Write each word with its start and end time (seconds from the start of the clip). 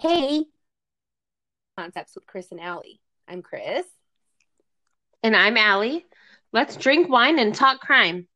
Hey, 0.00 0.44
Concepts 1.76 2.14
with 2.14 2.24
Chris 2.24 2.52
and 2.52 2.60
Allie. 2.60 3.00
I'm 3.26 3.42
Chris. 3.42 3.84
And 5.24 5.34
I'm 5.34 5.56
Allie. 5.56 6.06
Let's 6.52 6.76
drink 6.76 7.08
wine 7.08 7.40
and 7.40 7.52
talk 7.52 7.80
crime. 7.80 8.28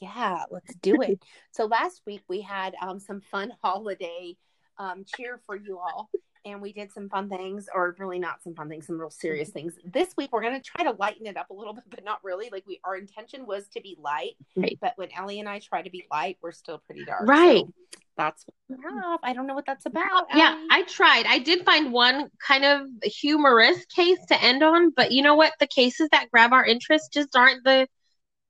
Yeah, 0.00 0.44
let's 0.48 0.72
do 0.76 1.02
it. 1.02 1.20
so 1.50 1.66
last 1.66 2.02
week 2.06 2.22
we 2.28 2.40
had 2.40 2.76
um, 2.80 3.00
some 3.00 3.20
fun 3.20 3.52
holiday 3.64 4.36
um, 4.78 5.04
cheer 5.04 5.40
for 5.44 5.56
you 5.56 5.80
all, 5.80 6.08
and 6.44 6.60
we 6.60 6.72
did 6.72 6.92
some 6.92 7.08
fun 7.08 7.28
things, 7.28 7.68
or 7.74 7.94
really 7.98 8.18
not 8.18 8.42
some 8.42 8.54
fun 8.54 8.68
things, 8.68 8.86
some 8.86 8.98
real 8.98 9.10
serious 9.24 9.50
things. 9.50 9.74
This 9.84 10.14
week 10.16 10.30
we're 10.32 10.42
going 10.42 10.60
to 10.60 10.62
try 10.62 10.84
to 10.84 10.92
lighten 10.98 11.26
it 11.26 11.36
up 11.36 11.50
a 11.50 11.54
little 11.54 11.74
bit, 11.74 11.84
but 11.90 12.04
not 12.04 12.20
really. 12.24 12.48
Like 12.50 12.66
we, 12.66 12.80
our 12.84 12.96
intention 12.96 13.46
was 13.46 13.68
to 13.68 13.80
be 13.80 13.96
light, 14.00 14.32
Right. 14.56 14.78
but 14.80 14.92
when 14.96 15.08
Ellie 15.16 15.40
and 15.40 15.48
I 15.48 15.58
try 15.58 15.82
to 15.82 15.90
be 15.90 16.04
light, 16.10 16.38
we're 16.42 16.52
still 16.52 16.78
pretty 16.78 17.04
dark. 17.04 17.28
Right. 17.28 17.64
So 17.64 17.72
that's 18.16 18.44
what 18.46 18.78
we 18.78 18.84
have. 19.00 19.20
I 19.22 19.32
don't 19.32 19.46
know 19.46 19.54
what 19.54 19.66
that's 19.66 19.86
about. 19.86 20.26
Yeah, 20.34 20.50
Allie. 20.50 20.66
I 20.70 20.82
tried. 20.82 21.24
I 21.26 21.38
did 21.38 21.64
find 21.64 21.92
one 21.92 22.28
kind 22.46 22.64
of 22.64 22.86
humorous 23.02 23.84
case 23.86 24.18
to 24.28 24.42
end 24.42 24.62
on, 24.62 24.90
but 24.90 25.12
you 25.12 25.22
know 25.22 25.34
what? 25.36 25.52
The 25.58 25.66
cases 25.66 26.08
that 26.12 26.30
grab 26.30 26.52
our 26.52 26.64
interest 26.64 27.12
just 27.12 27.34
aren't 27.36 27.64
the 27.64 27.86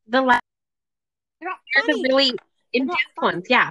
the 0.09 0.21
la- 0.23 0.41
They're 1.41 1.49
not 1.51 1.59
they're 1.77 1.95
the 1.95 2.03
really 2.09 2.33
intense 2.73 2.99
ones. 3.21 3.45
Yeah. 3.49 3.71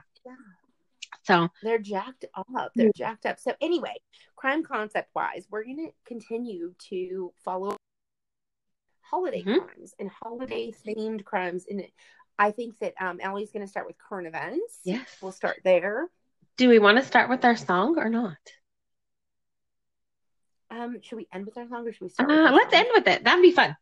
So 1.29 1.47
they're 1.61 1.77
jacked 1.79 2.25
up. 2.35 2.71
They're 2.75 2.91
jacked 2.95 3.25
up. 3.25 3.39
So 3.39 3.53
anyway, 3.61 3.93
crime 4.35 4.63
concept 4.63 5.09
wise, 5.15 5.45
we're 5.49 5.63
going 5.63 5.77
to 5.87 5.91
continue 6.05 6.73
to 6.89 7.31
follow 7.45 7.75
holiday 9.01 9.43
Mhm. 9.43 9.65
crimes 9.65 9.93
and 9.99 10.09
holiday 10.09 10.71
themed 10.71 11.23
crimes. 11.23 11.65
And 11.69 11.85
I 12.37 12.51
think 12.51 12.77
that 12.79 12.93
um, 12.99 13.19
Ellie's 13.21 13.51
going 13.51 13.65
to 13.65 13.69
start 13.69 13.85
with 13.87 13.97
current 13.97 14.27
events. 14.27 14.79
yes. 14.83 15.17
We'll 15.21 15.31
start 15.31 15.57
there. 15.63 16.09
Do 16.57 16.67
we 16.69 16.79
want 16.79 16.97
to 16.97 17.03
start 17.05 17.29
with 17.29 17.45
our 17.45 17.55
song 17.55 17.97
or 17.99 18.09
not? 18.09 18.37
Um, 20.71 21.01
should 21.01 21.15
we 21.17 21.27
end 21.33 21.45
with 21.45 21.57
our 21.57 21.67
song 21.67 21.87
or 21.87 21.91
should 21.93 22.01
we 22.01 22.07
Uh, 22.07 22.09
start? 22.11 22.29
with 22.29 22.51
let's 22.53 22.71
song? 22.73 22.79
end 22.79 22.89
with 22.93 23.07
it. 23.07 23.23
That'd 23.23 23.41
be 23.41 23.51
fun. 23.51 23.75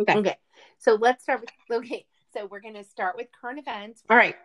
Okay. 0.00 0.16
Okay. 0.16 0.36
So 0.78 0.94
let's 0.94 1.22
start 1.22 1.40
with 1.40 1.50
okay. 1.70 2.06
So 2.32 2.46
we're 2.46 2.60
going 2.60 2.74
to 2.74 2.84
start 2.84 3.16
with 3.16 3.28
current 3.32 3.58
events. 3.58 4.02
All 4.10 4.16
right. 4.16 4.36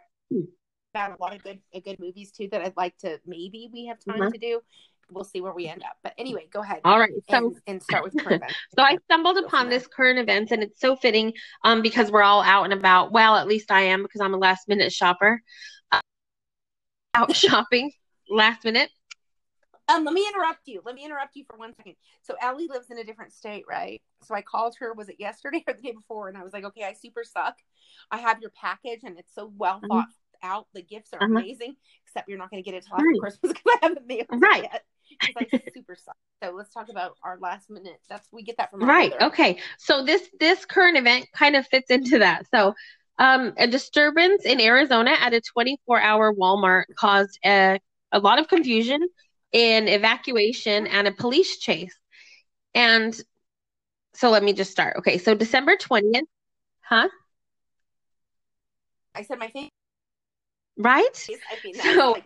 About 0.93 1.17
a 1.17 1.21
lot 1.23 1.35
of 1.35 1.41
good, 1.41 1.59
uh, 1.73 1.79
good 1.83 1.99
movies 1.99 2.31
too 2.31 2.47
that 2.51 2.61
I'd 2.61 2.77
like 2.77 2.95
to 2.99 3.19
maybe 3.25 3.67
we 3.73 3.87
have 3.87 3.97
time 3.99 4.21
Mhm. 4.21 4.31
to 4.31 4.37
do. 4.37 4.61
We'll 5.09 5.23
see 5.23 5.41
where 5.41 5.51
we 5.51 5.67
end 5.67 5.81
up. 5.81 5.97
But 6.03 6.13
anyway, 6.19 6.47
go 6.53 6.61
ahead. 6.61 6.81
All 6.85 6.99
right. 6.99 7.11
So 7.31 7.37
and, 7.37 7.55
and 7.65 7.83
start 7.83 8.03
with 8.03 8.13
current 8.23 8.43
events. 8.43 8.59
So 8.77 8.83
I 8.83 8.97
stumbled 9.05 9.37
upon 9.37 9.69
this 9.69 9.87
current 9.87 10.19
events, 10.19 10.51
and 10.51 10.61
it's 10.61 10.79
so 10.79 10.95
fitting 10.95 11.33
um, 11.63 11.81
because 11.81 12.11
we're 12.11 12.21
all 12.21 12.43
out 12.43 12.65
and 12.65 12.73
about. 12.73 13.11
Well, 13.11 13.35
at 13.37 13.47
least 13.47 13.71
I 13.71 13.81
am 13.81 14.03
because 14.03 14.21
I'm 14.21 14.35
a 14.35 14.37
last 14.37 14.67
minute 14.67 14.91
shopper. 14.93 15.41
Uh, 15.91 15.99
out 17.15 17.35
shopping 17.35 17.91
last 18.29 18.63
minute. 18.63 18.91
Um, 19.87 20.05
let 20.05 20.13
me 20.13 20.27
interrupt 20.27 20.67
you. 20.67 20.81
Let 20.85 20.93
me 20.93 21.03
interrupt 21.03 21.35
you 21.35 21.43
for 21.49 21.57
one 21.57 21.73
second. 21.75 21.95
So 22.21 22.35
Ellie 22.39 22.67
lives 22.67 22.91
in 22.91 22.99
a 22.99 23.03
different 23.03 23.33
state, 23.33 23.65
right? 23.67 23.99
So 24.21 24.35
I 24.35 24.43
called 24.43 24.75
her. 24.79 24.93
Was 24.93 25.09
it 25.09 25.15
yesterday 25.19 25.63
or 25.67 25.73
the 25.73 25.81
day 25.81 25.91
before? 25.91 26.27
And 26.29 26.37
I 26.37 26.43
was 26.43 26.53
like, 26.53 26.65
okay, 26.65 26.83
I 26.83 26.93
super 26.93 27.23
suck. 27.23 27.55
I 28.11 28.19
have 28.19 28.41
your 28.41 28.51
package, 28.51 29.01
and 29.03 29.17
it's 29.17 29.33
so 29.33 29.51
well 29.57 29.81
Mhm. 29.81 29.87
thought 29.87 30.07
out. 30.43 30.67
The 30.73 30.81
gifts 30.81 31.13
are 31.13 31.21
Uh-huh. 31.21 31.39
amazing, 31.39 31.75
except 32.05 32.29
you're 32.29 32.37
not 32.37 32.51
going 32.51 32.63
to 32.63 32.69
get 32.69 32.75
it 32.77 32.85
till 32.85 32.97
after 32.97 33.05
Right. 33.07 33.19
Christmas 33.19 33.53
because 33.53 33.63
I 33.81 33.87
haven't 33.87 34.07
mailed 34.07 34.27
it 34.31 34.39
Right. 34.39 34.63
yet. 34.63 34.83
Because 35.25 35.47
I 35.53 35.71
super. 35.73 35.95
So 36.43 36.51
let's 36.51 36.73
talk 36.73 36.89
about 36.89 37.15
our 37.23 37.37
last 37.39 37.69
minute. 37.69 38.01
That's 38.09 38.27
we 38.31 38.43
get 38.43 38.57
that 38.57 38.71
from 38.71 38.81
Right. 38.81 39.11
mother. 39.11 39.23
Okay. 39.27 39.59
So 39.77 40.03
this 40.03 40.29
this 40.39 40.65
current 40.65 40.97
event 40.97 41.27
kind 41.33 41.55
of 41.55 41.65
fits 41.67 41.89
into 41.89 42.19
that. 42.19 42.45
So 42.53 42.73
um, 43.17 43.53
a 43.57 43.67
disturbance 43.67 44.43
in 44.45 44.59
Arizona 44.59 45.11
at 45.19 45.33
a 45.33 45.41
24 45.41 46.01
hour 46.01 46.33
Walmart 46.33 46.85
caused 46.95 47.39
a, 47.45 47.79
a 48.11 48.19
lot 48.19 48.39
of 48.39 48.47
confusion, 48.47 49.01
an 49.53 49.87
evacuation, 49.87 50.87
and 50.87 51.07
a 51.07 51.11
police 51.11 51.57
chase. 51.59 51.97
And 52.75 53.17
so 54.15 54.29
let 54.31 54.43
me 54.43 54.53
just 54.53 54.71
start. 54.71 54.97
Okay. 54.97 55.17
So 55.17 55.35
December 55.35 55.75
20th. 55.77 56.23
Huh? 56.81 57.07
I 59.15 59.21
said 59.21 59.39
my 59.39 59.47
thing. 59.47 59.69
Right? 60.77 61.15
So- 61.15 61.33
that 61.83 61.95
was 61.97 61.97
like, 62.13 62.23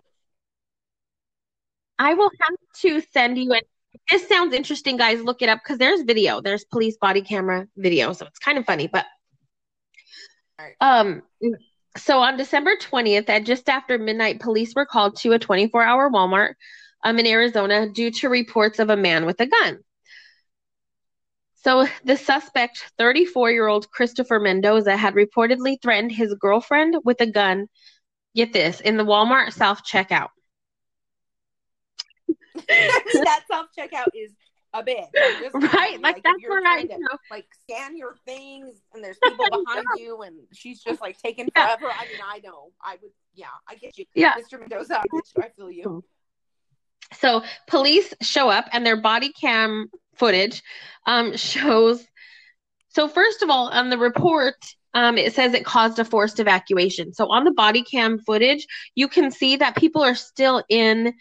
I 2.00 2.14
will 2.14 2.30
have 2.42 2.58
to 2.82 3.02
send 3.12 3.38
you. 3.38 3.52
And 3.54 3.64
this 4.12 4.28
sounds 4.28 4.54
interesting, 4.54 4.98
guys. 4.98 5.22
Look 5.22 5.42
it 5.42 5.50
up 5.50 5.60
because 5.64 5.78
there's 5.80 6.02
video. 6.02 6.42
There's 6.42 6.64
police 6.66 6.98
body 6.98 7.22
camera 7.22 7.68
video, 7.76 8.14
so 8.14 8.26
it's 8.26 8.40
kind 8.40 8.58
of 8.58 8.66
funny. 8.66 8.88
But 8.88 9.06
um, 10.82 11.22
so 11.98 12.20
on 12.20 12.38
December 12.38 12.76
20th, 12.76 13.30
at 13.30 13.46
just 13.46 13.68
after 13.70 13.98
midnight, 13.98 14.40
police 14.40 14.74
were 14.76 14.86
called 14.86 15.18
to 15.18 15.34
a 15.34 15.40
24-hour 15.40 16.10
Walmart 16.12 16.54
um 17.04 17.20
in 17.20 17.28
Arizona 17.28 17.88
due 17.90 18.12
to 18.12 18.30
reports 18.30 18.80
of 18.80 18.90
a 18.90 18.98
man 18.98 19.26
with 19.26 19.40
a 19.40 19.46
gun. 19.46 19.80
So 21.64 21.88
the 22.06 22.16
suspect, 22.16 22.92
34-year-old 23.00 23.92
Christopher 23.92 24.40
Mendoza, 24.40 24.96
had 24.96 25.16
reportedly 25.16 25.82
threatened 25.82 26.12
his 26.12 26.34
girlfriend 26.36 26.98
with 27.04 27.20
a 27.22 27.28
gun. 27.28 27.68
Get 28.38 28.54
this 28.54 28.80
in 28.82 28.98
the 28.98 29.04
Walmart 29.04 29.52
self 29.52 29.84
checkout. 29.84 30.30
That 32.70 33.42
self 33.50 33.68
checkout 33.78 34.10
is 34.14 34.32
a 34.74 34.84
bit 34.84 35.06
just 35.14 35.56
Right, 35.74 36.00
like 36.02 36.18
if 36.18 36.24
that's 36.24 36.40
you're 36.40 36.52
where 36.52 36.62
I, 36.68 36.84
to, 36.84 37.00
know, 37.00 37.18
like 37.32 37.48
scan 37.64 37.98
your 37.98 38.16
things 38.26 38.78
and 38.94 39.04
there's 39.04 39.18
people 39.18 39.46
behind 39.66 39.86
you 39.98 40.22
and 40.22 40.36
she's 40.54 40.84
just 40.84 41.02
like 41.02 41.18
taking 41.20 41.50
Yeah. 41.56 41.76
forever. 41.78 41.92
I 41.98 42.06
mean, 42.08 42.20
I 42.24 42.40
know. 42.44 42.72
I 42.82 42.98
would 43.02 43.12
yeah, 43.34 43.48
I 43.68 43.76
get 43.76 43.98
you. 43.98 44.06
Yeah. 44.14 44.34
Mr. 44.34 44.60
Mendoza, 44.60 45.00
I, 45.00 45.04
get 45.04 45.24
you. 45.36 45.44
I 45.44 45.50
feel 45.50 45.72
you. 45.72 46.04
So 47.14 47.44
police 47.68 48.14
show 48.22 48.50
up 48.50 48.66
and 48.72 48.86
their 48.86 48.98
body 48.98 49.32
cam 49.32 49.88
footage 50.16 50.62
um, 51.08 51.36
shows. 51.38 52.06
So 52.90 53.08
first 53.08 53.42
of 53.42 53.50
all, 53.50 53.70
on 53.70 53.90
the 53.90 53.98
report, 53.98 54.56
um, 54.94 55.18
it 55.18 55.34
says 55.34 55.54
it 55.54 55.66
caused 55.66 56.00
a 56.00 56.06
forced 56.06 56.40
evacuation. 56.40 57.14
So 57.14 57.30
on 57.32 57.44
the 57.44 57.52
body 57.52 57.84
cam 57.84 58.20
footage, 58.20 58.66
you 58.96 59.08
can 59.08 59.32
see 59.32 59.58
that 59.58 59.76
people 59.76 60.04
are 60.04 60.16
still 60.16 60.64
in 60.70 61.14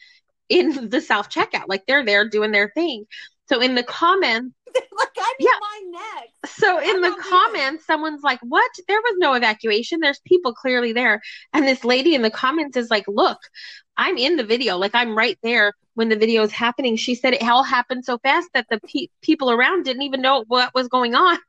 in 0.49 0.89
the 0.91 1.01
self 1.01 1.29
checkout, 1.31 1.65
like 1.69 1.85
they're 1.87 2.05
there 2.05 2.29
doing 2.29 2.53
their 2.53 2.71
thing. 2.75 3.05
So 3.49 3.61
in 3.61 3.75
the 3.77 3.83
comments, 3.85 4.55
like 4.75 5.09
I'm 5.19 5.35
Yeah. 5.39 5.51
in 5.51 5.93
my 5.93 5.99
neck. 6.01 6.29
so 6.47 6.79
in 6.81 7.01
the 7.01 7.17
comments, 7.31 7.87
someone's 7.87 8.23
like, 8.23 8.41
"What? 8.43 8.71
There 8.89 9.01
was 9.01 9.15
no 9.19 9.35
evacuation. 9.35 10.01
There's 10.01 10.21
people 10.27 10.53
clearly 10.55 10.93
there." 10.93 11.21
And 11.53 11.67
this 11.67 11.85
lady 11.85 12.15
in 12.15 12.23
the 12.23 12.31
comments 12.31 12.77
is 12.77 12.91
like, 12.91 13.05
"Look, 13.09 13.39
I'm 13.97 14.17
in 14.19 14.37
the 14.37 14.45
video. 14.45 14.77
Like 14.79 14.95
I'm 14.95 15.17
right 15.17 15.39
there 15.43 15.75
when 15.95 16.09
the 16.09 16.17
video 16.17 16.43
is 16.43 16.53
happening." 16.53 16.97
She 16.97 17.15
said 17.15 17.35
it 17.35 17.43
all 17.43 17.63
happened 17.63 18.05
so 18.05 18.19
fast 18.19 18.49
that 18.55 18.67
the 18.69 18.81
pe- 18.81 19.09
people 19.23 19.51
around 19.51 19.85
didn't 19.85 20.03
even 20.03 20.23
know 20.23 20.45
what 20.49 20.75
was 20.75 20.89
going 20.89 21.15
on. 21.15 21.39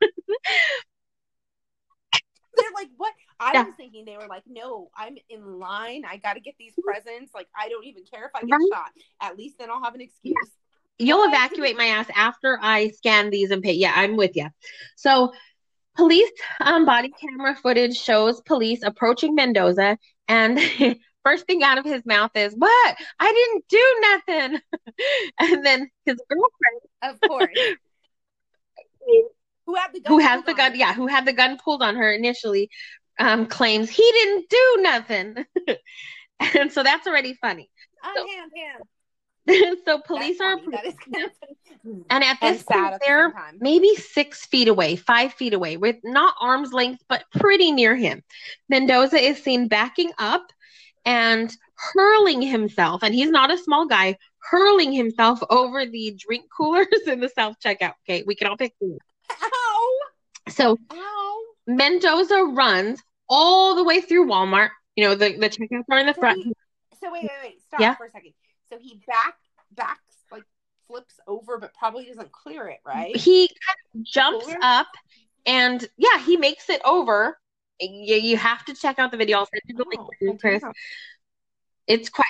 They're 2.58 2.70
like, 2.74 2.88
what? 2.96 3.12
I 3.40 3.54
Yeah. 3.54 3.64
was 3.64 3.74
thinking 3.76 4.04
they 4.04 4.16
were 4.16 4.26
like, 4.28 4.42
no, 4.46 4.90
I'm 4.96 5.16
in 5.28 5.58
line. 5.58 6.04
I 6.08 6.16
got 6.16 6.34
to 6.34 6.40
get 6.40 6.54
these 6.58 6.74
presents. 6.82 7.32
Like, 7.34 7.48
I 7.58 7.68
don't 7.68 7.84
even 7.84 8.04
care 8.04 8.24
if 8.26 8.32
I 8.34 8.40
get 8.40 8.50
Right. 8.50 8.68
shot. 8.72 8.90
At 9.20 9.36
least 9.36 9.58
then 9.58 9.70
I'll 9.70 9.82
have 9.82 9.94
an 9.94 10.00
excuse. 10.00 10.34
You'll 10.98 11.18
What? 11.18 11.28
evacuate 11.28 11.76
my 11.76 11.84
ass 11.86 12.06
after 12.14 12.58
I 12.60 12.88
scan 12.88 13.30
these 13.30 13.50
and 13.50 13.62
pay. 13.62 13.72
Yeah, 13.72 13.92
I'm 13.94 14.16
with 14.16 14.36
you. 14.36 14.48
So, 14.96 15.32
police 15.96 16.30
um, 16.60 16.84
body 16.84 17.10
camera 17.20 17.54
footage 17.54 17.96
shows 17.96 18.40
police 18.42 18.82
approaching 18.82 19.34
Mendoza, 19.34 19.96
and 20.26 20.58
first 21.24 21.46
thing 21.46 21.62
out 21.62 21.78
of 21.78 21.84
his 21.84 22.04
mouth 22.04 22.32
is, 22.34 22.54
"What? 22.56 22.96
I 23.20 23.32
didn't 23.32 23.64
do 23.68 24.00
nothing." 24.00 24.60
and 25.40 25.64
then 25.66 25.88
his 26.04 26.20
girlfriend, 26.28 26.80
Of 27.02 27.20
course. 27.22 27.58
Who 29.68 29.74
had 29.74 29.90
the 29.92 30.00
gun? 30.00 30.12
who 30.12 30.18
has 30.18 30.44
the 30.44 30.54
gun, 30.54 30.70
her? 30.72 30.76
yeah, 30.78 30.94
who 30.94 31.06
had 31.06 31.26
the 31.26 31.32
gun 31.34 31.58
pulled 31.62 31.82
on 31.82 31.94
her 31.96 32.10
initially, 32.10 32.70
um, 33.18 33.44
claims 33.46 33.90
he 33.90 34.02
didn't 34.12 34.48
do 34.48 34.76
nothing. 34.80 35.44
and 36.54 36.72
so 36.72 36.82
that's 36.82 37.06
already 37.06 37.34
funny. 37.34 37.68
Uh, 38.02 38.08
So- 38.16 38.26
hand, 38.26 38.50
hand. 38.56 38.84
so 39.86 39.98
police 40.00 40.38
That's 40.38 40.40
are 40.40 40.58
funny. 40.58 40.70
That 40.76 40.86
is 40.86 40.94
kind 41.14 41.24
of. 41.26 41.30
And 42.10 42.24
at 42.24 42.38
this 42.40 42.62
sad 42.62 42.90
point, 42.90 43.02
they're 43.04 43.30
time. 43.32 43.58
maybe 43.60 43.94
six 43.94 44.46
feet 44.46 44.68
away, 44.68 44.96
five 44.96 45.32
feet 45.34 45.54
away, 45.54 45.76
with 45.76 45.96
not 46.04 46.34
arm's 46.40 46.72
length, 46.72 47.02
but 47.08 47.24
pretty 47.34 47.72
near 47.72 47.94
him. 47.96 48.22
Mendoza 48.68 49.16
is 49.18 49.42
seen 49.42 49.68
backing 49.68 50.12
up 50.18 50.46
and 51.06 51.54
hurling 51.94 52.42
himself, 52.42 53.02
and 53.02 53.14
he's 53.14 53.30
not 53.30 53.50
a 53.52 53.56
small 53.58 53.86
guy, 53.86 54.16
hurling 54.50 54.92
himself 54.92 55.40
over 55.50 55.86
the 55.86 56.14
drink 56.18 56.44
coolers 56.54 56.86
in 57.06 57.20
the 57.20 57.28
self 57.30 57.56
checkout. 57.64 57.94
Okay, 58.08 58.22
we 58.26 58.34
can 58.34 58.48
all 58.48 58.56
pick 58.56 58.74
these. 58.80 58.98
So 60.50 60.76
Ow! 60.92 61.40
Mendoza 61.66 62.44
runs 62.44 63.00
all 63.28 63.74
the 63.76 63.84
way 63.84 64.00
through 64.00 64.26
Walmart. 64.26 64.70
You 64.96 65.04
know, 65.04 65.14
the, 65.14 65.36
the 65.36 65.48
checkouts 65.48 65.84
are 65.90 65.98
in 65.98 66.06
the 66.06 66.14
So 66.14 66.20
front. 66.20 66.38
he- 66.44 66.52
So 67.00 67.12
wait, 67.12 67.22
wait, 67.22 67.30
wait. 67.42 67.62
Stop 67.62 67.80
Yeah. 67.80 67.94
for 67.94 68.06
a 68.06 68.10
second. 68.10 68.32
So 68.70 68.78
he 68.78 69.00
back 69.06 69.34
backs 69.72 70.24
like 70.32 70.42
flips 70.88 71.14
over, 71.26 71.58
but 71.58 71.72
probably 71.74 72.06
doesn't 72.06 72.32
clear 72.32 72.66
it, 72.68 72.78
right? 72.84 73.14
He 73.16 73.48
kind 73.48 73.78
of 73.94 74.02
jumps 74.04 74.46
Cooler? 74.46 74.58
up 74.62 74.88
and 75.46 75.86
yeah, 75.96 76.18
he 76.18 76.36
makes 76.36 76.68
it 76.68 76.80
over. 76.84 77.38
You, 77.80 78.16
you 78.16 78.36
have 78.36 78.64
to 78.64 78.74
check 78.74 78.98
out 78.98 79.10
the 79.12 79.16
video. 79.16 79.38
I'll 79.38 79.46
send 79.46 79.62
you 79.66 79.76
the 79.76 79.84
link, 79.88 80.00
Oh, 80.30 80.36
Chris. 80.40 80.62
It's 81.86 82.08
quite. 82.10 82.26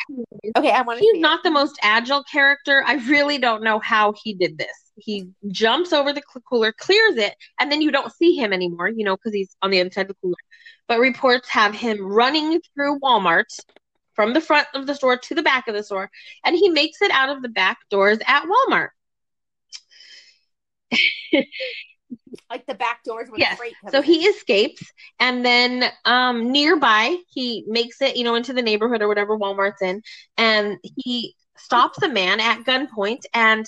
Okay, 0.56 0.70
I 0.70 0.82
want 0.82 1.00
to. 1.00 1.04
He's 1.04 1.20
not 1.20 1.42
the 1.42 1.50
most 1.50 1.78
agile 1.82 2.22
character. 2.24 2.84
I 2.86 2.94
really 3.08 3.38
don't 3.38 3.62
know 3.64 3.80
how 3.80 4.12
he 4.22 4.34
did 4.34 4.56
this. 4.58 4.87
He 4.98 5.30
jumps 5.48 5.92
over 5.92 6.12
the 6.12 6.22
cooler, 6.48 6.72
clears 6.72 7.16
it, 7.16 7.34
and 7.58 7.70
then 7.70 7.80
you 7.80 7.90
don't 7.90 8.12
see 8.12 8.34
him 8.34 8.52
anymore, 8.52 8.88
you 8.88 9.04
know, 9.04 9.16
because 9.16 9.32
he's 9.32 9.56
on 9.62 9.70
the 9.70 9.80
other 9.80 9.90
side 9.90 10.02
of 10.02 10.08
the 10.08 10.16
cooler. 10.22 10.36
But 10.86 11.00
reports 11.00 11.48
have 11.48 11.74
him 11.74 12.00
running 12.00 12.60
through 12.74 13.00
Walmart 13.00 13.46
from 14.14 14.34
the 14.34 14.40
front 14.40 14.66
of 14.74 14.86
the 14.86 14.94
store 14.94 15.16
to 15.16 15.34
the 15.34 15.42
back 15.42 15.68
of 15.68 15.74
the 15.74 15.82
store, 15.82 16.10
and 16.44 16.56
he 16.56 16.68
makes 16.68 17.00
it 17.02 17.10
out 17.12 17.28
of 17.28 17.42
the 17.42 17.48
back 17.48 17.78
doors 17.90 18.18
at 18.26 18.44
Walmart. 18.44 18.88
like 22.50 22.66
the 22.66 22.74
back 22.74 23.02
doors 23.04 23.28
yes. 23.36 23.58
So 23.90 24.00
he 24.00 24.24
escapes 24.26 24.82
and 25.20 25.44
then 25.44 25.90
um 26.04 26.50
nearby 26.50 27.16
he 27.28 27.64
makes 27.66 28.00
it, 28.00 28.16
you 28.16 28.24
know, 28.24 28.34
into 28.34 28.52
the 28.52 28.62
neighborhood 28.62 29.02
or 29.02 29.08
whatever 29.08 29.36
Walmart's 29.36 29.82
in 29.82 30.02
and 30.36 30.78
he 30.96 31.34
stops 31.56 32.02
a 32.02 32.08
man 32.08 32.40
at 32.40 32.64
gunpoint 32.64 33.22
and 33.34 33.66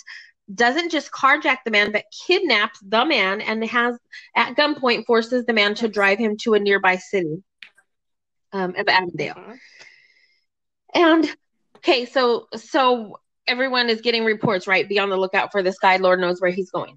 doesn't 0.55 0.91
just 0.91 1.13
carjack 1.13 1.59
the 1.65 1.71
man 1.71 1.93
but 1.93 2.05
kidnaps 2.27 2.79
the 2.81 3.05
man 3.05 3.41
and 3.41 3.65
has 3.65 3.97
at 4.35 4.57
gunpoint 4.57 5.07
forces 5.07 5.45
the 5.45 5.53
man 5.53 5.75
to 5.75 5.89
drive 5.89 6.19
him 6.19 6.37
to 6.37 6.55
a 6.55 6.59
nearby 6.59 6.97
city 6.97 7.43
um 8.53 8.75
of 8.77 8.89
Avondale. 8.89 9.35
Mm-hmm. 9.35 9.53
And 10.95 11.37
okay, 11.77 12.07
so 12.07 12.49
so 12.57 13.21
everyone 13.47 13.89
is 13.89 14.01
getting 14.01 14.25
reports, 14.25 14.67
right? 14.67 14.89
Be 14.89 14.99
on 14.99 15.11
the 15.11 15.17
lookout 15.17 15.53
for 15.53 15.63
this 15.63 15.79
guy. 15.79 15.97
Lord 15.97 16.21
knows 16.21 16.41
where 16.41 16.51
he's 16.51 16.71
going. 16.71 16.97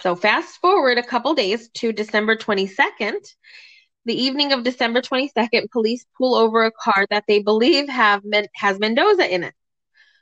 So 0.00 0.14
fast 0.14 0.60
forward 0.60 0.98
a 0.98 1.02
couple 1.02 1.34
days 1.34 1.68
to 1.74 1.92
December 1.92 2.36
22nd. 2.36 3.26
The 4.06 4.14
evening 4.14 4.52
of 4.52 4.62
December 4.62 5.02
22nd, 5.02 5.70
police 5.70 6.06
pull 6.16 6.34
over 6.34 6.64
a 6.64 6.70
car 6.70 7.06
that 7.10 7.24
they 7.28 7.42
believe 7.42 7.88
have 7.88 8.22
has 8.54 8.78
Mendoza 8.78 9.32
in 9.32 9.44
it. 9.44 9.54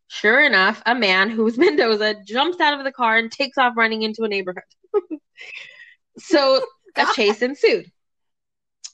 Sure 0.08 0.44
enough, 0.44 0.82
a 0.87 0.94
man 0.94 1.31
who's 1.31 1.56
Mendoza 1.58 2.16
jumps 2.25 2.60
out 2.60 2.78
of 2.78 2.84
the 2.84 2.93
car 2.93 3.16
and 3.19 3.31
takes 3.31 3.58
off 3.58 3.76
running 3.76 4.02
into 4.02 4.25
a 4.25 4.28
neighborhood. 4.28 4.62
so 6.19 6.64
a 6.96 7.06
chase 7.14 7.43
ensued. 7.43 7.90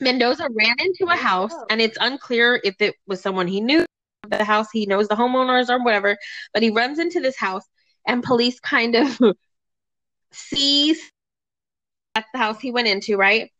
Mendoza 0.00 0.48
ran 0.52 0.74
into 0.80 1.06
a 1.10 1.16
house, 1.16 1.54
and 1.70 1.80
it's 1.80 1.96
unclear 2.00 2.60
if 2.64 2.74
it 2.80 2.96
was 3.06 3.22
someone 3.22 3.46
he 3.46 3.60
knew 3.60 3.86
the 4.28 4.44
house. 4.44 4.66
He 4.72 4.86
knows 4.86 5.08
the 5.08 5.14
homeowners 5.14 5.70
or 5.70 5.82
whatever, 5.82 6.16
but 6.52 6.62
he 6.62 6.70
runs 6.70 6.98
into 6.98 7.20
this 7.20 7.36
house 7.36 7.64
and 8.06 8.22
police 8.22 8.58
kind 8.60 8.96
of 8.96 9.18
sees 10.32 10.98
that's 12.14 12.28
the 12.32 12.38
house 12.38 12.60
he 12.60 12.70
went 12.70 12.88
into, 12.88 13.16
right? 13.16 13.50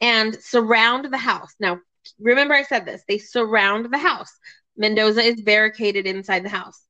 And 0.00 0.34
surround 0.40 1.12
the 1.12 1.18
house. 1.18 1.54
Now, 1.60 1.78
remember 2.18 2.54
I 2.54 2.64
said 2.64 2.84
this. 2.84 3.02
They 3.06 3.18
surround 3.18 3.92
the 3.92 3.98
house. 3.98 4.32
Mendoza 4.76 5.22
is 5.22 5.40
barricaded 5.40 6.06
inside 6.06 6.44
the 6.44 6.48
house. 6.48 6.84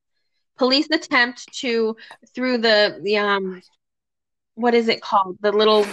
Police 0.57 0.87
attempt 0.91 1.51
to 1.59 1.95
through 2.35 2.59
the 2.59 2.99
the 3.01 3.17
um 3.17 3.61
what 4.55 4.73
is 4.73 4.87
it 4.87 5.01
called? 5.01 5.37
The 5.41 5.51
little 5.51 5.85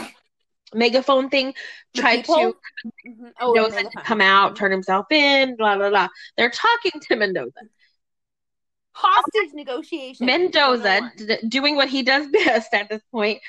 megaphone 0.74 1.30
thing 1.30 1.54
tried 1.96 2.24
to 2.24 2.32
mm-hmm. 2.32 3.26
oh, 3.40 3.54
Mendoza 3.54 3.82
to 3.84 4.02
come 4.02 4.20
out, 4.20 4.56
turn 4.56 4.70
himself 4.70 5.06
in, 5.10 5.56
blah 5.56 5.76
blah 5.76 5.90
blah. 5.90 6.08
They're 6.36 6.50
talking 6.50 7.00
to 7.00 7.16
Mendoza. 7.16 7.52
Hostage 8.92 9.54
negotiation. 9.54 10.26
Mendoza, 10.26 11.12
d- 11.16 11.38
doing 11.46 11.76
what 11.76 11.88
he 11.88 12.02
does 12.02 12.26
best 12.32 12.74
at 12.74 12.88
this 12.88 13.02
point, 13.12 13.40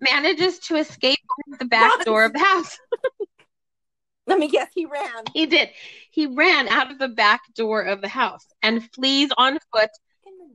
manages 0.00 0.60
to 0.60 0.76
escape 0.76 1.18
the 1.58 1.64
back 1.64 2.04
door 2.04 2.24
of 2.24 2.32
the 2.32 2.38
house. 2.38 2.78
Let 4.28 4.38
me 4.38 4.48
guess, 4.48 4.68
he 4.72 4.86
ran. 4.86 5.24
He 5.34 5.46
did. 5.46 5.70
He 6.12 6.26
ran 6.26 6.68
out 6.68 6.92
of 6.92 7.00
the 7.00 7.08
back 7.08 7.40
door 7.56 7.82
of 7.82 8.00
the 8.00 8.08
house 8.08 8.46
and 8.62 8.88
flees 8.92 9.30
on 9.36 9.58
foot, 9.72 9.90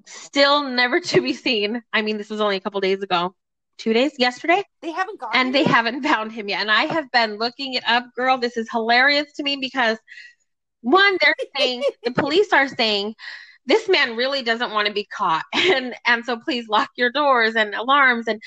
still 0.07 0.63
never 0.63 0.99
to 0.99 1.21
be 1.21 1.33
seen. 1.33 1.83
I 1.93 2.01
mean, 2.01 2.17
this 2.17 2.29
was 2.29 2.41
only 2.41 2.55
a 2.55 2.61
couple 2.61 2.81
days 2.81 3.03
ago 3.03 3.35
two 3.77 3.93
days 3.93 4.13
yesterday. 4.17 4.63
They 4.81 4.91
haven't 4.91 5.19
gone, 5.19 5.31
and 5.33 5.53
they 5.53 5.61
yet? 5.61 5.71
haven't 5.71 6.03
found 6.03 6.31
him 6.31 6.49
yet. 6.49 6.61
And 6.61 6.71
I 6.71 6.83
have 6.83 7.11
been 7.11 7.37
looking 7.37 7.73
it 7.73 7.83
up, 7.87 8.05
girl. 8.15 8.37
This 8.37 8.57
is 8.57 8.67
hilarious 8.71 9.31
to 9.33 9.43
me 9.43 9.57
because 9.57 9.97
one, 10.81 11.17
they're 11.21 11.35
saying 11.57 11.83
the 12.03 12.11
police 12.11 12.51
are 12.53 12.67
saying 12.67 13.15
this 13.65 13.87
man 13.89 14.15
really 14.15 14.41
doesn't 14.41 14.71
want 14.71 14.87
to 14.87 14.93
be 14.93 15.05
caught, 15.05 15.45
and 15.53 15.95
and 16.05 16.25
so 16.25 16.37
please 16.37 16.67
lock 16.67 16.89
your 16.95 17.11
doors 17.11 17.55
and 17.55 17.73
alarms 17.73 18.27
and 18.27 18.41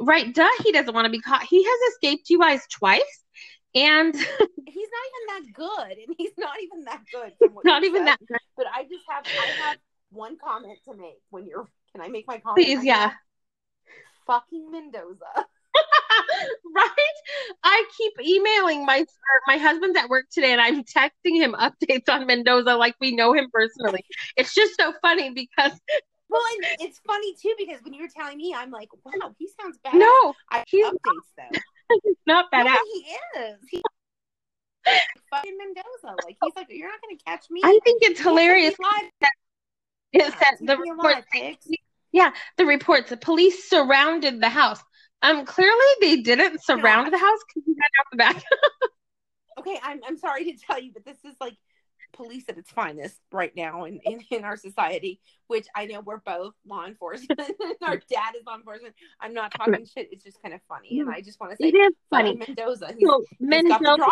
right. 0.00 0.34
Duh, 0.34 0.48
he 0.64 0.72
doesn't 0.72 0.94
want 0.94 1.06
to 1.06 1.10
be 1.10 1.20
caught. 1.20 1.42
He 1.42 1.62
has 1.62 1.92
escaped 1.92 2.30
you 2.30 2.38
guys 2.38 2.62
twice. 2.72 3.02
And 3.72 4.12
he's 4.16 4.24
not 4.26 5.06
even 5.06 5.26
that 5.28 5.42
good, 5.54 5.98
and 5.98 6.16
he's 6.18 6.32
not 6.36 6.60
even 6.60 6.84
that 6.86 7.02
good. 7.12 7.32
not 7.64 7.84
even 7.84 8.00
said. 8.00 8.06
that 8.08 8.18
good. 8.26 8.38
But 8.56 8.66
I 8.74 8.82
just 8.82 9.04
have 9.08 9.24
I 9.24 9.46
have 9.62 9.76
one 10.10 10.36
comment 10.42 10.78
to 10.84 10.94
make 10.94 11.20
when 11.30 11.46
you're. 11.46 11.68
Can 11.92 12.02
I 12.02 12.08
make 12.08 12.26
my 12.28 12.38
comment? 12.38 12.64
Please, 12.64 12.84
yeah 12.84 13.12
fucking 14.30 14.70
Mendoza. 14.70 15.24
right? 16.74 16.96
I 17.62 17.84
keep 17.96 18.12
emailing 18.20 18.84
my 18.84 19.04
my 19.46 19.56
husband's 19.56 19.96
at 19.96 20.08
work 20.08 20.26
today, 20.30 20.52
and 20.52 20.60
I'm 20.60 20.82
texting 20.84 21.36
him 21.36 21.54
updates 21.54 22.08
on 22.08 22.26
Mendoza 22.26 22.74
like 22.76 22.94
we 23.00 23.14
know 23.14 23.32
him 23.32 23.48
personally. 23.52 24.04
It's 24.36 24.54
just 24.54 24.78
so 24.78 24.92
funny 25.02 25.30
because. 25.30 25.78
Well, 26.28 26.42
and 26.54 26.80
it's 26.80 27.00
funny 27.06 27.34
too 27.40 27.54
because 27.58 27.82
when 27.82 27.92
you 27.92 28.02
were 28.02 28.10
telling 28.16 28.38
me, 28.38 28.54
I'm 28.56 28.70
like, 28.70 28.88
wow, 29.04 29.34
he 29.38 29.48
sounds 29.60 29.78
bad. 29.82 29.94
No, 29.94 30.34
I 30.50 30.64
he's 30.66 30.86
updates 30.86 31.30
them. 31.36 31.60
He's 32.04 32.14
not 32.26 32.50
bad. 32.50 32.66
No, 32.66 32.76
he 32.92 33.40
is. 33.40 33.58
He 33.70 33.82
fucking 35.30 35.56
Mendoza. 35.58 36.16
Like 36.24 36.36
he's 36.42 36.54
like, 36.56 36.66
you're 36.70 36.88
not 36.88 37.00
gonna 37.00 37.18
catch 37.26 37.50
me. 37.50 37.60
I 37.64 37.78
think 37.84 38.02
it's 38.02 38.20
hilarious 38.20 38.74
that, 40.12 40.56
yeah, 40.60 40.66
the 40.66 40.76
report 40.78 41.24
yeah, 42.12 42.32
the 42.56 42.66
reports. 42.66 43.10
The 43.10 43.16
police 43.16 43.68
surrounded 43.68 44.40
the 44.40 44.48
house. 44.48 44.82
Um, 45.22 45.44
clearly 45.44 45.86
they 46.00 46.22
didn't 46.22 46.62
surround 46.64 47.06
no, 47.06 47.10
the 47.10 47.18
house 47.18 47.38
because 47.46 47.66
he 47.66 47.74
got 47.74 47.90
out 47.98 48.06
the 48.10 48.16
back. 48.16 48.44
okay, 49.58 49.78
I'm 49.82 50.00
I'm 50.06 50.16
sorry 50.16 50.44
to 50.44 50.56
tell 50.56 50.80
you, 50.80 50.92
but 50.92 51.04
this 51.04 51.18
is 51.24 51.36
like 51.40 51.56
police 52.12 52.44
at 52.48 52.58
its 52.58 52.70
finest 52.70 53.16
right 53.32 53.52
now 53.56 53.84
in, 53.84 54.00
in, 54.04 54.20
in 54.30 54.44
our 54.44 54.56
society, 54.56 55.20
which 55.46 55.66
I 55.74 55.86
know 55.86 56.00
we're 56.00 56.18
both 56.18 56.54
law 56.66 56.86
enforcement. 56.86 57.40
our 57.82 57.96
dad 57.96 58.34
is 58.36 58.44
law 58.46 58.56
enforcement. 58.56 58.94
I'm 59.20 59.34
not 59.34 59.52
talking 59.52 59.86
shit. 59.86 60.08
It's 60.12 60.24
just 60.24 60.42
kind 60.42 60.54
of 60.54 60.60
funny. 60.68 61.00
And 61.00 61.10
I 61.10 61.20
just 61.20 61.40
want 61.40 61.52
to 61.52 61.56
say, 61.56 61.68
it 61.68 61.76
is 61.76 61.92
funny. 62.10 62.36
Mendoza. 62.36 62.92
He's, 62.98 63.08
so, 63.08 63.24
Mendoza, 63.38 64.06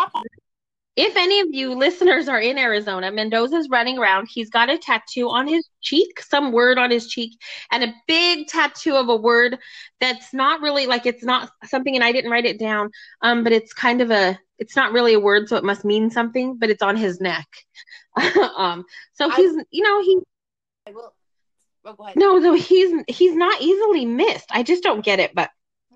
if 0.99 1.15
any 1.15 1.39
of 1.39 1.47
you 1.51 1.73
listeners 1.73 2.27
are 2.27 2.41
in 2.41 2.57
Arizona, 2.57 3.09
Mendoza's 3.09 3.69
running 3.69 3.97
around. 3.97 4.27
He's 4.29 4.49
got 4.49 4.69
a 4.69 4.77
tattoo 4.77 5.29
on 5.29 5.47
his 5.47 5.65
cheek, 5.79 6.19
some 6.19 6.51
word 6.51 6.77
on 6.77 6.91
his 6.91 7.07
cheek, 7.07 7.39
and 7.71 7.85
a 7.85 7.93
big 8.05 8.47
tattoo 8.47 8.95
of 8.95 9.07
a 9.07 9.15
word 9.15 9.57
that's 10.01 10.33
not 10.33 10.59
really 10.59 10.87
like 10.87 11.05
it's 11.05 11.23
not 11.23 11.51
something, 11.63 11.95
and 11.95 12.03
I 12.03 12.11
didn't 12.11 12.31
write 12.31 12.45
it 12.45 12.59
down. 12.59 12.91
Um, 13.21 13.45
but 13.45 13.53
it's 13.53 13.71
kind 13.71 14.01
of 14.01 14.11
a, 14.11 14.37
it's 14.57 14.75
not 14.75 14.91
really 14.91 15.13
a 15.13 15.21
word, 15.21 15.47
so 15.47 15.55
it 15.55 15.63
must 15.63 15.85
mean 15.85 16.09
something. 16.09 16.57
But 16.57 16.69
it's 16.69 16.83
on 16.83 16.97
his 16.97 17.21
neck. 17.21 17.47
um, 18.57 18.83
so 19.13 19.29
he's, 19.29 19.57
I, 19.57 19.63
you 19.71 19.83
know, 19.83 20.01
he. 20.01 20.19
I 20.85 20.91
will. 20.91 21.13
Oh, 21.85 21.93
go 21.93 22.03
ahead. 22.03 22.17
No, 22.17 22.39
no, 22.39 22.53
he's 22.55 22.93
he's 23.07 23.35
not 23.35 23.61
easily 23.61 24.05
missed. 24.05 24.49
I 24.51 24.63
just 24.63 24.83
don't 24.83 25.05
get 25.05 25.21
it, 25.21 25.33
but 25.33 25.49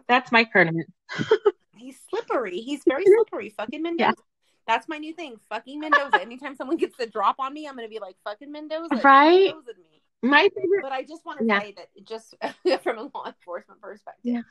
that's 0.07 0.31
my 0.31 0.45
tournament. 0.45 0.87
he's 1.75 1.99
slippery. 2.09 2.59
He's 2.59 2.83
very 2.87 3.03
slippery. 3.03 3.49
Fucking 3.49 3.81
Mendoza. 3.81 4.13
Yeah. 4.17 4.23
That's 4.67 4.87
my 4.87 4.97
new 4.97 5.13
thing. 5.13 5.37
Fucking 5.49 5.79
Mendoza. 5.79 6.21
Anytime 6.21 6.55
someone 6.55 6.77
gets 6.77 6.97
the 6.97 7.07
drop 7.07 7.35
on 7.39 7.53
me, 7.53 7.67
I'm 7.67 7.75
gonna 7.75 7.89
be 7.89 7.99
like, 7.99 8.15
fucking 8.23 8.51
Mendoza. 8.51 9.01
Right. 9.03 9.45
Mendoza 9.45 9.73
me. 9.77 10.01
My 10.21 10.49
favorite. 10.55 10.81
But 10.81 10.91
I 10.93 11.03
just 11.03 11.25
want 11.25 11.39
to 11.39 11.45
yeah. 11.45 11.59
say 11.59 11.75
that 11.77 11.87
just 12.05 12.35
from 12.83 12.97
a 12.97 13.03
law 13.13 13.25
enforcement 13.25 13.81
perspective, 13.81 14.21
yeah. 14.23 14.41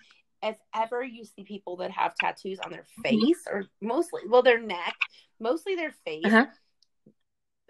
if 0.42 0.56
ever 0.74 1.02
you 1.02 1.24
see 1.24 1.44
people 1.44 1.76
that 1.78 1.90
have 1.90 2.14
tattoos 2.14 2.58
on 2.60 2.70
their 2.70 2.86
mm-hmm. 3.04 3.20
face 3.20 3.44
or 3.50 3.64
mostly, 3.80 4.22
well, 4.28 4.42
their 4.42 4.60
neck, 4.60 4.96
mostly 5.40 5.74
their 5.74 5.94
face, 6.04 6.26
uh-huh. 6.26 6.46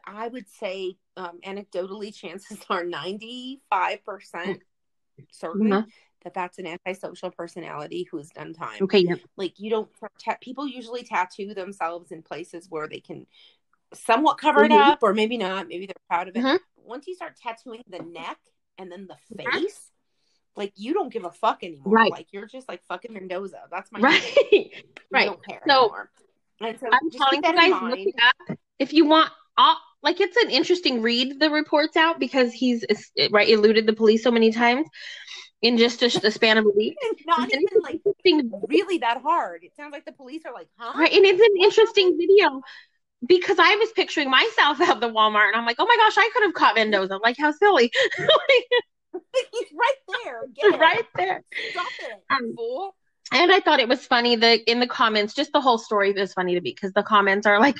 I 0.05 0.27
would 0.27 0.47
say, 0.49 0.97
um, 1.17 1.39
anecdotally, 1.47 2.13
chances 2.17 2.59
are 2.69 2.85
95% 2.85 3.61
certain 5.31 5.73
uh-huh 5.73 5.83
that 6.25 6.35
that's 6.35 6.59
an 6.59 6.67
antisocial 6.67 7.31
personality 7.31 8.07
who's 8.11 8.31
done 8.31 8.55
time. 8.55 8.83
Okay, 8.83 9.01
yeah. 9.01 9.17
Like 9.37 9.59
you 9.59 9.71
don't 9.71 9.89
ta- 10.23 10.37
people 10.41 10.67
usually 10.67 11.03
tattoo 11.03 11.55
themselves 11.55 12.11
in 12.11 12.23
places 12.23 12.67
where 12.69 12.89
they 12.89 13.01
can 13.01 13.27
somewhat 13.95 14.39
cover 14.39 14.61
mm-hmm. 14.61 14.73
it 14.73 14.81
up 14.81 14.99
or 15.03 15.15
maybe 15.15 15.37
not, 15.37 15.69
maybe 15.69 15.87
they're 15.87 15.95
proud 16.09 16.29
of 16.29 16.37
it. 16.37 16.43
Mm-hmm. 16.43 16.57
Once 16.77 17.07
you 17.07 17.15
start 17.15 17.37
tattooing 17.37 17.83
the 17.89 18.01
neck 18.01 18.39
and 18.79 18.91
then 18.91 19.07
the 19.07 19.15
mm-hmm. 19.35 19.59
face, 19.59 19.91
like 20.57 20.73
you 20.77 20.95
don't 20.95 21.13
give 21.13 21.25
a 21.25 21.31
fuck 21.31 21.63
anymore. 21.63 21.93
Right. 21.93 22.11
Like 22.11 22.29
you're 22.33 22.47
just 22.47 22.69
like 22.69 22.83
fucking 22.85 23.13
Mendoza. 23.13 23.63
That's 23.71 23.91
my 23.93 24.01
right. 24.01 24.73
right. 25.11 25.27
don't 25.27 25.45
care 25.45 25.61
so, 25.67 25.79
anymore. 25.79 26.11
And 26.61 26.79
so 26.79 26.87
I'm 26.93 27.11
telling 27.11 27.43
you 27.45 27.53
guys, 27.53 27.83
look 27.83 27.99
it 27.99 28.15
up. 28.51 28.59
if 28.79 28.93
you 28.93 29.07
want, 29.07 29.31
I'll, 29.57 29.79
like 30.03 30.21
it's 30.21 30.37
an 30.37 30.51
interesting 30.51 31.03
read 31.03 31.39
the 31.39 31.51
reports 31.51 31.97
out 31.97 32.19
because 32.19 32.53
he's 32.53 32.85
right 33.31 33.49
eluded 33.49 33.87
the 33.87 33.93
police 33.93 34.23
so 34.23 34.31
many 34.31 34.51
times 34.51 34.87
in 35.63 35.79
just 35.79 36.03
a, 36.03 36.31
span 36.31 36.59
of 36.59 36.67
a 36.67 36.71
week. 36.71 36.97
not 37.27 37.49
even 37.53 37.65
like 37.83 38.01
really 38.69 38.99
that 38.99 39.23
hard. 39.23 39.63
It 39.65 39.75
sounds 39.77 39.93
like 39.93 40.05
the 40.05 40.13
police 40.13 40.43
are 40.45 40.53
like, 40.53 40.69
huh? 40.77 40.99
Right, 40.99 41.13
and 41.13 41.25
it's 41.25 41.41
an 41.41 41.63
interesting 41.63 42.19
video 42.19 42.61
because 43.27 43.59
I 43.61 43.77
was 43.77 43.91
picturing 43.93 44.29
myself 44.29 44.81
at 44.81 45.01
the 45.01 45.09
Walmart 45.09 45.47
and 45.49 45.57
I'm 45.57 45.65
like, 45.65 45.77
oh 45.79 45.87
my 45.87 45.97
gosh, 45.97 46.19
I 46.19 46.29
could 46.35 46.43
have 46.43 46.55
caught 46.55 46.75
Mendoza. 46.75 47.19
Like, 47.23 47.37
how 47.39 47.53
silly. 47.53 47.93
He's 48.17 48.27
right 49.73 50.19
there. 50.25 50.43
Get 50.55 50.81
right 50.81 50.99
it. 50.99 51.07
there. 51.17 51.43
Stop 51.71 51.87
it, 52.01 52.23
Um, 52.31 52.55
fool. 52.57 52.97
And 53.33 53.51
I 53.53 53.61
thought 53.61 53.81
it 53.81 53.89
was 53.89 54.05
funny. 54.05 54.37
The 54.37 54.69
in 54.71 54.81
the 54.81 54.87
comments, 54.87 55.33
just 55.35 55.53
the 55.53 55.61
whole 55.61 55.79
story 55.79 56.13
was 56.13 56.33
funny 56.35 56.55
to 56.55 56.61
me 56.61 56.73
because 56.75 56.93
the 56.93 57.03
comments 57.03 57.47
are 57.47 57.61
like, 57.61 57.77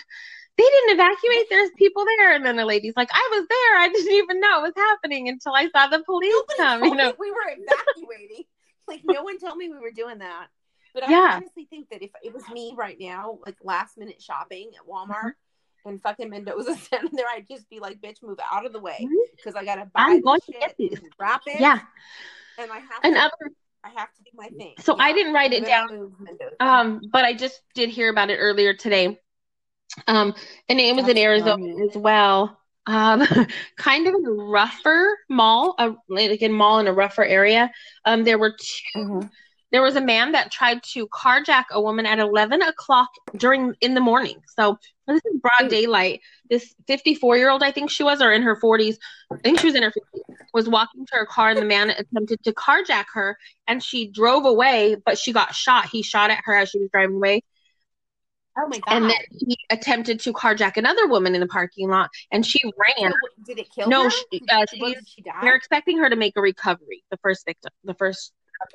they 0.59 0.65
didn't 0.65 1.01
evacuate. 1.01 1.47
There's 1.51 1.71
people 1.77 2.05
there, 2.05 2.35
and 2.35 2.45
then 2.45 2.57
the 2.57 2.65
lady's 2.65 2.95
like, 2.97 3.09
I 3.13 3.29
was 3.33 3.47
there. 3.49 3.79
I 3.81 3.89
didn't 3.89 4.13
even 4.13 4.41
know 4.41 4.59
it 4.59 4.63
was 4.63 4.73
happening 4.77 5.29
until 5.29 5.55
I 5.55 5.69
saw 5.71 5.87
the 5.87 6.03
police 6.05 6.33
Nobody 6.33 6.59
come. 6.59 6.85
You 6.85 6.95
know, 6.97 7.15
we 7.19 7.31
were 7.31 7.37
evacuating. 7.49 8.45
like 8.89 9.03
no 9.05 9.23
one 9.23 9.39
told 9.39 9.57
me 9.57 9.69
we 9.69 9.79
were 9.79 9.91
doing 9.93 10.19
that. 10.19 10.49
But 10.95 11.05
I 11.05 11.11
Yeah. 11.11 11.37
honestly 11.37 11.67
think 11.71 11.89
that 11.91 12.03
if 12.03 12.11
it 12.23 12.35
was 12.35 12.47
me 12.51 12.75
right 12.77 12.97
now, 13.01 13.39
like 13.47 13.57
last 13.63 13.97
minute 13.97 14.21
shopping 14.23 14.73
at 14.79 14.87
Walmart 14.87 15.09
Mm-hmm. 15.85 15.89
and 15.89 16.03
fucking 16.03 16.29
Mendoza 16.29 16.75
standing 16.83 17.13
there, 17.15 17.27
I'd 17.33 17.49
just 17.49 17.69
be 17.71 17.81
like, 17.81 18.01
bitch, 18.03 18.23
move 18.23 18.39
out 18.53 18.67
of 18.67 18.73
the 18.75 18.81
way. 18.81 19.09
Because 19.35 19.55
I 19.55 19.65
gotta 19.65 19.87
buy 19.87 20.03
I'm 20.03 20.21
going 20.21 20.41
to 20.41 20.47
shit 20.53 20.61
get 20.61 20.77
these. 20.77 21.01
wrap 21.19 21.43
it. 21.47 21.61
yeah. 21.61 21.79
And 22.59 22.71
I 22.71 22.79
have 22.79 23.01
And 23.03 23.15
to 23.15 23.21
other 23.23 23.53
I 23.85 23.89
have 23.99 24.13
to 24.15 24.23
do 24.23 24.31
my 24.35 24.49
thing. 24.49 24.75
So 24.81 24.97
I 24.99 25.13
didn't 25.13 25.33
write 25.33 25.53
it 25.53 25.65
down. 25.67 26.13
Um, 26.61 27.01
but 27.11 27.25
I 27.25 27.33
just 27.35 27.61
did 27.75 27.89
hear 27.89 28.11
about 28.11 28.31
it 28.31 28.37
earlier 28.37 28.75
today. 28.75 29.19
Um, 30.07 30.35
and 30.69 30.81
it 30.81 30.95
was 30.97 31.09
in 31.09 31.19
Arizona 31.19 31.53
funny. 31.53 31.89
as 31.89 31.97
well. 31.97 32.59
Um, 32.87 33.25
kind 33.77 34.07
of 34.07 34.15
in 34.15 34.27
a 34.27 34.31
rougher 34.31 35.19
mall, 35.29 35.75
a, 35.79 35.95
like 36.09 36.43
a 36.43 36.49
mall 36.49 36.79
in 36.79 36.87
a 36.89 36.93
rougher 36.93 37.25
area. 37.25 37.71
Um, 38.05 38.25
there 38.25 38.39
were 38.39 38.57
two. 38.59 38.99
Mhm. 38.99 39.31
There 39.71 39.81
was 39.81 39.97
a 39.97 40.03
man 40.03 40.33
that 40.33 40.51
tried 40.53 40.83
to 40.93 41.09
carjack 41.09 41.65
a 41.71 41.81
woman 41.81 42.05
at 42.05 42.19
11 42.19 42.61
o'clock 42.61 43.09
during 43.39 43.75
in 43.81 43.95
the 43.95 44.03
morning. 44.03 44.43
So 44.47 44.79
this 45.07 45.23
is 45.25 45.41
broad 45.41 45.71
daylight. 45.71 46.21
This 46.51 46.75
54 46.87 47.39
year 47.39 47.49
old, 47.49 47.63
I 47.63 47.71
think 47.71 47.91
she 47.91 48.03
was, 48.03 48.21
or 48.21 48.33
in 48.33 48.43
her 48.43 48.55
40s, 48.61 48.97
I 49.33 49.37
think 49.39 49.61
she 49.61 49.69
was 49.69 49.75
in 49.75 49.83
her 49.83 49.91
50s, 49.91 50.21
was 50.53 50.69
walking 50.69 51.07
to 51.07 51.17
her 51.17 51.25
car, 51.25 51.51
and 51.51 51.59
the 51.59 51.65
man 51.65 51.89
attempted 51.89 52.45
to 52.45 52.53
carjack 52.53 53.07
her, 53.15 53.39
and 53.67 53.83
she 53.83 54.09
drove 54.09 54.45
away, 54.45 54.97
but 55.07 55.17
she 55.17 55.33
got 55.33 55.55
shot. 55.55 55.87
He 55.91 56.03
shot 56.03 56.31
at 56.31 56.41
her 56.45 56.55
as 56.55 56.69
she 56.69 56.79
was 56.79 56.91
driving 56.93 57.17
away, 57.17 57.43
Oh 58.59 58.69
my 58.69 58.79
god. 58.81 58.95
and 58.95 59.05
then 59.11 59.17
he 59.31 59.57
attempted 59.71 60.21
to 60.21 60.33
carjack 60.33 60.77
another 60.77 61.07
woman 61.09 61.35
in 61.35 61.41
the 61.41 61.47
parking 61.47 61.89
lot, 61.89 62.11
and 62.31 62.45
she 62.45 62.59
ran. 62.99 63.13
did 63.47 63.59
it 63.59 63.69
kill 63.75 63.89
No, 63.89 64.05
her? 64.05 64.11
she- 64.11 64.43
uh, 64.51 64.65
she- 64.71 64.79
did 64.95 65.09
she 65.09 65.23
die? 65.23 65.33
They're 65.43 65.55
expecting 65.55 65.99
her 65.99 66.11
to 66.11 66.17
make 66.17 66.35
a 66.37 66.41
recovery. 66.43 67.03
The 67.11 67.17
first 67.19 67.47
victim, 67.47 67.71
the 67.85 67.95
first 67.95 68.33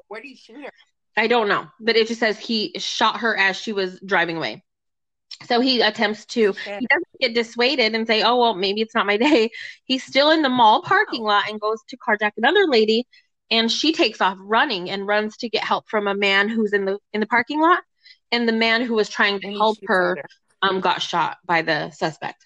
Where 0.07 0.21
did 0.21 0.29
he 0.29 0.35
shoot 0.35 0.63
her? 0.65 0.71
I 1.15 1.27
don't 1.27 1.47
know, 1.47 1.67
but 1.79 1.95
it 1.95 2.07
just 2.07 2.19
says 2.19 2.37
he 2.37 2.73
shot 2.77 3.19
her 3.21 3.35
as 3.37 3.55
she 3.57 3.71
was 3.73 3.99
driving 4.05 4.37
away. 4.37 4.63
So 5.45 5.59
he 5.61 5.81
attempts 5.81 6.25
to, 6.27 6.53
Shit. 6.53 6.79
he 6.79 6.87
doesn't 6.87 7.19
get 7.19 7.33
dissuaded 7.35 7.93
and 7.95 8.07
say, 8.07 8.23
oh, 8.23 8.37
well, 8.37 8.55
maybe 8.55 8.81
it's 8.81 8.95
not 8.95 9.05
my 9.05 9.17
day. 9.45 9.49
He's 9.85 10.03
still 10.03 10.31
in 10.31 10.41
the 10.41 10.49
mall 10.49 10.81
parking 10.81 11.21
Oh. 11.21 11.25
lot 11.25 11.49
and 11.49 11.59
goes 11.61 11.79
to 11.89 11.97
carjack 11.97 12.31
another 12.37 12.65
lady. 12.67 13.05
And 13.51 13.71
she 13.71 13.93
takes 13.93 14.19
off 14.19 14.37
running 14.41 14.89
and 14.89 15.07
runs 15.07 15.37
to 15.37 15.49
get 15.49 15.63
help 15.63 15.87
from 15.89 16.07
a 16.07 16.15
man 16.15 16.49
who's 16.49 16.73
in 16.73 16.85
the 16.85 16.97
in 17.13 17.19
the 17.21 17.27
parking 17.27 17.61
lot. 17.61 17.81
And 18.31 18.47
the 18.47 18.53
man 18.53 18.81
who 18.81 18.93
was 18.95 19.09
trying 19.09 19.39
to 19.39 19.47
And 19.47 19.57
help 19.57 19.77
shoots 19.77 19.87
her 19.87 20.17
at 20.19 20.25
um 20.61 20.81
got 20.81 21.01
shot 21.01 21.37
by 21.45 21.61
the 21.61 21.91
suspect. 21.91 22.45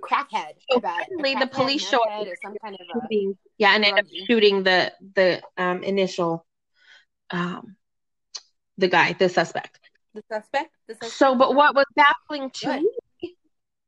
Crackhead. 0.00 0.32
I 0.32 0.54
So 0.70 0.80
bet. 0.80 1.08
Finally, 1.18 1.34
the 1.40 1.46
police 1.46 1.86
show 1.86 1.98
up 2.02 2.08
meth 2.08 2.18
head, 2.18 2.28
or 2.28 2.36
some 2.42 2.56
kind 2.62 2.74
of 2.74 2.80
a 2.80 3.00
Shooting- 3.02 3.38
Yeah, 3.58 3.74
and 3.74 3.84
ended 3.84 4.04
up 4.04 4.10
shooting 4.26 4.62
the 4.62 4.92
the 5.14 5.42
um 5.58 5.82
initial 5.82 6.46
um 7.30 7.76
the 8.78 8.88
guy, 8.88 9.12
the 9.12 9.28
suspect. 9.28 9.78
the 10.14 10.22
suspect. 10.32 10.70
The 10.88 10.94
suspect. 10.94 11.12
So, 11.12 11.34
but 11.34 11.54
what 11.54 11.74
was 11.74 11.84
baffling 11.94 12.50
to 12.50 12.66
Good. 12.66 12.82
me, 13.22 13.36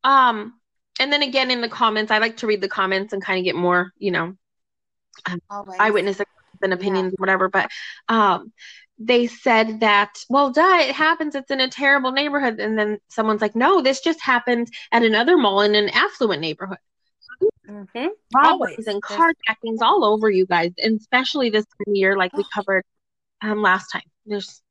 um, 0.05 0.61
and 1.01 1.11
then 1.11 1.23
again 1.23 1.51
in 1.51 1.63
the 1.63 1.69
comments, 1.71 2.13
I 2.13 2.19
like 2.19 2.37
to 2.39 2.47
read 2.47 2.61
the 2.61 2.69
comments 2.69 3.15
and 3.15 3.25
kind 3.25 3.39
of 3.39 3.45
get 3.45 3.57
more, 3.57 3.91
you 3.97 4.11
know, 4.11 4.37
Always. 5.49 5.81
eyewitness 5.81 6.21
and 6.61 6.73
opinions, 6.75 7.15
whatever. 7.17 7.49
But 7.49 7.71
um, 8.09 8.53
they 9.07 9.27
said 9.27 9.81
that, 9.81 10.19
well, 10.29 10.51
duh, 10.51 10.79
it 10.81 10.95
happens. 10.95 11.35
It's 11.35 11.51
in 11.51 11.61
a 11.61 11.69
terrible 11.69 12.13
neighborhood, 12.13 12.61
and 12.61 12.79
then 12.79 12.99
someone's 13.09 13.41
like, 13.43 13.57
no, 13.57 13.83
this 13.83 14.01
just 14.01 14.21
happened 14.21 14.69
at 14.93 15.03
another 15.03 15.37
mall 15.37 15.61
in 15.61 15.75
an 15.75 15.89
affluent 15.91 16.41
neighborhood. 16.41 16.79
Mhm. 17.69 18.11
Robberies 18.35 18.87
Always. 18.87 18.87
and 18.87 19.03
carjackings 19.03 19.81
all 19.81 20.05
over 20.05 20.31
you 20.31 20.47
guys, 20.47 20.73
and 20.79 20.99
especially 20.99 21.51
this 21.51 21.65
time 21.65 21.93
of 21.93 21.97
year, 21.97 22.17
like 22.17 22.37
we 22.37 22.45
covered 22.55 22.85
um 23.41 23.63
last 23.63 23.89
time. 23.91 24.03
There's 24.27 24.63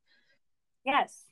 Yes. 0.84 1.24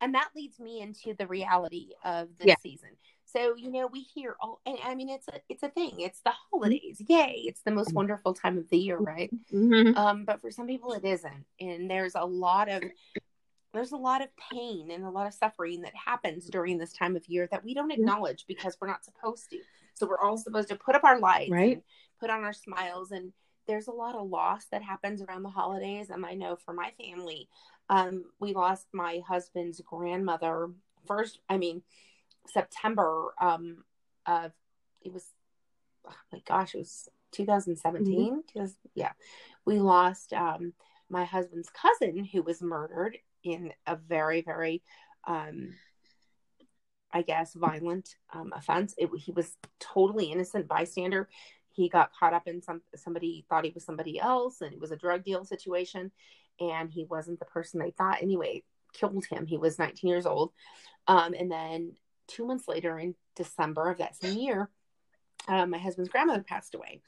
And 0.00 0.14
that 0.14 0.30
leads 0.36 0.60
me 0.60 0.80
into 0.80 1.14
the 1.14 1.26
reality 1.26 1.90
of 2.04 2.28
this 2.38 2.48
Yeah. 2.48 2.56
season. 2.62 2.90
So, 3.30 3.54
you 3.56 3.70
know, 3.70 3.86
we 3.86 4.00
hear 4.00 4.36
all 4.40 4.60
and 4.64 4.78
I 4.84 4.94
mean 4.94 5.10
it's 5.10 5.28
a 5.28 5.40
it's 5.48 5.62
a 5.62 5.68
thing. 5.68 6.00
It's 6.00 6.20
the 6.20 6.32
holidays. 6.50 7.02
Yay. 7.08 7.44
It's 7.46 7.60
the 7.62 7.70
most 7.70 7.92
wonderful 7.92 8.32
time 8.34 8.56
of 8.56 8.68
the 8.70 8.78
year, 8.78 8.96
right? 8.98 9.30
mhm. 9.52 9.96
Um, 9.96 10.24
but 10.24 10.40
for 10.40 10.50
some 10.50 10.66
people 10.66 10.92
it 10.92 11.04
isn't. 11.04 11.44
And 11.60 11.90
there's 11.90 12.14
a 12.14 12.24
lot 12.24 12.68
of 12.70 12.82
there's 13.74 13.92
a 13.92 13.96
lot 13.98 14.22
of 14.22 14.28
pain 14.50 14.90
and 14.90 15.04
a 15.04 15.10
lot 15.10 15.26
of 15.26 15.34
suffering 15.34 15.82
that 15.82 15.92
happens 15.94 16.46
during 16.46 16.78
this 16.78 16.94
time 16.94 17.16
of 17.16 17.26
year 17.28 17.46
that 17.50 17.62
we 17.62 17.74
don't 17.74 17.90
acknowledge 17.90 18.46
because 18.48 18.78
we're 18.80 18.88
not 18.88 19.04
supposed 19.04 19.50
to. 19.50 19.58
So 19.94 20.06
we're 20.06 20.20
all 20.20 20.38
supposed 20.38 20.68
to 20.70 20.76
put 20.76 20.94
up 20.94 21.04
our 21.04 21.18
lights 21.20 21.50
Right. 21.50 21.72
and 21.74 21.82
put 22.18 22.30
on 22.30 22.44
our 22.44 22.54
smiles 22.54 23.10
and 23.10 23.32
there's 23.66 23.88
a 23.88 23.92
lot 23.92 24.14
of 24.14 24.26
loss 24.30 24.64
that 24.72 24.80
happens 24.82 25.20
around 25.20 25.42
the 25.42 25.50
holidays. 25.50 26.08
And 26.08 26.24
I 26.24 26.32
know 26.32 26.56
for 26.56 26.72
my 26.72 26.92
family, 26.98 27.50
um, 27.90 28.24
we 28.40 28.54
lost 28.54 28.86
my 28.94 29.20
husband's 29.28 29.82
grandmother 29.82 30.70
first, 31.06 31.40
I 31.50 31.58
mean, 31.58 31.82
September 32.48 33.34
um 33.40 33.84
of 34.26 34.52
it 35.02 35.12
was 35.12 35.24
oh 36.06 36.14
my 36.32 36.40
gosh, 36.46 36.74
it 36.74 36.78
was 36.78 37.08
2017. 37.32 38.42
2000 38.52 38.76
yeah. 38.94 39.12
We 39.64 39.80
lost 39.80 40.32
um 40.32 40.72
my 41.10 41.24
husband's 41.24 41.70
cousin 41.70 42.24
who 42.24 42.42
was 42.42 42.62
murdered 42.62 43.18
in 43.42 43.72
a 43.86 43.96
very, 43.96 44.42
very 44.42 44.82
um 45.26 45.74
I 47.12 47.22
guess 47.22 47.54
violent 47.54 48.16
um 48.32 48.52
offense. 48.54 48.94
It 48.98 49.10
he 49.18 49.32
was 49.32 49.56
totally 49.80 50.26
innocent 50.26 50.68
bystander. 50.68 51.28
He 51.70 51.88
got 51.88 52.12
caught 52.12 52.34
up 52.34 52.48
in 52.48 52.62
some 52.62 52.82
somebody 52.96 53.44
thought 53.48 53.64
he 53.64 53.70
was 53.70 53.84
somebody 53.84 54.18
else 54.18 54.60
and 54.60 54.72
it 54.72 54.80
was 54.80 54.90
a 54.90 54.96
drug 54.96 55.24
deal 55.24 55.44
situation 55.44 56.10
and 56.60 56.90
he 56.90 57.04
wasn't 57.04 57.38
the 57.38 57.44
person 57.44 57.78
they 57.78 57.92
thought 57.92 58.22
anyway 58.22 58.62
killed 58.92 59.24
him 59.26 59.46
he 59.46 59.56
was 59.56 59.78
19 59.78 60.08
years 60.08 60.26
old 60.26 60.50
um, 61.06 61.34
and 61.38 61.50
then 61.50 61.92
two 62.28 62.46
months 62.46 62.68
later 62.68 62.98
in 62.98 63.14
december 63.34 63.90
of 63.90 63.98
that 63.98 64.14
same 64.14 64.38
year 64.38 64.70
uh, 65.48 65.66
my 65.66 65.78
husband's 65.78 66.10
grandmother 66.10 66.42
passed 66.42 66.74
away. 66.74 67.00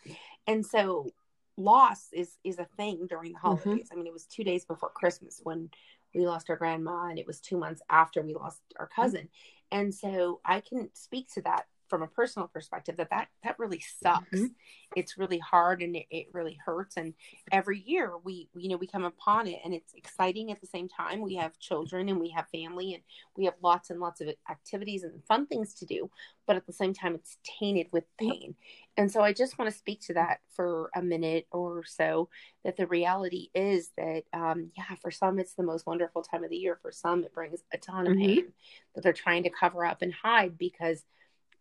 And 0.47 0.65
so 0.65 1.11
loss 1.57 2.09
is 2.13 2.39
is 2.43 2.59
a 2.59 2.65
thing 2.77 3.07
during 3.09 3.33
the 3.33 3.39
holidays. 3.39 3.89
I 3.93 3.97
mean 3.97 4.07
it 4.07 4.13
was 4.13 4.25
two 4.25 4.45
days 4.45 4.65
before 4.65 4.91
christmas 4.91 5.41
when 5.43 5.69
we 6.15 6.27
lost 6.27 6.49
our 6.49 6.57
grandma 6.57 7.09
and 7.09 7.19
it 7.19 7.27
was 7.27 7.41
two 7.41 7.59
months 7.59 7.83
after 7.91 8.23
we 8.23 8.35
lost 8.35 8.61
our 8.79 8.89
cousin. 8.89 9.29
And 9.71 9.95
so 9.95 10.41
i 10.45 10.61
can 10.61 10.91
speak 10.95 11.33
to 11.35 11.43
that 11.43 11.67
from 11.91 12.03
a 12.03 12.07
personal 12.07 12.49
perspective 12.49 12.97
that 12.97 13.11
that, 13.11 13.29
that 13.45 13.59
really 13.59 13.81
sucks. 14.03 14.41
Mhm. 14.41 14.51
it's 14.97 15.19
really 15.19 15.39
hard 15.39 15.83
and 15.83 15.95
it, 15.97 16.07
it 16.11 16.27
really 16.33 16.59
hurts. 16.65 16.97
And 16.97 17.15
every 17.53 17.81
year 17.81 18.17
we 18.19 18.49
you 18.57 18.69
know 18.71 18.77
we 18.77 18.87
come 18.87 19.05
upon 19.05 19.47
it 19.47 19.59
and 19.65 19.75
it's 19.75 19.93
exciting 19.95 20.51
at 20.51 20.61
the 20.61 20.67
same 20.67 20.89
time. 20.89 21.21
We 21.21 21.35
have 21.37 21.59
children 21.59 22.09
and 22.09 22.19
we 22.21 22.31
have 22.31 22.49
family 22.49 22.95
and 22.95 23.03
we 23.37 23.45
have 23.45 23.55
lots 23.63 23.91
and 23.91 24.01
lots 24.01 24.21
of 24.21 24.29
activities 24.51 25.03
and 25.05 25.23
fun 25.25 25.47
things 25.47 25.75
to 25.75 25.87
do 25.87 26.11
but 26.47 26.57
at 26.57 26.67
the 26.67 26.73
same 26.73 26.93
time 26.93 27.15
it's 27.15 27.39
tainted 27.45 27.87
with 27.93 28.05
pain. 28.19 28.55
And 28.97 29.11
so 29.13 29.21
i 29.23 29.33
just 29.33 29.59
want 29.59 29.71
to 29.71 29.77
speak 29.77 30.01
to 30.03 30.15
that 30.15 30.41
for 30.57 30.91
a 30.97 31.03
minute 31.03 31.47
or 31.53 31.85
so 31.85 32.29
that 32.65 32.77
the 32.77 32.87
reality 32.87 33.51
is 33.55 33.91
that 33.97 34.25
um 34.33 34.71
yeah 34.77 34.97
for 35.01 35.11
some 35.11 35.39
it's 35.39 35.55
the 35.55 35.63
most 35.63 35.87
wonderful 35.87 36.23
time 36.23 36.43
of 36.45 36.51
the 36.51 36.57
year. 36.57 36.79
For 36.83 36.93
some 36.93 37.25
it 37.25 37.33
brings 37.33 37.63
a 37.73 37.79
ton 37.79 38.07
of 38.09 38.15
Mhm. 38.15 38.21
pain 38.21 38.53
that 38.95 39.03
they're 39.03 39.13
trying 39.13 39.45
to 39.45 39.51
cover 39.51 39.85
up 39.85 40.03
and 40.03 40.13
hide 40.13 40.59
because 40.59 41.05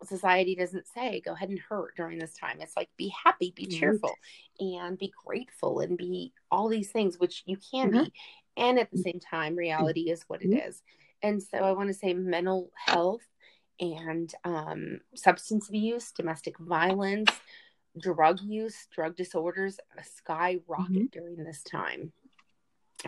society 0.03 0.55
doesn't 0.55 0.87
say 0.87 1.21
go 1.21 1.33
ahead 1.33 1.49
and 1.49 1.59
hurt 1.59 1.95
during 1.95 2.19
this 2.19 2.33
time. 2.37 2.61
It's 2.61 2.75
like 2.77 2.89
be 2.97 3.13
happy, 3.23 3.51
be 3.55 3.65
cheerful, 3.65 4.17
and 4.59 4.97
be 4.97 5.11
grateful 5.25 5.79
and 5.81 5.97
be 5.97 6.33
all 6.51 6.69
these 6.69 6.91
things, 6.91 7.19
which 7.19 7.43
you 7.45 7.57
can 7.57 7.91
Mhm. 7.91 8.03
be. 8.05 8.13
And 8.57 8.79
at 8.79 8.91
the 8.91 8.97
same 8.97 9.19
time, 9.19 9.55
reality 9.55 10.09
is 10.09 10.23
what 10.27 10.41
it 10.41 10.49
Mhm. 10.49 10.67
is. 10.67 10.83
And 11.21 11.41
so 11.41 11.57
I 11.59 11.71
want 11.73 11.89
to 11.89 11.93
say 11.93 12.13
mental 12.13 12.71
health 12.75 13.27
and 13.79 14.33
um, 14.43 15.01
substance 15.15 15.69
abuse, 15.69 16.11
domestic 16.11 16.57
violence, 16.57 17.29
drug 17.97 18.39
use, 18.41 18.87
drug 18.91 19.15
disorders 19.15 19.79
skyrocket 20.03 21.03
Mhm. 21.03 21.11
during 21.11 21.43
this 21.43 21.63
time 21.63 22.13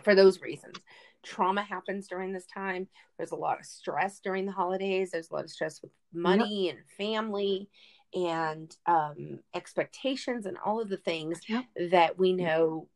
for 0.04 0.16
those 0.16 0.42
reasons. 0.42 0.78
Trauma 1.24 1.62
happens 1.64 2.08
during 2.08 2.34
this 2.34 2.46
time. 2.46 2.88
There's 3.18 3.32
a 3.32 3.36
lot 3.36 3.60
of 3.60 3.66
stress 3.66 4.20
during 4.20 4.46
the 4.46 4.52
holidays. 4.52 5.12
There's 5.12 5.30
a 5.30 5.34
lot 5.34 5.44
of 5.44 5.50
stress 5.50 5.82
with 5.82 5.92
money 6.14 6.70
and 6.70 6.80
family 6.98 7.70
and 8.14 8.76
um, 8.86 9.40
expectations 9.54 10.46
and 10.46 10.58
all 10.66 10.82
of 10.82 10.90
the 10.90 10.98
things 10.98 11.40
Yep. 11.48 11.66
that 11.92 12.18
we 12.18 12.34
know 12.34 12.88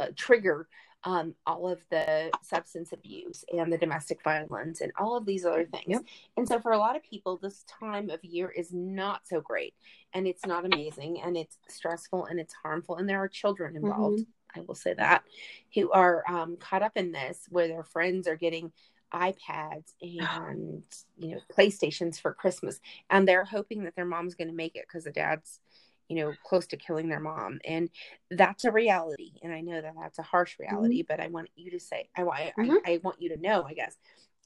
uh, 0.00 0.08
trigger 0.16 0.68
um, 1.04 1.34
all 1.46 1.68
of 1.68 1.80
the 1.90 2.30
substance 2.42 2.92
abuse 2.92 3.44
and 3.52 3.72
the 3.72 3.78
domestic 3.78 4.22
violence 4.22 4.80
and 4.80 4.92
all 4.96 5.16
of 5.16 5.26
these 5.26 5.44
other 5.44 5.64
things. 5.64 5.84
Yep. 5.88 6.02
And 6.36 6.48
so, 6.48 6.60
for 6.60 6.72
a 6.72 6.78
lot 6.78 6.94
of 6.96 7.02
people, 7.02 7.38
this 7.42 7.64
time 7.64 8.08
of 8.10 8.24
year 8.24 8.50
is 8.50 8.72
not 8.72 9.26
so 9.26 9.40
great 9.40 9.74
and 10.14 10.26
it's 10.28 10.46
not 10.46 10.64
amazing 10.64 11.20
and 11.20 11.36
it's 11.36 11.58
stressful 11.68 12.26
and 12.26 12.38
it's 12.38 12.54
harmful. 12.54 12.96
And 12.96 13.08
there 13.08 13.18
are 13.18 13.28
children 13.28 13.76
involved, 13.76 14.20
Mm-hmm. 14.20 14.30
I 14.56 14.60
will 14.60 14.74
say 14.74 14.94
that, 14.94 15.24
who 15.74 15.90
are 15.90 16.22
um, 16.28 16.56
caught 16.56 16.82
up 16.82 16.96
in 16.96 17.12
this 17.12 17.46
where 17.50 17.68
their 17.68 17.84
friends 17.84 18.26
are 18.28 18.36
getting 18.36 18.72
iPads 19.12 19.92
and 20.00 20.82
you 21.18 21.34
know 21.34 21.40
PlayStations 21.56 22.20
for 22.20 22.32
Christmas, 22.32 22.80
and 23.10 23.26
they're 23.26 23.44
hoping 23.44 23.84
that 23.84 23.94
their 23.94 24.04
mom's 24.04 24.34
going 24.34 24.48
to 24.48 24.54
make 24.54 24.76
it 24.76 24.84
because 24.88 25.04
the 25.04 25.12
dad's 25.12 25.60
you 26.08 26.16
know 26.16 26.32
close 26.44 26.66
to 26.68 26.76
killing 26.76 27.08
their 27.08 27.20
mom, 27.20 27.58
and 27.64 27.90
that's 28.30 28.64
a 28.64 28.72
reality. 28.72 29.32
And 29.42 29.52
I 29.52 29.60
know 29.60 29.80
that 29.80 29.94
that's 30.00 30.18
a 30.18 30.22
harsh 30.22 30.56
reality, 30.58 31.04
but 31.06 31.20
I 31.20 31.28
want 31.28 31.48
you 31.56 31.70
to 31.72 31.80
say 31.80 32.08
I 32.16 32.24
want 32.24 32.40
Mhm. 32.58 32.78
I, 32.86 32.92
I 32.92 33.00
want 33.02 33.20
you 33.20 33.30
to 33.30 33.40
know, 33.40 33.64
I 33.64 33.74
guess. 33.74 33.96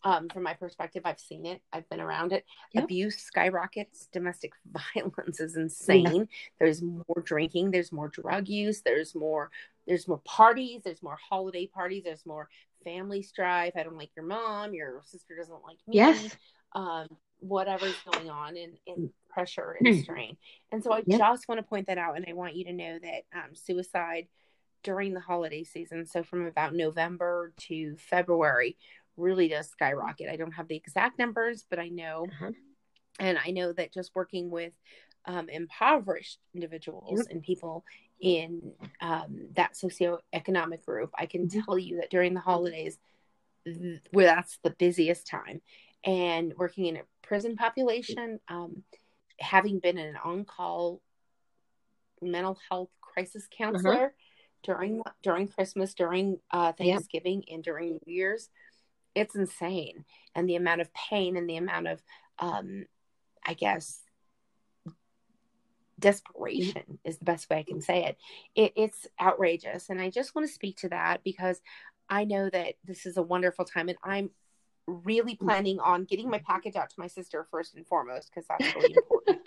Um, 0.05 0.29
from 0.29 0.45
my 0.45 0.55
perspective, 0.55 1.03
I've 1.05 1.19
seen 1.19 1.47
it. 1.47 1.63
I've 1.73 1.89
been 1.89 2.01
around 2.01 2.33
it. 2.33 2.45
Yep. 2.75 2.85
Abuse 2.85 3.19
skyrockets. 3.19 4.09
Domestic 4.13 4.53
violence 4.95 5.41
is 5.41 5.57
insane. 5.57 6.29
There's 6.61 6.83
more 6.83 7.23
drinking. 7.25 7.71
There's 7.73 7.91
more 7.91 8.09
drug 8.09 8.49
use. 8.49 8.83
There's 8.83 9.15
more. 9.15 9.51
There's 9.87 10.09
more 10.09 10.21
parties. 10.25 10.83
There's 10.85 11.03
more 11.03 11.17
holiday 11.17 11.67
parties. 11.67 12.05
There's 12.05 12.27
more 12.27 12.49
family 12.85 13.23
strife. 13.23 13.75
I 13.77 13.83
don't 13.83 13.97
like 13.97 14.11
your 14.17 14.27
mom. 14.27 14.75
Your 14.75 15.03
sister 15.05 15.37
doesn't 15.37 15.63
like 15.65 15.79
me. 15.87 15.97
Yes. 15.97 16.37
Um, 16.73 17.09
whatever's 17.41 17.95
going 18.05 18.29
on 18.29 18.57
and, 18.57 18.79
and 18.87 19.11
pressure 19.29 19.77
and 19.79 19.95
Hmm. 19.95 20.01
strain. 20.01 20.37
And 20.73 20.83
so 20.83 20.93
I 20.93 21.03
Yep. 21.07 21.19
just 21.19 21.49
want 21.49 21.59
to 21.59 21.63
point 21.67 21.87
that 21.87 21.99
out. 21.99 22.17
And 22.17 22.27
I 22.29 22.33
want 22.33 22.57
you 22.57 22.65
to 22.65 22.73
know 22.73 22.99
that 22.99 23.23
um, 23.33 23.55
suicide 23.55 24.29
during 24.83 25.15
the 25.15 25.21
holiday 25.21 25.65
season, 25.65 26.07
so 26.07 26.23
from 26.23 26.47
about 26.47 26.75
November 26.75 27.53
to 27.57 27.97
February, 27.97 28.77
really 29.17 29.49
does 29.49 29.69
skyrocket. 29.69 30.29
I 30.29 30.37
don't 30.37 30.53
have 30.53 30.69
the 30.69 30.77
exact 30.77 31.19
numbers, 31.19 31.67
but 31.69 31.79
I 31.79 31.89
know, 31.89 32.27
Uh-huh. 32.31 32.53
and 33.19 33.39
I 33.45 33.51
know 33.51 33.73
that 33.73 33.93
just 33.93 34.15
working 34.15 34.51
with 34.51 34.73
um, 35.25 35.49
impoverished 35.49 36.39
individuals 36.55 37.19
Yep. 37.19 37.27
and 37.31 37.43
people 37.43 37.85
in 38.21 38.73
um, 39.01 39.49
that 39.55 39.75
socioeconomic 39.75 40.85
group, 40.85 41.11
I 41.17 41.27
can 41.27 41.49
Mhm. 41.49 41.65
tell 41.65 41.79
you 41.79 41.99
that 41.99 42.11
during 42.11 42.35
the 42.35 42.41
holidays, 42.41 42.99
th- 43.65 44.01
where 44.11 44.27
that's 44.27 44.59
the 44.63 44.71
busiest 44.71 45.27
time, 45.27 45.61
and 46.05 46.55
working 46.57 46.87
in 46.87 46.97
a 46.97 47.03
prison 47.23 47.57
population, 47.57 48.41
um, 48.49 48.85
having 49.39 49.81
been 49.81 49.99
an 49.99 50.17
on-call 50.17 51.03
mental 52.23 52.59
health 52.71 52.91
crisis 53.01 53.47
counselor 53.51 54.15
during 54.63 55.03
during 55.23 55.49
Christmas, 55.49 55.95
during 55.95 56.41
uh. 56.51 56.73
Thanksgiving, 56.73 57.45
and 57.51 57.63
during 57.63 57.93
New 57.93 58.01
Year's, 58.15 58.49
it's 59.15 59.35
insane, 59.35 60.05
and 60.35 60.49
the 60.49 60.57
amount 60.57 60.81
of 60.81 60.93
pain 60.95 61.37
and 61.37 61.49
the 61.49 61.57
amount 61.57 61.87
of, 61.89 62.03
um, 62.39 62.87
I 63.45 63.55
guess, 63.55 64.03
desperation 65.99 66.99
is 67.05 67.19
the 67.19 67.25
best 67.25 67.49
way 67.49 67.59
I 67.59 67.63
can 67.63 67.81
say 67.81 68.05
it. 68.05 68.17
it. 68.55 68.73
It's 68.77 69.07
outrageous, 69.21 69.89
and 69.89 70.01
I 70.01 70.11
just 70.11 70.35
want 70.35 70.47
to 70.47 70.53
speak 70.53 70.79
to 70.79 70.89
that 70.91 71.23
because 71.25 71.61
I 72.09 72.25
know 72.25 72.49
that 72.51 72.75
this 72.85 73.07
is 73.07 73.17
a 73.17 73.23
wonderful 73.23 73.65
time, 73.65 73.89
and 73.89 73.99
I'm 74.05 74.31
really 74.87 75.35
planning 75.35 75.81
on 75.81 76.05
getting 76.05 76.31
my 76.31 76.39
package 76.39 76.77
out 76.77 76.89
to 76.91 76.95
my 76.99 77.09
sister 77.09 77.47
first 77.51 77.75
and 77.75 77.87
foremost 77.87 78.31
because 78.33 78.47
that's 78.49 78.75
really 78.77 78.95
important. 78.95 79.41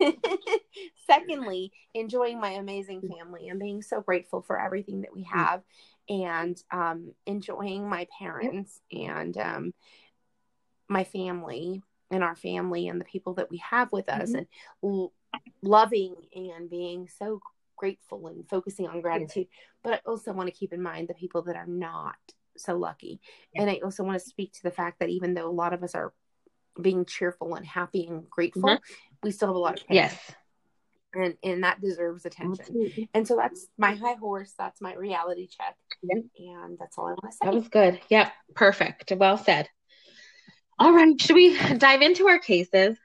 Secondly, 1.06 1.72
enjoying 1.94 2.40
my 2.40 2.50
amazing 2.50 3.00
family 3.02 3.48
and 3.48 3.58
being 3.60 3.82
so 3.82 4.00
grateful 4.00 4.42
for 4.42 4.60
everything 4.60 5.02
that 5.02 5.14
we 5.14 5.22
have, 5.22 5.62
and 6.08 6.62
um, 6.70 7.12
enjoying 7.26 7.88
my 7.88 8.06
parents 8.18 8.80
and 8.90 9.36
um, 9.38 9.74
my 10.88 11.04
family 11.04 11.82
and 12.10 12.22
our 12.22 12.36
family 12.36 12.88
and 12.88 13.00
the 13.00 13.04
people 13.06 13.34
that 13.34 13.50
we 13.50 13.58
have 13.58 13.90
with 13.92 14.08
us, 14.08 14.32
Mhm. 14.32 14.46
and 14.82 15.10
loving 15.62 16.14
and 16.34 16.68
being 16.68 17.08
so 17.08 17.40
grateful 17.76 18.28
and 18.28 18.48
focusing 18.48 18.86
on 18.86 19.00
gratitude. 19.00 19.48
But 19.82 19.94
I 19.94 20.00
also 20.06 20.32
want 20.32 20.48
to 20.48 20.54
keep 20.54 20.72
in 20.72 20.82
mind 20.82 21.08
the 21.08 21.14
people 21.14 21.42
that 21.42 21.56
are 21.56 21.66
not 21.66 22.16
so 22.56 22.76
lucky. 22.76 23.20
And 23.56 23.68
I 23.70 23.80
also 23.82 24.04
want 24.04 24.20
to 24.20 24.28
speak 24.28 24.52
to 24.54 24.62
the 24.62 24.70
fact 24.70 25.00
that 25.00 25.08
even 25.08 25.34
though 25.34 25.48
a 25.48 25.50
lot 25.50 25.72
of 25.72 25.82
us 25.82 25.94
are 25.94 26.12
being 26.80 27.04
cheerful 27.04 27.54
and 27.54 27.66
happy 27.66 28.06
and 28.06 28.28
grateful, 28.28 28.62
Mhm. 28.62 28.80
we 29.22 29.30
still 29.30 29.48
have 29.48 29.56
a 29.56 29.58
lot 29.58 29.80
of 29.80 29.86
pain. 29.86 29.96
Yes. 29.96 30.34
And 31.14 31.36
and 31.42 31.64
that 31.64 31.80
deserves 31.80 32.24
attention. 32.24 32.60
Absolutely. 32.60 33.08
And 33.12 33.28
so 33.28 33.36
that's 33.36 33.68
my 33.76 33.94
high 33.94 34.14
horse. 34.14 34.54
That's 34.56 34.80
my 34.80 34.94
reality 34.94 35.46
check. 35.46 35.76
And 36.02 36.78
that's 36.78 36.96
all 36.96 37.06
I 37.06 37.10
want 37.10 37.30
to 37.30 37.32
say. 37.32 37.38
That 37.42 37.54
was 37.54 37.68
good. 37.68 38.00
Yep. 38.08 38.32
Perfect. 38.54 39.12
Well 39.12 39.36
said. 39.36 39.68
All 40.78 40.92
right. 40.92 41.20
Should 41.20 41.36
we 41.36 41.58
dive 41.76 42.00
into 42.00 42.28
our 42.28 42.38
cases? 42.38 42.98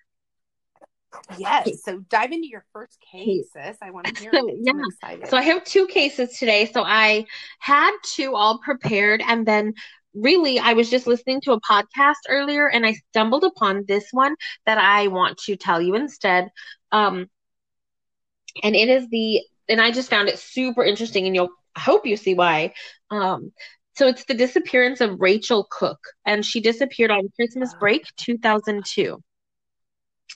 Yes. 1.37 1.83
So 1.83 1.99
dive 2.09 2.31
into 2.31 2.47
your 2.47 2.65
first 2.73 2.97
case, 3.11 3.49
sis. 3.53 3.77
I 3.81 3.91
want 3.91 4.07
to 4.07 4.21
hear 4.21 4.31
So, 4.33 4.47
it. 4.47 4.55
yeah. 4.61 4.71
I'm 4.71 4.83
excited. 4.85 5.29
So 5.29 5.37
I 5.37 5.41
have 5.43 5.63
two 5.63 5.87
cases 5.87 6.37
today. 6.37 6.69
So 6.71 6.83
I 6.83 7.25
had 7.59 7.91
two 8.03 8.35
all 8.35 8.59
prepared, 8.59 9.21
and 9.25 9.45
then 9.45 9.73
really 10.13 10.59
I 10.59 10.73
was 10.73 10.89
just 10.89 11.07
listening 11.07 11.41
to 11.41 11.53
a 11.53 11.61
podcast 11.61 12.15
earlier, 12.29 12.69
and 12.69 12.85
I 12.85 12.93
stumbled 13.11 13.43
upon 13.43 13.85
this 13.87 14.07
one 14.11 14.35
that 14.65 14.77
I 14.77 15.07
want 15.07 15.37
to 15.39 15.55
tell 15.55 15.81
you 15.81 15.95
instead. 15.95 16.49
Um, 16.91 17.27
and 18.63 18.75
it 18.75 18.89
is 18.89 19.07
the, 19.09 19.41
and 19.69 19.79
I 19.81 19.91
just 19.91 20.09
found 20.09 20.29
it 20.29 20.39
super 20.39 20.83
interesting, 20.83 21.25
and 21.25 21.35
you'll 21.35 21.49
I 21.75 21.79
hope 21.81 22.05
you 22.07 22.17
see 22.17 22.33
why. 22.33 22.73
Um, 23.11 23.51
so 23.95 24.07
it's 24.07 24.25
the 24.25 24.33
disappearance 24.33 24.99
of 24.99 25.21
Rachel 25.21 25.67
Cooke, 25.69 26.05
and 26.25 26.45
she 26.45 26.59
disappeared 26.59 27.11
on 27.11 27.29
Christmas 27.35 27.73
break 27.79 28.03
2002. 28.17 29.21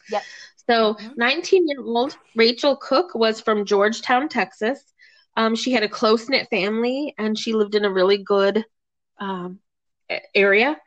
Yep. 0.10 0.24
So, 0.72 0.94
Mhm. 0.94 1.18
19 1.18 1.68
year 1.68 1.82
old 1.82 2.16
Rachel 2.34 2.78
Cooke 2.78 3.14
was 3.14 3.42
from 3.42 3.66
Georgetown, 3.66 4.30
Texas. 4.30 4.82
Um, 5.36 5.54
she 5.54 5.74
had 5.74 5.84
a 5.84 5.90
close 5.90 6.30
knit 6.30 6.48
family 6.50 7.14
and 7.18 7.38
she 7.38 7.52
lived 7.52 7.76
in 7.76 7.84
a 7.84 7.92
really 7.92 8.18
good 8.18 8.64
um, 9.20 9.60
area. 10.34 10.80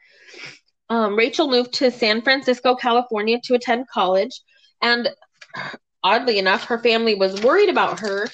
Um, 0.89 1.17
Rachel 1.17 1.51
moved 1.51 1.75
to 1.75 1.91
San 1.91 2.23
Francisco, 2.23 2.75
California 2.75 3.39
to 3.45 3.55
attend 3.55 3.87
college. 3.89 4.41
And 4.81 5.11
oddly 6.03 6.39
enough, 6.39 6.65
her 6.65 6.79
family 6.79 7.15
was 7.15 7.43
worried 7.43 7.69
about 7.69 8.01
her 8.01 8.31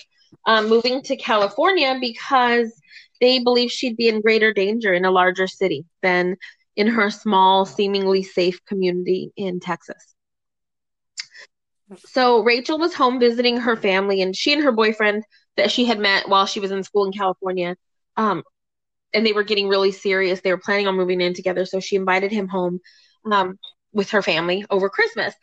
um, 0.46 0.68
moving 0.68 1.02
to 1.02 1.16
California 1.16 1.98
because 2.00 2.72
they 3.20 3.40
believed 3.40 3.72
she'd 3.72 3.96
be 3.96 4.08
in 4.08 4.20
greater 4.20 4.52
danger 4.52 4.94
in 4.94 5.04
a 5.04 5.10
larger 5.10 5.48
city 5.48 5.84
than 6.00 6.36
in 6.76 6.86
her 6.86 7.10
small, 7.10 7.66
seemingly 7.66 8.22
safe 8.22 8.64
community 8.66 9.32
in 9.36 9.58
Texas. 9.58 10.14
So 11.98 12.42
Rachel 12.42 12.78
was 12.78 12.94
home 12.94 13.18
visiting 13.18 13.56
her 13.58 13.76
family, 13.76 14.22
and 14.22 14.34
she 14.34 14.52
and 14.52 14.62
her 14.62 14.72
boyfriend 14.72 15.24
that 15.56 15.70
she 15.70 15.84
had 15.84 15.98
met 15.98 16.28
while 16.28 16.46
she 16.46 16.60
was 16.60 16.70
in 16.70 16.82
school 16.82 17.04
in 17.04 17.12
California, 17.12 17.76
um, 18.16 18.42
and 19.12 19.26
they 19.26 19.32
were 19.32 19.42
getting 19.42 19.68
really 19.68 19.92
serious. 19.92 20.40
They 20.40 20.52
were 20.52 20.60
planning 20.64 20.86
on 20.86 20.96
moving 20.96 21.20
in 21.20 21.34
together, 21.34 21.64
so 21.66 21.80
she 21.80 21.96
invited 21.96 22.30
him 22.32 22.48
home 22.48 22.80
um, 23.30 23.58
with 23.92 24.10
her 24.10 24.22
family 24.22 24.64
over 24.70 24.88
Christmas. 24.88 25.34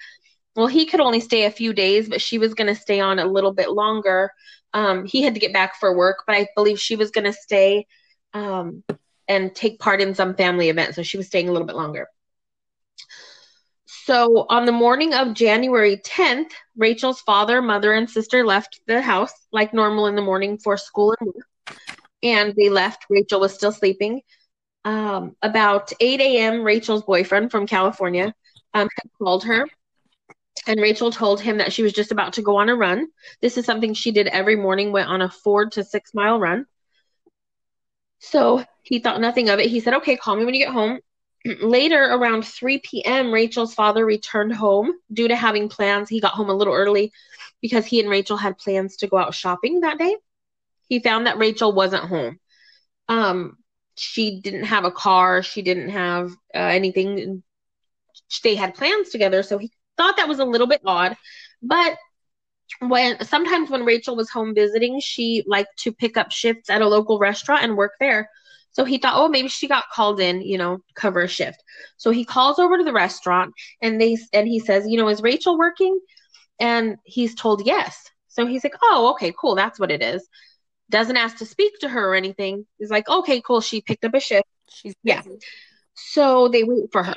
Well, 0.56 0.68
he 0.68 0.86
could 0.86 1.02
only 1.02 1.20
stay 1.20 1.46
a 1.46 1.52
few 1.52 1.74
days, 1.74 2.10
but 2.10 2.22
she 2.22 2.40
was 2.40 2.54
going 2.54 2.74
to 2.74 2.80
stay 2.80 3.00
on 3.00 3.20
a 3.20 3.26
little 3.26 3.54
bit 3.54 3.72
longer. 3.72 4.32
Um, 4.74 5.06
he 5.06 5.22
had 5.22 5.34
to 5.36 5.40
get 5.40 5.54
back 5.54 5.76
for 5.80 5.96
work, 5.96 6.24
but 6.26 6.36
I 6.36 6.48
believe 6.56 6.80
she 6.80 6.96
was 6.96 7.12
going 7.12 7.26
to 7.26 7.34
stay 7.34 7.86
um, 8.34 8.84
and 9.28 9.54
take 9.54 9.80
part 9.80 10.02
in 10.02 10.16
some 10.16 10.34
family 10.36 10.70
event, 10.70 10.96
so 10.96 11.04
she 11.04 11.18
was 11.18 11.28
staying 11.28 11.50
a 11.50 11.52
little 11.52 11.68
bit 11.68 11.76
longer. 11.76 12.08
So 14.08 14.46
on 14.48 14.66
the 14.66 14.72
morning 14.72 15.14
of 15.14 15.34
January 15.34 15.98
10th, 15.98 16.52
Rachel's 16.78 17.20
father, 17.20 17.62
mother, 17.62 17.92
and 17.92 18.10
sister 18.10 18.46
left 18.46 18.80
the 18.88 19.02
house 19.02 19.34
like 19.52 19.74
normal 19.74 20.08
in 20.08 20.16
the 20.16 20.22
morning 20.22 20.58
for 20.60 20.78
school 20.78 21.14
and 21.20 21.34
work. 21.36 21.78
And 22.24 22.56
they 22.56 22.70
left. 22.70 23.04
Rachel 23.10 23.42
was 23.42 23.54
still 23.54 23.74
sleeping. 23.74 24.22
Um, 24.86 25.36
about 25.42 25.92
8 26.00 26.22
a.m., 26.22 26.64
Rachel's 26.64 27.04
boyfriend 27.04 27.52
from 27.52 27.68
California 27.68 28.34
um, 28.74 28.88
had 28.96 29.12
called 29.22 29.44
her. 29.44 29.68
And 30.68 30.80
Rachel 30.80 31.12
told 31.12 31.42
him 31.42 31.58
that 31.58 31.74
she 31.74 31.84
was 31.84 31.92
just 31.92 32.14
about 32.14 32.32
to 32.34 32.42
go 32.42 32.56
on 32.56 32.70
a 32.70 32.78
run. 32.78 33.08
This 33.42 33.58
is 33.58 33.66
something 33.66 33.94
she 33.94 34.14
did 34.14 34.28
every 34.28 34.56
morning, 34.56 34.94
went 34.94 35.10
on 35.10 35.22
a 35.22 35.30
four 35.30 35.66
to 35.72 35.84
six 35.84 36.14
mile 36.14 36.40
run. 36.40 36.66
So 38.20 38.64
he 38.84 39.00
thought 39.00 39.20
nothing 39.20 39.50
of 39.50 39.60
it. 39.60 39.70
He 39.70 39.82
said, 39.82 39.96
Okay, 39.96 40.16
call 40.16 40.38
me 40.38 40.46
when 40.46 40.54
you 40.54 40.64
get 40.64 40.74
home. 40.74 41.02
Later, 41.62 42.04
around 42.04 42.44
3 42.46 42.80
p.m., 42.80 43.32
Rachel's 43.32 43.74
father 43.74 44.06
returned 44.06 44.54
home 44.54 44.92
due 45.12 45.28
to 45.28 45.36
having 45.36 45.70
plans. 45.70 46.10
He 46.10 46.20
got 46.20 46.34
home 46.34 46.50
a 46.50 46.54
little 46.54 46.74
early 46.74 47.12
because 47.62 47.86
he 47.86 48.00
and 48.00 48.10
Rachel 48.10 48.38
had 48.38 48.58
plans 48.58 48.98
to 48.98 49.08
go 49.08 49.18
out 49.18 49.34
shopping 49.34 49.82
that 49.82 49.98
day. 49.98 50.16
He 50.90 51.00
found 51.00 51.28
that 51.28 51.38
Rachel 51.38 51.72
wasn't 51.72 52.06
home. 52.06 52.40
Um, 53.08 53.58
she 53.96 54.42
didn't 54.42 54.66
have 54.66 54.84
a 54.84 54.92
car. 54.92 55.42
She 55.42 55.62
didn't 55.62 55.90
have 55.90 56.32
uh, 56.54 56.60
anything. 56.60 57.44
They 58.44 58.56
had 58.56 58.76
plans 58.76 59.10
together, 59.10 59.42
so 59.44 59.58
he 59.58 59.72
thought 59.96 60.18
that 60.18 60.28
was 60.28 60.40
a 60.40 60.46
little 60.46 60.68
bit 60.68 60.82
odd. 60.86 61.16
But 61.62 61.98
when 62.80 63.24
sometimes 63.26 63.70
when 63.70 63.86
Rachel 63.86 64.16
was 64.16 64.30
home 64.30 64.54
visiting, 64.54 65.00
she 65.00 65.44
liked 65.48 65.80
to 65.80 65.92
pick 65.92 66.18
up 66.18 66.32
shifts 66.32 66.70
at 66.70 66.82
a 66.82 66.88
local 66.88 67.20
restaurant 67.20 67.64
and 67.64 67.78
work 67.78 67.94
there. 68.00 68.30
So 68.78 68.86
he 68.86 69.00
thought, 69.00 69.16
oh, 69.18 69.28
maybe 69.28 69.48
she 69.48 69.68
got 69.68 69.86
called 69.92 70.20
in, 70.20 70.42
you 70.44 70.60
know, 70.60 70.78
cover 70.96 71.22
a 71.22 71.28
shift. 71.28 71.64
So 71.98 72.12
he 72.12 72.24
calls 72.26 72.60
over 72.60 72.78
to 72.78 72.84
the 72.84 72.94
restaurant 72.94 73.56
and 73.82 74.00
they 74.00 74.18
and 74.34 74.48
he 74.48 74.60
says, 74.60 74.86
you 74.88 74.98
know, 74.98 75.08
is 75.08 75.24
Rachel 75.24 75.58
working? 75.58 76.00
And 76.60 76.98
he's 77.04 77.34
told 77.36 77.66
yes. 77.66 77.98
So 78.28 78.46
he's 78.46 78.64
like, 78.64 78.76
oh, 78.84 79.12
okay, 79.14 79.34
cool, 79.40 79.56
that's 79.56 79.80
what 79.80 79.90
it 79.92 80.04
is. 80.04 80.28
Doesn't 80.92 81.18
ask 81.18 81.38
to 81.38 81.46
speak 81.48 81.80
to 81.80 81.90
her 81.90 82.12
or 82.12 82.16
anything. 82.16 82.68
He's 82.78 82.92
like, 82.92 83.10
okay, 83.10 83.42
cool, 83.42 83.62
she 83.62 83.82
picked 83.82 84.06
up 84.06 84.14
a 84.14 84.20
shift. 84.20 84.48
She's 84.70 84.96
Yeah. 85.04 85.24
busy. 85.24 85.40
So 85.96 86.48
they 86.48 86.64
wait 86.64 86.92
for 86.92 87.04
her. 87.04 87.16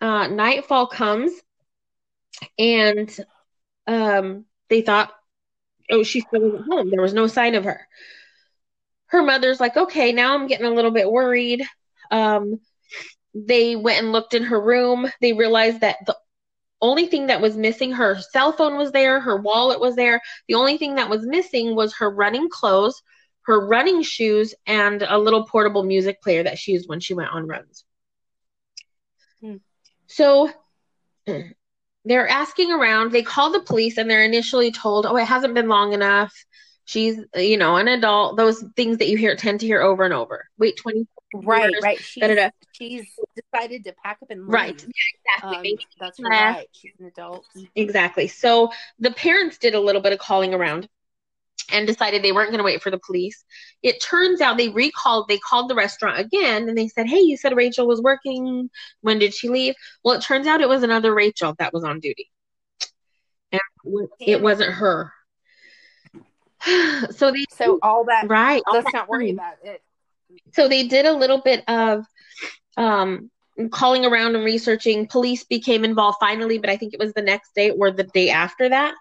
Uh, 0.00 0.26
nightfall 0.26 0.88
comes, 0.88 1.32
and 2.58 3.14
um, 3.86 4.46
they 4.68 4.82
thought, 4.82 5.12
oh, 5.90 6.02
she 6.02 6.20
still 6.20 6.40
wasn't 6.40 6.66
home. 6.70 6.90
There 6.90 7.02
was 7.02 7.14
no 7.14 7.28
sign 7.28 7.54
of 7.54 7.64
her. 7.64 7.86
Her 9.08 9.22
mother's 9.22 9.60
like, 9.60 9.76
okay, 9.76 10.12
now 10.12 10.34
I'm 10.34 10.46
getting 10.46 10.66
a 10.66 10.74
little 10.74 10.90
bit 10.90 11.10
worried. 11.10 11.64
Um, 12.10 12.60
they 13.34 13.76
went 13.76 14.02
and 14.02 14.12
looked 14.12 14.34
in 14.34 14.44
her 14.44 14.60
room. 14.60 15.10
They 15.20 15.32
realized 15.32 15.80
that 15.80 15.98
the 16.06 16.16
only 16.80 17.06
thing 17.06 17.26
that 17.26 17.40
was 17.40 17.56
missing, 17.56 17.92
her 17.92 18.18
cell 18.32 18.52
phone 18.52 18.76
was 18.76 18.92
there, 18.92 19.20
her 19.20 19.36
wallet 19.36 19.80
was 19.80 19.96
there. 19.96 20.20
The 20.46 20.54
only 20.54 20.78
thing 20.78 20.94
that 20.94 21.10
was 21.10 21.26
missing 21.26 21.74
was 21.74 21.94
her 21.96 22.10
running 22.10 22.48
clothes, 22.48 23.02
her 23.42 23.66
running 23.66 24.02
shoes, 24.02 24.54
and 24.66 25.02
a 25.02 25.18
little 25.18 25.44
portable 25.46 25.82
music 25.82 26.22
player 26.22 26.42
that 26.42 26.58
she 26.58 26.72
used 26.72 26.88
when 26.88 27.00
she 27.00 27.14
went 27.14 27.30
on 27.30 27.46
runs. 27.46 27.84
Hmm. 29.40 29.56
So 30.06 30.50
they're 32.04 32.28
asking 32.28 32.72
around. 32.72 33.12
They 33.12 33.22
call 33.22 33.52
the 33.52 33.60
police 33.60 33.98
and 33.98 34.10
they're 34.10 34.24
initially 34.24 34.70
told, 34.70 35.06
oh, 35.06 35.16
it 35.16 35.26
hasn't 35.26 35.54
been 35.54 35.68
long 35.68 35.92
enough. 35.92 36.32
She's, 36.88 37.20
you 37.34 37.58
know, 37.58 37.76
an 37.76 37.86
adult. 37.86 38.38
Those 38.38 38.64
things 38.74 38.96
that 38.96 39.08
you 39.08 39.18
hear 39.18 39.36
tend 39.36 39.60
to 39.60 39.66
hear 39.66 39.82
over 39.82 40.04
and 40.04 40.14
over. 40.14 40.48
Wait 40.56 40.78
20 40.78 41.06
Right, 41.34 41.64
Murders, 41.64 41.82
right. 41.82 41.98
She's, 41.98 42.22
da-da-da. 42.22 42.48
she's 42.72 43.06
decided 43.36 43.84
to 43.84 43.94
pack 44.02 44.16
up 44.22 44.30
and 44.30 44.46
leave. 44.46 44.48
Right. 44.48 44.72
Exactly. 44.72 45.56
Um, 45.56 45.62
Maybe 45.62 45.86
that's 46.00 46.18
left. 46.18 46.32
right. 46.32 46.66
She's 46.72 46.94
an 46.98 47.04
adult. 47.04 47.44
Exactly. 47.74 48.26
So 48.26 48.72
the 48.98 49.10
parents 49.10 49.58
did 49.58 49.74
a 49.74 49.80
little 49.80 50.00
bit 50.00 50.14
of 50.14 50.18
calling 50.18 50.54
around 50.54 50.88
and 51.70 51.86
decided 51.86 52.22
they 52.22 52.32
weren't 52.32 52.52
going 52.52 52.58
to 52.60 52.64
wait 52.64 52.80
for 52.80 52.90
the 52.90 53.00
police. 53.04 53.44
It 53.82 54.00
turns 54.00 54.40
out 54.40 54.56
they 54.56 54.70
recalled, 54.70 55.28
they 55.28 55.36
called 55.36 55.68
the 55.68 55.74
restaurant 55.74 56.18
again 56.18 56.70
and 56.70 56.78
they 56.78 56.88
said, 56.88 57.06
Hey, 57.06 57.20
you 57.20 57.36
said 57.36 57.54
Rachel 57.54 57.86
was 57.86 58.00
working. 58.00 58.70
When 59.02 59.18
did 59.18 59.34
she 59.34 59.50
leave? 59.50 59.74
Well, 60.02 60.14
it 60.14 60.22
turns 60.22 60.46
out 60.46 60.62
it 60.62 60.68
was 60.70 60.82
another 60.82 61.14
Rachel 61.14 61.54
that 61.58 61.74
was 61.74 61.84
on 61.84 62.00
duty. 62.00 62.30
And 63.52 63.60
it 64.20 64.40
wasn't 64.40 64.72
her. 64.72 65.12
So 67.10 67.30
they, 67.32 67.44
So 67.50 67.78
all 67.82 68.04
that. 68.04 68.26
right. 68.28 68.62
all 68.66 68.74
Let's 68.74 68.86
that 68.86 68.94
not 68.94 69.08
worry 69.08 69.28
time. 69.28 69.36
about 69.36 69.54
it. 69.64 69.82
So 70.52 70.68
they 70.68 70.86
did 70.86 71.06
a 71.06 71.12
little 71.12 71.40
bit 71.40 71.64
of 71.68 72.04
um, 72.76 73.30
calling 73.70 74.04
around 74.04 74.36
and 74.36 74.44
researching. 74.44 75.06
Police 75.06 75.44
became 75.44 75.84
involved 75.84 76.18
finally, 76.20 76.58
but 76.58 76.70
I 76.70 76.76
think 76.76 76.94
it 76.94 77.00
was 77.00 77.12
the 77.12 77.22
next 77.22 77.54
day 77.54 77.70
or 77.70 77.90
the 77.90 78.04
day 78.04 78.30
after 78.30 78.68
that. 78.68 78.94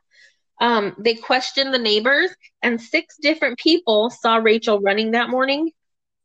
Um, 0.60 0.96
they 0.98 1.14
questioned 1.14 1.74
the 1.74 1.80
neighbors, 1.80 2.32
and 2.64 2.82
six 2.82 3.16
different 3.22 3.60
people 3.60 4.10
saw 4.10 4.38
Rachel 4.38 4.80
running 4.80 5.12
that 5.12 5.30
morning. 5.30 5.72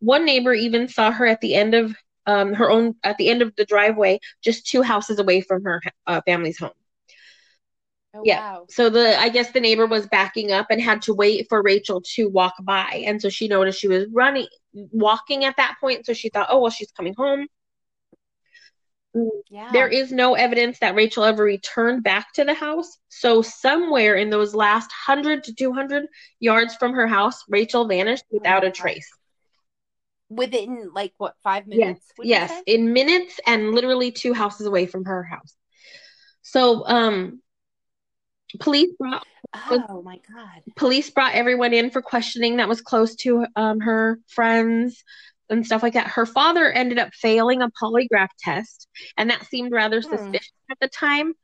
One 0.00 0.24
neighbor 0.24 0.54
even 0.54 0.88
saw 0.88 1.10
her 1.10 1.26
at 1.26 1.40
the 1.40 1.54
end 1.54 1.74
of 1.74 1.94
um, 2.26 2.54
her 2.54 2.70
own 2.70 2.94
at 3.04 3.18
the 3.18 3.28
end 3.28 3.42
of 3.42 3.54
the 3.56 3.64
driveway, 3.64 4.20
just 4.42 4.66
two 4.66 4.82
houses 4.82 5.18
away 5.18 5.40
from 5.42 5.64
her 5.64 5.82
uh, 6.06 6.20
family's 6.26 6.58
home. 6.58 6.70
Oh, 8.14 8.22
Yeah. 8.24 8.38
wow. 8.38 8.66
So 8.68 8.90
the 8.90 9.18
I 9.18 9.28
guess 9.28 9.50
the 9.52 9.60
neighbor 9.60 9.86
was 9.86 10.06
backing 10.06 10.52
up 10.52 10.66
and 10.70 10.80
had 10.80 11.02
to 11.02 11.14
wait 11.14 11.46
for 11.48 11.62
Rachel 11.62 12.02
to 12.14 12.28
walk 12.28 12.54
by. 12.62 13.02
And 13.06 13.20
so 13.20 13.28
she 13.28 13.48
noticed 13.48 13.80
she 13.80 13.88
was 13.88 14.06
running 14.12 14.46
walking 14.72 15.44
at 15.44 15.56
that 15.56 15.76
point, 15.80 16.06
so 16.06 16.12
she 16.12 16.28
thought, 16.30 16.48
"Oh, 16.50 16.60
well 16.60 16.70
she's 16.70 16.92
coming 16.92 17.14
home." 17.14 17.46
Yeah. 19.50 19.72
There 19.72 19.88
is 19.88 20.10
no 20.12 20.34
evidence 20.34 20.78
that 20.78 20.94
Rachel 20.94 21.24
ever 21.24 21.42
returned 21.44 22.02
back 22.02 22.32
to 22.34 22.44
the 22.44 22.54
house. 22.54 22.98
So 23.08 23.42
somewhere 23.42 24.14
in 24.16 24.30
those 24.30 24.54
last 24.54 24.90
100 25.06 25.44
to 25.44 25.54
200 25.54 26.06
yards 26.40 26.74
from 26.76 26.92
her 26.94 27.06
house, 27.06 27.42
Rachel 27.48 27.86
vanished 27.86 28.24
without 28.30 28.64
a 28.64 28.70
trace. 28.70 29.10
Within 30.30 30.90
like 30.94 31.12
what 31.18 31.34
five 31.42 31.66
minutes? 31.66 32.10
you 32.18 32.28
Yes, 32.28 32.62
in 32.66 32.92
minutes 32.92 33.38
and 33.46 33.72
literally 33.72 34.10
two 34.10 34.32
houses 34.32 34.66
away 34.66 34.86
from 34.86 35.04
her 35.04 35.22
house. 35.22 35.54
So 36.42 36.86
um 36.86 37.42
police 38.60 38.90
brought 38.98 39.24
Oh 39.54 40.02
my 40.02 40.18
God. 40.32 40.62
police 40.76 41.10
brought 41.10 41.34
everyone 41.34 41.72
in 41.74 41.90
for 41.90 42.02
questioning 42.02 42.56
that 42.56 42.68
was 42.68 42.80
close 42.80 43.14
to 43.16 43.46
um, 43.56 43.80
her 43.80 44.18
friends 44.28 45.02
and 45.50 45.66
stuff 45.66 45.82
like 45.82 45.94
that. 45.94 46.06
Her 46.06 46.24
father 46.26 46.70
ended 46.70 46.98
up 46.98 47.12
failing 47.14 47.62
a 47.62 47.70
polygraph 47.70 48.28
test, 48.38 48.88
and 49.16 49.30
that 49.30 49.46
seemed 49.46 49.72
rather 49.72 50.00
Hmm. 50.02 50.08
suspicious 50.08 50.52
at 50.70 50.78
the 50.80 50.88
time. 50.88 51.34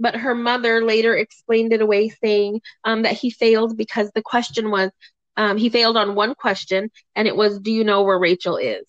But 0.00 0.14
her 0.16 0.34
mother 0.34 0.84
later 0.84 1.16
explained 1.16 1.72
it 1.72 1.82
away, 1.82 2.08
saying 2.08 2.60
um, 2.84 3.02
that 3.02 3.14
he 3.14 3.30
failed 3.30 3.76
because 3.76 4.10
the 4.14 4.22
question 4.22 4.70
was 4.70 4.90
um, 5.36 5.56
he 5.56 5.68
failed 5.68 5.96
on 5.96 6.14
one 6.14 6.34
question, 6.34 6.90
and 7.16 7.26
it 7.28 7.36
was, 7.36 7.58
Do 7.60 7.72
you 7.72 7.84
know 7.84 8.02
where 8.02 8.18
Rachel 8.18 8.56
is? 8.56 8.84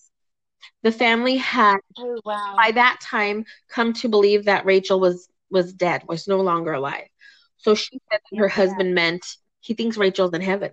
The 0.83 0.91
family 0.91 1.37
had, 1.37 1.77
Oh 1.97 2.19
wow. 2.25 2.55
by 2.57 2.71
that 2.71 2.99
time, 3.01 3.45
come 3.69 3.93
to 3.93 4.09
believe 4.09 4.45
that 4.45 4.65
Rachel 4.65 4.99
was 4.99 5.27
was 5.51 5.73
dead, 5.73 6.03
was 6.07 6.27
no 6.27 6.41
longer 6.41 6.73
alive. 6.73 7.07
So 7.59 7.75
she 7.75 7.99
said 8.11 8.19
that 8.31 8.37
her 8.37 8.47
Yeah. 8.47 8.53
husband 8.53 8.95
meant 8.95 9.25
he 9.59 9.73
thinks 9.73 9.97
Rachel's 9.97 10.33
in 10.33 10.41
heaven. 10.41 10.71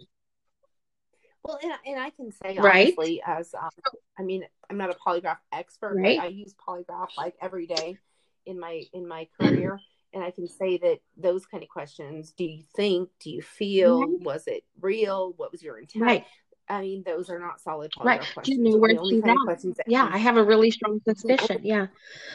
Well, 1.44 1.58
and, 1.62 1.72
and 1.86 2.00
I 2.00 2.10
can 2.10 2.32
say 2.32 2.58
Right? 2.58 2.92
honestly, 2.96 3.22
as 3.24 3.54
um, 3.54 3.70
I 4.18 4.22
mean, 4.22 4.44
I'm 4.68 4.78
not 4.78 4.90
a 4.90 4.94
polygraph 4.94 5.38
expert, 5.52 5.96
Right. 5.96 6.18
but 6.18 6.24
I 6.24 6.28
use 6.28 6.54
polygraph 6.54 7.08
like 7.16 7.34
every 7.40 7.66
day 7.66 7.98
in 8.46 8.58
my 8.58 8.82
in 8.92 9.06
my 9.06 9.28
career, 9.38 9.80
and 10.12 10.24
I 10.24 10.30
can 10.30 10.48
say 10.48 10.78
that 10.78 10.98
those 11.16 11.46
kind 11.46 11.62
of 11.62 11.68
questions: 11.68 12.32
Do 12.32 12.44
you 12.44 12.64
think? 12.74 13.10
Do 13.20 13.30
you 13.30 13.42
feel? 13.42 14.00
Right. 14.00 14.20
Was 14.22 14.46
it 14.48 14.64
real? 14.80 15.34
What 15.36 15.52
was 15.52 15.62
your 15.62 15.78
intent? 15.78 16.02
Right. 16.04 16.24
I 16.68 16.80
mean, 16.80 17.04
those 17.06 17.30
are 17.30 17.38
not 17.38 17.60
solid 17.60 17.92
polygraph 17.92 18.04
Right. 18.04 18.20
Questions. 18.34 18.58
you 18.58 18.64
know 18.64 18.76
where 18.78 18.92
the 18.94 18.98
only 19.00 19.16
she's 19.16 19.22
kind 19.22 19.38
of 19.48 19.78
at? 19.78 19.84
Yeah, 19.86 20.08
I 20.10 20.18
have 20.18 20.36
a 20.36 20.42
really 20.42 20.72
strong 20.72 21.00
suspicion. 21.08 21.60
Yeah. 21.62 21.86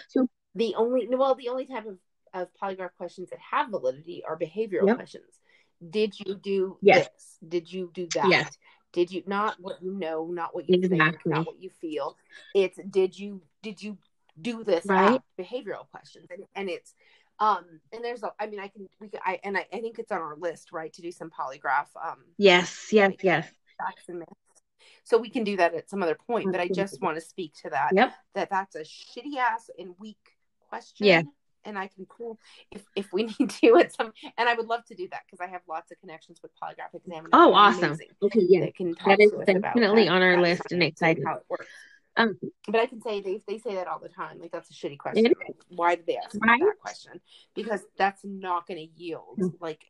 So 0.07 0.27
the 0.55 0.75
only 0.75 1.07
well 1.09 1.35
the 1.35 1.49
only 1.49 1.65
type 1.65 1.85
of, 1.85 1.97
of 2.33 2.47
polygraph 2.61 2.91
questions 2.97 3.29
that 3.29 3.39
have 3.39 3.69
validity 3.69 4.23
are 4.27 4.37
behavioral 4.37 4.87
Yep. 4.87 4.95
questions 4.97 5.39
did 5.89 6.17
you 6.19 6.35
do 6.35 6.77
Yes. 6.81 7.07
this 7.07 7.37
did 7.47 7.71
you 7.71 7.89
do 7.93 8.07
that 8.13 8.29
Yes. 8.29 8.57
did 8.93 9.11
you 9.11 9.23
not 9.25 9.55
what 9.59 9.81
you 9.81 9.91
know 9.91 10.27
not 10.27 10.53
what 10.55 10.69
you 10.69 10.87
think 10.87 11.25
not 11.25 11.45
what 11.47 11.59
you 11.61 11.69
feel 11.69 12.17
it's 12.53 12.79
did 12.89 13.17
you 13.17 13.41
did 13.63 13.81
you 13.81 13.97
do 14.41 14.63
this 14.63 14.85
Right. 14.85 15.19
behavioral 15.39 15.89
questions 15.89 16.27
and, 16.29 16.43
and 16.55 16.69
it's 16.69 16.93
um 17.39 17.65
and 17.91 18.03
there's 18.03 18.23
a 18.23 18.31
i 18.39 18.45
mean 18.47 18.59
i 18.59 18.67
can 18.67 18.87
we 18.99 19.09
can, 19.09 19.19
i 19.25 19.39
and 19.43 19.57
I, 19.57 19.65
I 19.73 19.81
think 19.81 19.97
it's 19.99 20.11
on 20.11 20.21
our 20.21 20.35
list 20.37 20.71
right 20.71 20.93
to 20.93 21.01
do 21.01 21.11
some 21.11 21.29
polygraph 21.29 21.87
um 22.01 22.23
Yes. 22.37 22.89
Yes. 22.93 23.13
Yes. 23.21 23.51
facts 23.77 24.07
and 24.07 24.19
myths 24.19 24.31
so 25.03 25.17
we 25.17 25.29
can 25.29 25.43
do 25.43 25.57
that 25.57 25.73
at 25.73 25.89
some 25.89 26.03
other 26.03 26.15
point 26.27 26.51
but 26.51 26.61
i 26.61 26.67
just 26.67 27.01
want 27.01 27.17
to 27.17 27.21
speak 27.21 27.53
to 27.63 27.69
that 27.71 27.89
Yep. 27.93 28.13
that 28.35 28.49
that's 28.51 28.75
a 28.75 28.81
shitty 28.81 29.37
ass 29.37 29.69
and 29.79 29.95
weak 29.99 30.17
question. 30.69 31.07
Yeah. 31.07 31.23
And 31.65 31.77
I 31.77 31.87
can 31.87 32.05
pull 32.05 32.39
if 32.71 32.83
if 32.95 33.11
we 33.13 33.23
need 33.39 33.49
to 33.49 33.77
at 33.77 33.93
some, 33.93 34.11
and 34.37 34.49
I 34.49 34.53
would 34.55 34.67
love 34.67 34.83
to 34.85 34.95
do 34.95 35.07
that 35.11 35.21
because 35.25 35.39
I 35.45 35.49
have 35.51 35.61
lots 35.67 35.91
of 35.91 35.99
connections 35.99 36.39
with 36.41 36.51
polygraph 36.61 36.93
examiners. 36.95 37.29
Oh, 37.33 37.53
awesome. 37.53 37.83
amazing 37.85 38.07
Okay. 38.21 38.41
Yeah. 38.47 38.61
That 38.61 38.75
can 38.75 38.95
That 39.05 39.19
is 39.19 39.31
to 39.31 39.37
us 39.37 39.47
about 39.49 39.61
definitely 39.75 40.05
that- 40.05 40.11
on 40.11 40.21
our 40.21 40.41
list 40.41 40.63
and 40.71 40.81
excited. 40.83 41.23
how 41.25 41.35
it 41.35 41.43
works. 41.49 41.67
Um, 42.17 42.37
But 42.67 42.81
I 42.81 42.87
can 42.87 43.01
say 43.01 43.21
they 43.21 43.41
they 43.47 43.57
say 43.57 43.75
that 43.75 43.87
all 43.87 43.99
the 43.99 44.09
time. 44.09 44.39
Like 44.39 44.51
that's 44.51 44.69
a 44.69 44.73
shitty 44.73 44.97
question. 44.97 45.27
It 45.27 45.37
Why 45.69 45.95
did 45.95 46.05
they 46.07 46.17
ask 46.17 46.35
Right. 46.41 46.59
that 46.59 46.79
question? 46.81 47.21
Because 47.55 47.81
that's 47.97 48.23
not 48.25 48.67
going 48.67 48.79
to 48.79 49.01
yield 49.01 49.37
Mm. 49.39 49.53
like 49.61 49.85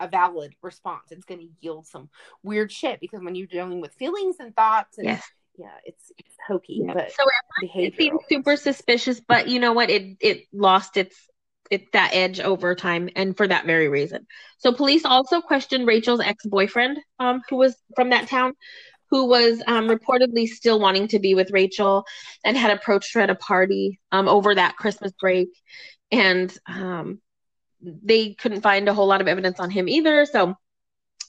a 0.00 0.08
valid 0.08 0.54
response. 0.62 1.12
It's 1.12 1.24
going 1.24 1.40
to 1.40 1.48
yield 1.60 1.86
some 1.86 2.10
weird 2.42 2.72
shit 2.72 3.00
because 3.00 3.20
when 3.22 3.34
you're 3.34 3.46
dealing 3.46 3.80
with 3.80 3.92
feelings 3.94 4.36
and 4.40 4.54
thoughts 4.56 4.98
and 4.98 5.06
yes. 5.06 5.22
Yeah, 5.56 5.74
it's 5.84 6.12
it's 6.18 6.34
hokey, 6.46 6.82
Yeah. 6.86 6.94
but 6.94 7.10
So 7.10 7.24
it 7.82 7.94
behavioral. 7.94 7.96
seemed 7.98 8.20
super 8.28 8.56
suspicious, 8.56 9.20
but 9.20 9.48
you 9.48 9.60
know 9.60 9.72
what? 9.72 9.90
It 9.90 10.16
it 10.20 10.44
lost 10.52 10.96
its 10.96 11.16
it 11.70 11.92
that 11.92 12.10
edge 12.14 12.40
over 12.40 12.74
time, 12.74 13.08
and 13.16 13.36
for 13.36 13.46
that 13.46 13.66
very 13.66 13.88
reason. 13.88 14.26
So 14.58 14.72
police 14.72 15.04
also 15.04 15.40
questioned 15.40 15.86
Rachel's 15.86 16.20
ex 16.20 16.44
boyfriend, 16.46 16.98
um, 17.18 17.42
who 17.48 17.56
was 17.56 17.76
from 17.94 18.10
that 18.10 18.28
town, 18.28 18.54
who 19.10 19.26
was 19.26 19.62
um 19.66 19.88
reportedly 19.88 20.46
still 20.46 20.80
wanting 20.80 21.08
to 21.08 21.18
be 21.18 21.34
with 21.34 21.50
Rachel, 21.52 22.04
and 22.44 22.56
had 22.56 22.70
approached 22.72 23.14
her 23.14 23.20
at 23.20 23.30
a 23.30 23.34
party 23.34 24.00
um 24.12 24.28
over 24.28 24.54
that 24.54 24.76
Christmas 24.76 25.12
break, 25.20 25.48
and 26.10 26.56
um 26.66 27.20
they 27.82 28.34
couldn't 28.34 28.62
find 28.62 28.88
a 28.88 28.94
whole 28.94 29.06
lot 29.06 29.20
of 29.20 29.28
evidence 29.28 29.58
on 29.60 29.70
him 29.70 29.88
either. 29.88 30.26
So 30.26 30.54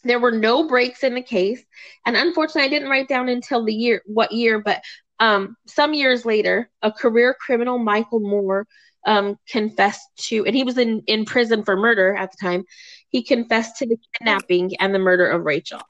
there 0.04 0.20
were 0.20 0.32
no 0.32 0.68
breaks 0.68 1.04
in 1.04 1.14
the 1.14 1.22
case, 1.22 1.64
and 2.06 2.16
unfortunately, 2.16 2.64
I 2.64 2.70
didn't 2.70 2.90
write 2.90 3.08
down 3.08 3.30
until 3.30 3.64
the 3.66 3.74
year 3.74 4.02
what 4.06 4.32
year, 4.32 4.60
but 4.60 4.82
um, 5.20 5.56
some 5.68 5.94
years 5.94 6.26
later, 6.26 6.70
a 6.82 6.92
career 6.92 7.36
criminal, 7.40 7.78
Michael 7.78 8.20
Moore, 8.20 8.68
um, 9.06 9.38
confessed 9.48 10.08
to, 10.18 10.46
and 10.46 10.56
he 10.56 10.64
was 10.64 10.78
in, 10.78 11.04
in 11.08 11.26
prison 11.26 11.64
for 11.64 11.76
murder 11.76 12.16
at 12.16 12.32
the 12.32 12.38
time. 12.42 12.64
He 13.10 13.24
confessed 13.24 13.78
to 13.78 13.86
the 13.86 13.98
kidnapping 14.14 14.76
and 14.80 14.94
the 14.94 15.00
murder 15.00 15.28
of 15.28 15.44
Rachel. 15.44 15.82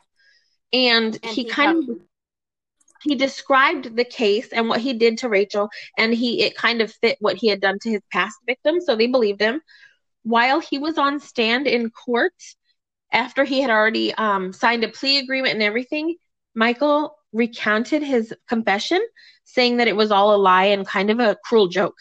And, 0.73 1.17
and 1.23 1.33
he 1.33 1.45
kind 1.45 1.89
of, 1.89 1.97
he 3.03 3.15
described 3.15 3.95
the 3.95 4.05
case 4.05 4.49
and 4.49 4.69
what 4.69 4.81
he 4.81 4.93
did 4.93 5.19
to 5.19 5.29
Rachel, 5.29 5.69
and 5.97 6.13
he 6.13 6.43
it 6.43 6.55
kind 6.55 6.81
of 6.81 6.91
fit 6.91 7.17
what 7.19 7.37
he 7.37 7.47
had 7.47 7.61
done 7.61 7.79
to 7.79 7.89
his 7.89 8.01
past 8.11 8.37
victims, 8.45 8.85
so 8.85 8.95
they 8.95 9.07
believed 9.07 9.41
him. 9.41 9.61
While 10.23 10.59
he 10.59 10.77
was 10.77 10.97
on 10.97 11.19
stand 11.19 11.67
in 11.67 11.89
court, 11.89 12.33
after 13.11 13.43
he 13.43 13.61
had 13.61 13.69
already 13.69 14.13
um, 14.13 14.53
signed 14.53 14.83
a 14.83 14.87
plea 14.87 15.19
agreement 15.19 15.53
and 15.53 15.63
everything, 15.63 16.15
Michael 16.55 17.17
recounted 17.33 18.03
his 18.03 18.33
confession, 18.47 19.01
saying 19.43 19.77
that 19.77 19.87
it 19.87 19.95
was 19.95 20.11
all 20.11 20.35
a 20.35 20.37
lie 20.37 20.65
and 20.65 20.87
kind 20.87 21.09
of 21.09 21.19
a 21.19 21.37
cruel 21.43 21.67
joke. 21.67 21.97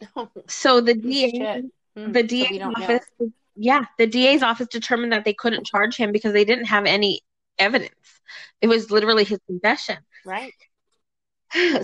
So 0.48 0.80
the 0.80 0.94
DA. 0.94 1.62
Hmm, 1.96 2.12
the 2.12 2.22
DA's 2.22 2.58
don't 2.58 2.78
know. 2.78 2.84
office, 2.84 3.06
yeah, 3.54 3.86
the 3.96 4.06
DA's 4.06 4.42
office 4.42 4.68
determined 4.68 5.12
that 5.12 5.24
they 5.24 5.32
couldn't 5.32 5.66
charge 5.66 5.96
him 5.96 6.12
because 6.12 6.34
they 6.34 6.44
didn't 6.44 6.66
have 6.66 6.84
any 6.84 7.22
evidence. 7.58 7.94
It 8.60 8.66
was 8.66 8.90
literally 8.90 9.24
his 9.24 9.40
confession. 9.46 9.96
Right. 10.24 10.52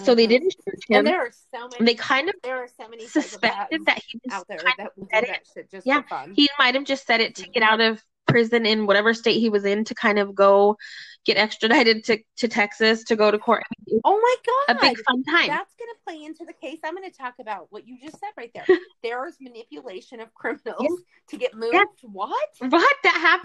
So 0.04 0.14
they 0.14 0.26
Mhm. 0.26 0.28
didn't 0.28 0.54
charge 0.64 0.80
And 0.90 1.06
there 1.06 1.20
are 1.20 1.30
so 1.54 1.68
many. 1.68 1.84
They 1.84 1.94
kind 1.94 2.28
of 2.28 2.34
there 2.42 2.58
are 2.58 2.68
so 2.68 2.88
many 2.88 3.06
suspected 3.06 3.84
that 3.86 4.02
he 4.06 4.20
just 4.24 4.34
out 4.36 4.46
there 4.48 4.58
that 4.78 4.92
said 5.12 5.24
it. 5.24 5.26
that 5.28 5.42
shit 5.54 5.70
just 5.70 5.86
Yeah, 5.86 6.02
for 6.02 6.08
fun. 6.08 6.34
he 6.36 6.48
might 6.58 6.74
have 6.74 6.84
just 6.84 7.06
said 7.06 7.20
it 7.20 7.34
to 7.36 7.48
get 7.48 7.62
out 7.62 7.80
of 7.80 8.02
prison 8.28 8.66
in 8.66 8.86
whatever 8.86 9.12
state 9.14 9.38
he 9.40 9.48
was 9.48 9.64
in 9.64 9.84
to 9.84 9.94
kind 9.94 10.18
of 10.18 10.34
go 10.34 10.76
get 11.24 11.36
extradited 11.36 12.04
to, 12.04 12.18
to 12.36 12.48
Texas 12.48 13.04
to 13.04 13.16
go 13.16 13.30
to 13.30 13.38
court. 13.38 13.62
oh 14.04 14.20
my 14.20 14.34
god. 14.68 14.76
A 14.76 14.80
big 14.80 14.98
fun 15.04 15.22
time. 15.24 15.48
that's 15.48 15.74
going 15.76 15.90
to 15.90 16.00
play 16.06 16.24
into 16.24 16.44
the 16.44 16.52
case. 16.52 16.78
I'm 16.84 16.94
going 16.96 17.08
to 17.10 17.16
talk 17.16 17.34
about 17.40 17.66
what 17.70 17.86
you 17.86 17.98
just 18.00 18.18
said 18.20 18.30
right 18.36 18.50
there. 18.54 18.66
there 19.02 19.26
is 19.26 19.36
manipulation 19.40 20.20
of 20.20 20.32
criminals 20.34 20.76
Yeah. 20.80 20.88
to 21.28 21.36
get 21.36 21.54
moved. 21.54 21.74
Yeah. 21.74 21.84
What? 22.02 22.48
What? 22.60 22.96
That 23.04 23.40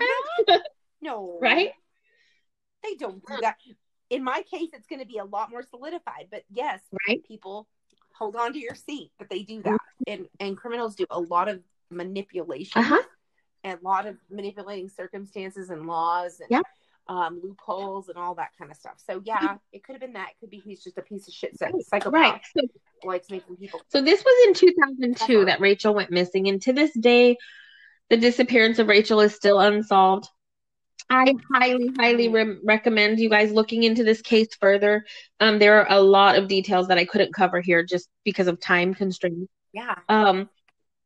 happened? 0.49 0.61
No, 1.01 1.37
right? 1.39 1.73
They 2.83 2.95
don't 2.95 3.23
do 3.23 3.37
that. 3.41 3.57
In 4.10 4.24
my 4.24 4.43
case, 4.52 4.70
it's 4.74 4.88
going 4.88 5.02
to 5.02 5.06
be 5.08 5.17
a 5.17 5.26
lot 5.26 5.50
more 5.52 5.63
solidified. 5.63 6.28
But 6.32 6.43
yes, 6.52 6.80
Right. 7.08 7.24
people 7.28 7.67
hold 8.17 8.36
on 8.36 8.54
to 8.54 8.60
your 8.60 8.76
seat, 8.76 9.12
but 9.20 9.30
they 9.30 9.43
do 9.43 9.62
that, 9.63 9.78
and 10.08 10.28
and 10.39 10.58
criminals 10.58 10.96
do 10.96 11.06
a 11.12 11.20
lot 11.20 11.48
of 11.50 11.62
manipulation. 11.91 12.82
Uh-huh. 12.82 13.02
and 13.63 13.80
a 13.82 13.84
lot 13.84 14.06
of 14.06 14.15
manipulating 14.30 14.88
circumstances 14.88 15.70
and 15.72 15.88
laws 15.88 16.39
and 16.39 16.48
Yeah. 16.50 16.62
um, 17.10 17.41
loopholes 17.43 18.08
and 18.08 18.17
all 18.17 18.36
that 18.36 18.52
kind 18.58 18.70
of 18.72 18.78
stuff. 18.78 18.93
So 19.06 19.22
yeah, 19.26 19.58
it 19.74 19.84
could 19.84 19.93
have 19.93 20.00
been 20.02 20.13
that. 20.13 20.30
It 20.30 20.36
could 20.39 20.50
be 20.52 20.60
he's 20.60 20.82
just 20.84 20.98
a 20.98 21.02
piece 21.02 21.28
of 21.28 21.34
shit 21.34 21.58
psy- 21.58 21.72
psychopath 21.80 22.13
Right. 22.13 22.41
So, 22.56 22.62
likes 23.04 23.30
making 23.30 23.58
people. 23.58 23.82
so 23.89 24.00
this 24.02 24.24
was 24.24 24.48
in 24.48 24.54
2002 24.54 25.46
that 25.46 25.60
Rachel 25.60 25.93
went 25.93 26.12
missing. 26.12 26.48
And 26.48 26.62
to 26.62 26.72
this 26.72 26.91
day, 26.98 27.36
the 28.10 28.15
disappearance 28.17 28.80
of 28.80 28.88
Rachel 28.88 29.20
is 29.22 29.34
still 29.36 29.60
unsolved. 29.60 30.30
I 31.10 31.34
highly, 31.54 31.89
highly 31.98 32.28
re- 32.28 32.58
recommend 32.63 33.20
you 33.20 33.30
guys 33.30 33.52
looking 33.52 33.84
into 33.84 34.04
this 34.04 34.22
case 34.22 34.50
further. 34.60 35.06
Um, 35.39 35.60
there 35.60 35.80
are 35.80 35.98
a 35.98 36.02
lot 36.02 36.38
of 36.38 36.48
details 36.48 36.89
that 36.89 36.98
I 36.98 37.06
couldn't 37.06 37.34
cover 37.34 37.62
here 37.62 37.84
just 37.84 38.10
because 38.26 38.48
of 38.48 38.60
time 38.60 38.93
constraints. 38.93 39.50
Yeah, 39.74 39.96
Um, 40.10 40.50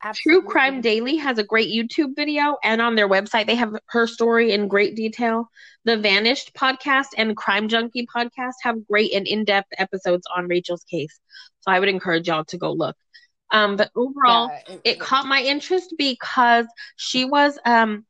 absolutely. 0.03 0.41
True 0.41 0.49
Crime 0.49 0.81
Daily 0.81 1.17
has 1.17 1.37
a 1.37 1.43
great 1.43 1.69
YouTube 1.69 2.15
video, 2.15 2.57
and 2.63 2.81
on 2.81 2.95
their 2.95 3.07
website, 3.07 3.45
they 3.45 3.55
have 3.55 3.75
her 3.89 4.07
story 4.07 4.51
in 4.51 4.67
great 4.67 4.95
detail. 4.95 5.49
The 5.85 5.97
Vanished 5.97 6.53
podcast 6.55 7.07
and 7.17 7.37
Crime 7.37 7.67
Junkie 7.67 8.07
podcast 8.07 8.53
have 8.63 8.87
great 8.87 9.13
and 9.13 9.27
in 9.27 9.43
depth 9.45 9.69
episodes 9.77 10.25
on 10.35 10.47
Rachel's 10.47 10.83
case. 10.83 11.19
So 11.61 11.71
I 11.71 11.79
would 11.79 11.89
encourage 11.89 12.27
y'all 12.27 12.45
to 12.45 12.57
go 12.57 12.71
look. 12.71 12.95
Um, 13.51 13.75
but 13.75 13.91
overall, 13.95 14.49
Yeah, 14.67 14.77
it 14.83 14.99
caught 14.99 15.25
my 15.25 15.41
interest 15.41 15.93
because 15.97 16.65
she 16.95 17.25
was, 17.25 17.59
um, 17.65 18.05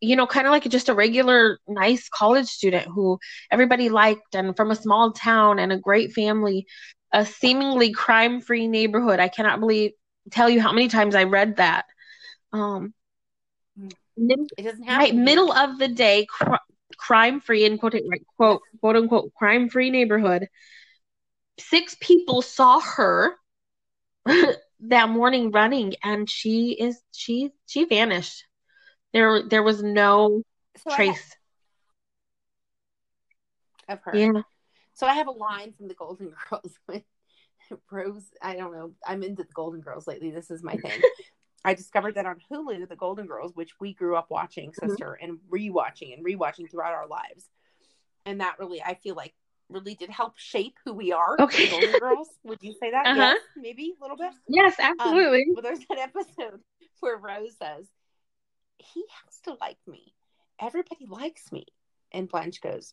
you 0.00 0.16
know, 0.16 0.26
kind 0.26 0.46
of 0.46 0.50
like 0.50 0.64
just 0.64 0.88
a 0.88 0.94
regular, 0.94 1.58
nice 1.68 2.08
college 2.08 2.46
student 2.46 2.86
who 2.86 3.18
everybody 3.50 3.88
liked 3.88 4.34
and 4.34 4.56
from 4.56 4.70
a 4.70 4.76
small 4.76 5.12
town 5.12 5.58
and 5.58 5.72
a 5.72 5.78
great 5.78 6.12
family, 6.12 6.66
a 7.12 7.24
seemingly 7.26 7.92
crime 7.92 8.40
free 8.40 8.66
neighborhood. 8.66 9.20
I 9.20 9.28
cannot 9.28 9.60
believe, 9.60 9.92
tell 10.30 10.48
you 10.48 10.60
how 10.60 10.72
many 10.72 10.88
times 10.88 11.14
I 11.14 11.24
read 11.24 11.56
that. 11.56 11.84
Um, 12.52 12.94
it 14.16 14.64
doesn't 14.64 14.84
happen. 14.84 14.98
right, 14.98 15.14
middle 15.14 15.52
of 15.52 15.78
the 15.78 15.88
day, 15.88 16.26
cr- 16.28 16.54
crime 16.96 17.40
free, 17.40 17.64
in 17.64 17.78
quote, 17.78 17.94
right, 17.94 18.22
quote, 18.36 18.62
quote 18.80 18.96
unquote, 18.96 19.34
crime 19.34 19.68
free 19.68 19.90
neighborhood. 19.90 20.48
Six 21.58 21.96
people 22.00 22.42
saw 22.42 22.80
her 22.80 23.34
that 24.80 25.08
morning 25.08 25.50
running 25.50 25.94
and 26.02 26.28
she 26.28 26.72
is 26.72 27.00
she 27.12 27.50
she 27.66 27.84
vanished 27.84 28.44
there 29.12 29.42
there 29.42 29.62
was 29.62 29.82
no 29.82 30.42
so 30.76 30.94
trace 30.94 31.34
of 33.88 34.00
her. 34.02 34.16
yeah 34.16 34.42
So 34.94 35.06
I 35.06 35.14
have 35.14 35.26
a 35.28 35.32
line 35.32 35.72
from 35.72 35.88
the 35.88 35.94
Golden 35.94 36.32
Girls. 36.50 36.78
Rose, 37.90 38.24
I 38.42 38.56
don't 38.56 38.72
know. 38.72 38.92
I'm 39.06 39.22
into 39.22 39.44
the 39.44 39.52
Golden 39.52 39.80
Girls 39.80 40.06
lately. 40.06 40.30
This 40.30 40.50
is 40.50 40.62
my 40.62 40.76
thing. 40.76 41.00
I 41.64 41.74
discovered 41.74 42.14
that 42.14 42.26
on 42.26 42.36
Hulu, 42.50 42.88
the 42.88 42.96
Golden 42.96 43.26
Girls, 43.26 43.52
which 43.54 43.72
we 43.80 43.92
grew 43.94 44.16
up 44.16 44.26
watching, 44.30 44.70
Mhm. 44.72 44.88
sister, 44.88 45.12
and 45.20 45.38
rewatching 45.50 46.14
and 46.14 46.24
rewatching 46.24 46.70
throughout 46.70 46.94
our 46.94 47.06
lives, 47.06 47.50
and 48.24 48.40
that 48.40 48.58
really, 48.58 48.82
I 48.82 48.94
feel 48.94 49.14
like, 49.14 49.34
really 49.68 49.94
did 49.94 50.10
help 50.10 50.36
shape 50.36 50.74
who 50.84 50.94
we 50.94 51.12
are. 51.12 51.36
the 51.36 51.44
Okay. 51.44 51.68
Golden 51.68 51.92
Girls. 51.98 52.28
Would 52.44 52.58
you 52.62 52.72
say 52.80 52.90
that? 52.90 53.06
Uh-huh. 53.06 53.16
Yes, 53.20 53.40
maybe 53.56 53.94
a 53.98 54.02
little 54.02 54.16
bit. 54.16 54.32
yes 54.48 54.74
Um, 54.80 54.96
absolutely 55.00 55.46
well, 55.52 55.62
there's 55.62 55.78
an 55.90 55.98
episode 55.98 56.60
where 57.00 57.16
Rose 57.18 57.56
says, 57.62 57.86
"He 58.80 59.04
has 59.24 59.40
to 59.42 59.56
like 59.60 59.78
me. 59.86 60.14
Everybody 60.60 61.06
likes 61.06 61.50
me," 61.52 61.66
and 62.12 62.28
Blanche 62.28 62.60
goes, 62.60 62.92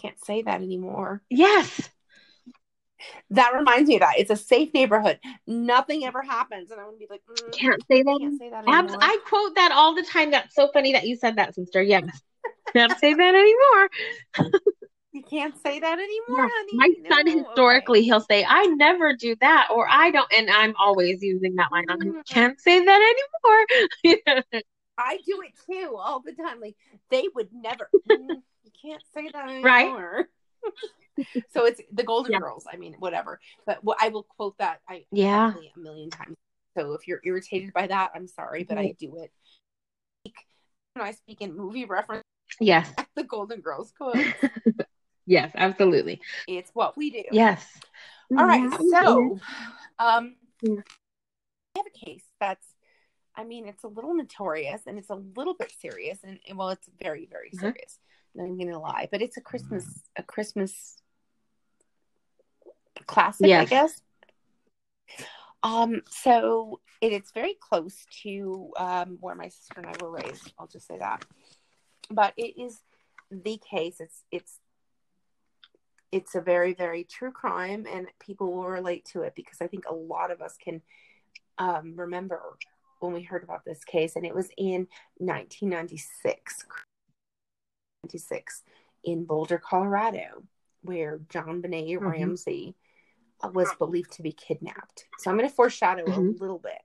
"Can't 0.00 0.18
say 0.24 0.42
that 0.42 0.60
anymore." 0.62 1.22
yes 1.30 1.88
That 3.30 3.54
reminds 3.54 3.88
me 3.88 3.96
of 3.96 4.00
that. 4.00 4.18
It's 4.18 4.30
a 4.30 4.36
safe 4.36 4.72
neighborhood. 4.74 5.18
Nothing 5.46 6.04
ever 6.04 6.22
happens, 6.22 6.70
and 6.70 6.78
I'm 6.80 6.86
gonna 6.86 6.98
be 6.98 7.06
like, 7.10 7.22
mm, 7.30 7.52
can't 7.52 7.82
say 7.90 8.02
that 8.02 8.18
can't 8.20 8.38
say 8.38 8.50
that 8.50 8.64
Abs- 8.68 8.94
i 9.00 9.18
quote 9.26 9.54
that 9.54 9.72
all 9.72 9.94
the 9.94 10.02
time 10.02 10.30
that's 10.30 10.54
so 10.54 10.68
funny 10.72 10.92
that 10.92 11.06
you 11.06 11.16
said 11.16 11.36
that 11.36 11.54
sister 11.54 11.82
yes 11.82 12.04
can't 12.74 12.96
say 12.98 13.14
that 13.14 13.34
anymore 13.34 13.88
you 15.12 15.22
can't 15.22 15.56
say 15.62 15.78
that 15.80 15.98
anymore, 15.98 16.38
Yeah. 16.38 16.48
honey. 16.56 16.72
my 16.74 16.88
No, 17.00 17.10
son 17.16 17.28
okay. 17.28 17.38
historically 17.38 18.02
he'll 18.02 18.20
say 18.20 18.44
i 18.48 18.64
never 18.66 19.14
do 19.14 19.34
that 19.40 19.68
or 19.74 19.86
i 19.90 20.10
don't 20.10 20.30
and 20.36 20.48
i'm 20.50 20.74
always 20.78 21.22
using 21.22 21.54
that 21.56 21.70
line 21.72 21.88
on 21.90 22.00
him 22.00 22.12
Mhm. 22.14 22.26
can't 22.28 22.60
say 22.60 22.84
that 22.84 23.14
anymore 24.04 24.62
I 24.98 25.18
do 25.26 25.42
it 25.42 25.52
too 25.66 25.96
all 25.96 26.20
the 26.20 26.32
time. 26.32 26.60
Like 26.60 26.76
they 27.10 27.24
would 27.34 27.48
never. 27.52 27.90
mm, 28.08 28.42
you 28.64 28.70
can't 28.80 29.02
say 29.14 29.28
that 29.32 29.48
anymore. 29.48 30.28
Right. 30.64 31.26
so 31.52 31.64
it's 31.66 31.80
the 31.92 32.02
Golden 32.04 32.32
Yeah. 32.32 32.38
Girls. 32.38 32.66
I 32.72 32.76
mean, 32.76 32.94
whatever. 32.98 33.40
But 33.66 33.78
wh- 33.86 34.00
I 34.02 34.08
will 34.08 34.24
quote 34.24 34.56
that. 34.58 34.80
I 34.88 35.04
Yeah. 35.10 35.52
a 35.76 35.78
million 35.78 36.10
times. 36.10 36.36
So 36.76 36.92
if 36.94 37.06
you're 37.06 37.20
irritated 37.24 37.72
by 37.72 37.86
that, 37.88 38.12
I'm 38.14 38.26
sorry, 38.26 38.64
but 38.64 38.78
I 38.78 38.94
do 38.98 39.16
it. 39.16 39.30
When 40.94 41.04
I 41.06 41.12
speak 41.12 41.40
in 41.42 41.56
movie 41.56 41.84
reference, 41.84 42.22
yes 42.60 42.92
the 43.14 43.24
Golden 43.24 43.60
Girls 43.60 43.92
quote. 43.96 44.26
yes 45.26 45.50
absolutely 45.54 46.20
it's 46.46 46.70
what 46.74 46.96
we 46.96 47.10
do. 47.10 47.22
yes 47.32 47.66
All 48.36 48.46
right. 48.46 48.70
Yeah. 48.80 49.02
So, 49.02 49.38
um. 49.98 50.36
I 50.64 51.78
have 51.78 51.86
a 51.86 52.04
case 52.06 52.24
that's, 52.40 52.66
I 53.42 53.44
mean, 53.44 53.66
it's 53.66 53.82
a 53.82 53.88
little 53.88 54.14
notorious 54.14 54.82
and 54.86 54.96
it's 54.98 55.10
a 55.10 55.16
little 55.36 55.54
bit 55.54 55.72
serious, 55.80 56.20
and, 56.22 56.38
and 56.48 56.56
well, 56.56 56.68
it's 56.68 56.88
very, 57.02 57.26
very 57.26 57.50
Mhm. 57.50 57.58
serious. 57.58 57.98
Not 58.36 58.44
even 58.44 58.56
gonna 58.58 58.78
lie, 58.78 59.08
but 59.10 59.20
it's 59.20 59.36
a 59.36 59.40
Christmas, 59.40 60.04
a 60.14 60.22
Christmas 60.22 61.02
classic, 63.06 63.50
I 63.50 63.64
guess. 63.64 64.00
Um, 65.64 66.02
so 66.08 66.80
it, 67.00 67.12
it's 67.12 67.32
very 67.32 67.54
close 67.54 68.06
to 68.22 68.72
um, 68.76 69.18
where 69.20 69.34
my 69.34 69.48
sister 69.48 69.74
and 69.80 69.86
I 69.86 69.94
were 70.00 70.10
raised. 70.10 70.52
I'll 70.56 70.68
just 70.68 70.86
say 70.86 70.98
that. 70.98 71.24
But 72.10 72.34
it 72.36 72.60
is 72.60 72.80
the 73.30 73.58
case. 73.58 74.00
It's 74.00 74.22
it's 74.30 74.60
it's 76.12 76.34
a 76.36 76.40
very 76.40 76.74
very 76.74 77.02
true 77.02 77.32
crime, 77.32 77.86
and 77.90 78.06
people 78.20 78.52
will 78.52 78.68
relate 78.68 79.04
to 79.06 79.22
it 79.22 79.34
because 79.34 79.60
I 79.60 79.66
think 79.66 79.84
a 79.88 79.94
lot 79.94 80.30
of 80.30 80.40
us 80.40 80.56
can 80.56 80.82
um, 81.58 81.94
remember 81.96 82.40
when 83.02 83.12
we 83.12 83.22
heard 83.22 83.42
about 83.42 83.64
this 83.64 83.84
case, 83.84 84.16
and 84.16 84.24
it 84.24 84.34
was 84.34 84.48
in 84.56 84.86
1996, 85.18 86.64
96 88.04 88.62
in 89.04 89.24
Boulder, 89.24 89.58
Colorado, 89.58 90.44
where 90.82 91.18
JonBenét 91.18 91.98
Mhm. 91.98 92.00
Ramsey 92.00 92.76
uh, 93.40 93.50
was 93.52 93.74
believed 93.74 94.12
to 94.12 94.22
be 94.22 94.32
kidnapped. 94.32 95.08
So 95.18 95.28
I'm 95.28 95.36
going 95.36 95.48
to 95.48 95.54
foreshadow 95.54 96.04
a 96.04 96.10
Mhm. 96.10 96.40
little 96.40 96.60
bit. 96.60 96.80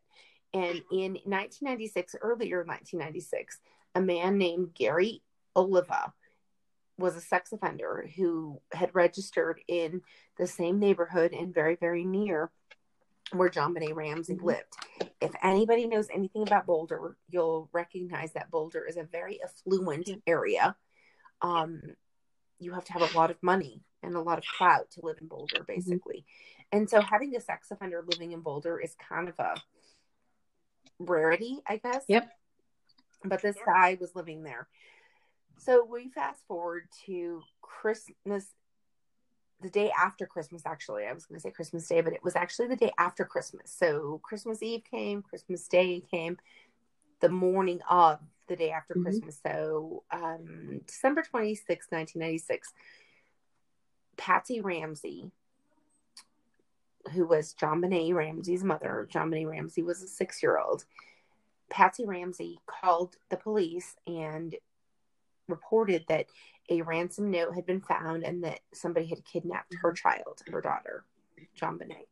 And 0.54 0.84
in 0.92 1.20
1996, 1.26 2.16
earlier 2.20 2.64
1996, 2.64 3.60
a 3.94 4.02
man 4.02 4.40
named 4.40 4.74
Gary 4.74 5.22
Oliva 5.56 6.14
was 6.98 7.16
a 7.16 7.22
sex 7.22 7.52
offender 7.52 8.10
who 8.16 8.60
had 8.72 8.96
registered 8.96 9.62
in 9.68 10.02
the 10.38 10.48
same 10.48 10.80
neighborhood 10.80 11.32
and 11.32 11.54
very, 11.54 11.76
very 11.76 12.04
near 12.04 12.52
where 13.32 13.50
JonBenét 13.50 13.96
Ramsey 13.96 14.36
Mhm. 14.36 14.44
lived. 14.44 14.76
If 15.22 15.34
anybody 15.44 15.86
knows 15.88 16.10
anything 16.10 16.44
about 16.44 16.66
Boulder, 16.66 17.18
you'll 17.30 17.70
recognize 17.74 18.34
that 18.34 18.50
Boulder 18.50 18.86
is 18.86 18.98
a 18.98 19.04
very 19.04 19.42
affluent 19.44 20.08
Yeah. 20.08 20.16
area. 20.28 20.78
um, 21.42 21.96
you 22.58 22.74
have 22.74 22.84
to 22.84 22.94
have 22.94 23.04
a 23.04 23.16
lot 23.16 23.30
of 23.30 23.38
money 23.44 23.84
and 24.02 24.16
a 24.16 24.20
lot 24.20 24.40
of 24.40 24.44
clout 24.58 24.90
to 24.90 25.02
live 25.06 25.20
in 25.22 25.28
Boulder, 25.28 25.58
Mm-hmm. 25.58 25.66
basically. 25.68 26.26
And 26.72 26.90
so 26.90 27.00
having 27.00 27.36
a 27.36 27.40
sex 27.40 27.70
offender 27.70 28.04
living 28.04 28.32
in 28.32 28.42
Boulder 28.42 28.80
is 28.80 28.96
kind 28.96 29.30
of 29.30 29.38
a 29.38 29.62
rarity, 30.98 31.62
I 31.68 31.78
guess. 31.78 32.06
Yep. 32.08 32.28
But 33.24 33.44
this 33.44 33.56
guy 33.64 33.98
was 34.02 34.16
living 34.16 34.42
there. 34.42 34.68
So 35.60 35.84
we 35.86 36.10
fast 36.10 36.44
forward 36.48 36.90
to 37.06 37.44
Christmas, 37.62 38.56
the 39.62 39.70
day 39.70 39.92
after 39.98 40.26
Christmas, 40.26 40.64
actually. 40.66 41.06
I 41.06 41.14
was 41.14 41.26
going 41.26 41.38
to 41.38 41.42
say 41.42 41.52
Christmas 41.52 41.88
Day, 41.88 42.02
but 42.02 42.14
it 42.14 42.24
was 42.24 42.36
actually 42.36 42.68
the 42.68 42.76
day 42.76 42.92
after 42.98 43.26
Christmas. 43.26 43.72
So 43.72 44.20
Christmas 44.24 44.62
Eve 44.62 44.84
came, 44.90 45.22
Christmas 45.24 45.68
Day 45.68 46.04
came, 46.12 46.38
the 47.22 47.30
morning 47.30 47.80
of 47.90 48.20
the 48.48 48.56
day 48.56 48.72
after 48.72 48.94
Mhm. 48.94 49.04
Christmas. 49.04 49.40
So 49.46 50.04
um, 50.12 50.82
December 50.86 51.22
26, 51.24 51.88
1996, 51.92 52.74
Patsy 54.16 54.62
Ramsey, 54.62 55.32
who 57.14 57.26
was 57.26 57.54
JonBenét 57.56 58.14
Ramsey's 58.14 58.64
mother, 58.64 59.08
JonBenét 59.12 59.50
Ramsey 59.50 59.82
was 59.82 60.02
a 60.04 60.08
six 60.08 60.44
year 60.44 60.58
old. 60.60 60.86
Patsy 61.70 62.06
Ramsey 62.06 62.60
called 62.66 63.18
the 63.30 63.38
police 63.38 63.96
and 64.06 64.56
reported 65.48 66.06
that 66.08 66.28
a 66.70 66.82
ransom 66.82 67.32
note 67.32 67.56
had 67.56 67.66
been 67.66 67.82
found 67.82 68.24
and 68.24 68.44
that 68.44 68.60
somebody 68.74 69.08
had 69.08 69.24
kidnapped 69.26 69.74
her 69.82 69.94
mm-hmm. 69.94 70.10
child, 70.10 70.42
her 70.52 70.62
daughter, 70.62 71.06
JonBenét. 71.60 72.08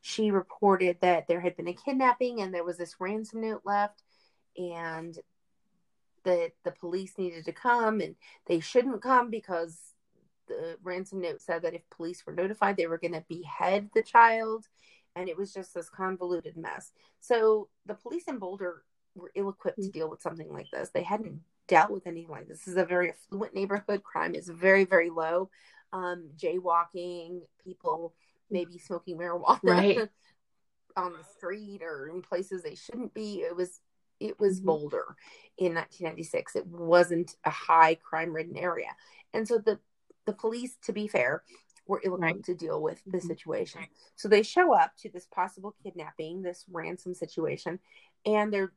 She 0.00 0.30
reported 0.32 0.98
that 1.00 1.28
there 1.28 1.40
had 1.40 1.56
been 1.56 1.68
a 1.68 1.74
kidnapping 1.74 2.40
and 2.40 2.52
there 2.52 2.64
was 2.64 2.76
this 2.76 2.96
ransom 2.98 3.42
note 3.42 3.62
left, 3.64 4.02
and 4.56 5.16
that 6.24 6.52
the 6.64 6.72
police 6.72 7.18
needed 7.18 7.44
to 7.44 7.52
come 7.52 8.00
and 8.00 8.14
they 8.46 8.60
shouldn't 8.60 9.02
come 9.02 9.30
because 9.30 9.80
the 10.48 10.76
ransom 10.82 11.20
note 11.20 11.40
said 11.40 11.62
that 11.62 11.74
if 11.74 11.88
police 11.90 12.24
were 12.26 12.34
notified, 12.34 12.76
they 12.76 12.86
were 12.86 12.98
going 12.98 13.12
to 13.12 13.24
behead 13.28 13.90
the 13.94 14.02
child. 14.02 14.66
And 15.14 15.28
it 15.28 15.36
was 15.36 15.52
just 15.52 15.74
this 15.74 15.88
convoluted 15.88 16.56
mess. 16.56 16.92
So 17.20 17.68
the 17.86 17.94
police 17.94 18.24
in 18.28 18.38
Boulder 18.38 18.82
were 19.14 19.30
ill 19.34 19.50
equipped 19.50 19.76
to 19.76 19.82
mm-hmm. 19.82 19.90
deal 19.90 20.10
with 20.10 20.22
something 20.22 20.52
like 20.52 20.70
this. 20.72 20.90
They 20.90 21.02
hadn't 21.02 21.40
dealt 21.72 21.90
with 21.90 22.06
anything 22.06 22.30
like 22.30 22.46
this. 22.48 22.58
This 22.58 22.68
is 22.68 22.76
a 22.76 22.84
very 22.84 23.10
affluent 23.10 23.54
neighborhood. 23.54 24.02
Crime 24.02 24.34
is 24.34 24.46
very, 24.48 24.84
very 24.84 25.08
low. 25.08 25.48
Um, 25.94 26.28
jaywalking, 26.36 27.40
people 27.64 28.14
maybe 28.50 28.76
smoking 28.76 29.16
marijuana 29.16 29.58
Right. 29.62 29.96
on 30.98 31.12
the 31.14 31.24
street 31.24 31.80
or 31.82 32.08
in 32.08 32.20
places 32.20 32.62
they 32.62 32.74
shouldn't 32.74 33.14
be. 33.14 33.40
It 33.40 33.56
was 33.56 33.80
it 34.20 34.38
was 34.38 34.60
Mhm. 34.60 34.66
Boulder 34.66 35.16
in 35.56 35.72
1996. 35.74 36.54
It 36.56 36.66
wasn't 36.66 37.34
a 37.44 37.50
high 37.50 37.94
crime 37.96 38.32
ridden 38.34 38.56
area, 38.58 38.94
and 39.32 39.48
so 39.48 39.56
the 39.58 39.80
the 40.26 40.34
police, 40.34 40.76
to 40.84 40.92
be 40.92 41.08
fair, 41.08 41.42
were 41.86 42.00
ill 42.04 42.14
equipped 42.14 42.34
Right. 42.36 42.44
to 42.44 42.54
deal 42.54 42.80
with 42.80 43.02
the 43.06 43.18
Mhm. 43.18 43.26
situation. 43.26 43.80
So 44.14 44.28
they 44.28 44.42
show 44.42 44.72
up 44.74 44.94
to 44.98 45.08
this 45.08 45.26
possible 45.26 45.74
kidnapping, 45.82 46.42
this 46.42 46.64
ransom 46.70 47.14
situation, 47.14 47.80
and 48.24 48.52
they're, 48.52 48.72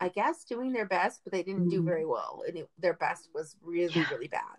I 0.00 0.08
guess, 0.08 0.44
doing 0.44 0.72
their 0.72 0.86
best, 0.86 1.20
but 1.24 1.32
they 1.32 1.42
didn't 1.42 1.68
do 1.68 1.80
Mhm. 1.82 1.84
very 1.84 2.04
well, 2.06 2.42
and 2.46 2.56
it, 2.56 2.70
their 2.78 2.94
best 2.94 3.28
was 3.34 3.56
really, 3.62 3.92
Yeah. 4.00 4.10
really 4.10 4.28
bad. 4.28 4.58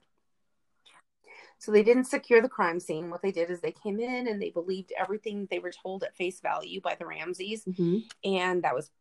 So 1.59 1.71
they 1.71 1.83
didn't 1.83 2.03
secure 2.05 2.41
the 2.41 2.49
crime 2.49 2.79
scene. 2.79 3.09
What 3.09 3.21
they 3.23 3.31
did 3.31 3.49
is 3.49 3.61
they 3.61 3.71
came 3.71 3.99
in 3.99 4.27
and 4.27 4.39
they 4.41 4.51
believed 4.51 4.91
everything 4.95 5.47
they 5.49 5.57
were 5.59 5.71
told 5.71 6.03
at 6.03 6.15
face 6.15 6.39
value 6.39 6.81
by 6.81 6.93
the 6.95 7.05
Ramseys 7.07 7.65
Mhm. 7.65 8.03
and 8.23 8.63
that 8.63 8.75
was 8.75 8.91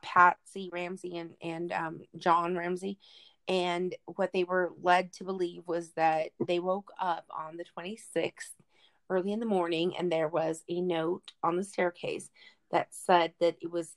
Patsy 0.00 0.70
Ramsey 0.72 1.16
and 1.18 1.36
and 1.42 1.72
um, 1.72 2.02
John 2.16 2.56
Ramsey. 2.56 2.98
And 3.48 3.94
what 4.06 4.32
they 4.32 4.44
were 4.44 4.72
led 4.80 5.12
to 5.14 5.24
believe 5.24 5.66
was 5.66 5.92
that 5.92 6.30
they 6.46 6.58
woke 6.58 6.90
up 6.98 7.26
on 7.30 7.56
the 7.58 7.64
26th 7.64 8.54
early 9.10 9.32
in 9.32 9.40
the 9.40 9.44
morning, 9.46 9.94
and 9.96 10.10
there 10.10 10.28
was 10.28 10.64
a 10.68 10.80
note 10.80 11.32
on 11.42 11.56
the 11.56 11.64
staircase 11.64 12.30
that 12.70 12.94
said 12.94 13.34
that 13.40 13.56
it 13.60 13.70
was 13.70 13.96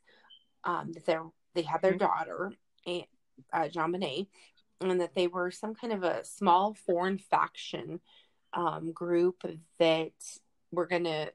um, 0.66 0.92
that 0.92 1.06
they 1.06 1.18
they 1.58 1.64
had 1.64 1.82
their 1.82 1.94
Mhm. 1.94 2.00
daughter, 2.00 2.54
and, 2.86 3.06
uh, 3.52 3.68
JonBenét, 3.68 4.28
and 4.80 5.02
that 5.02 5.16
they 5.16 5.28
were 5.28 5.52
some 5.52 5.74
kind 5.76 5.92
of 5.92 6.04
a 6.04 6.24
small 6.24 6.74
foreign 6.74 7.18
faction 7.18 8.00
um, 8.54 8.92
group 8.94 9.44
that 9.78 10.14
were 10.72 10.88
going 10.88 11.04
to 11.04 11.34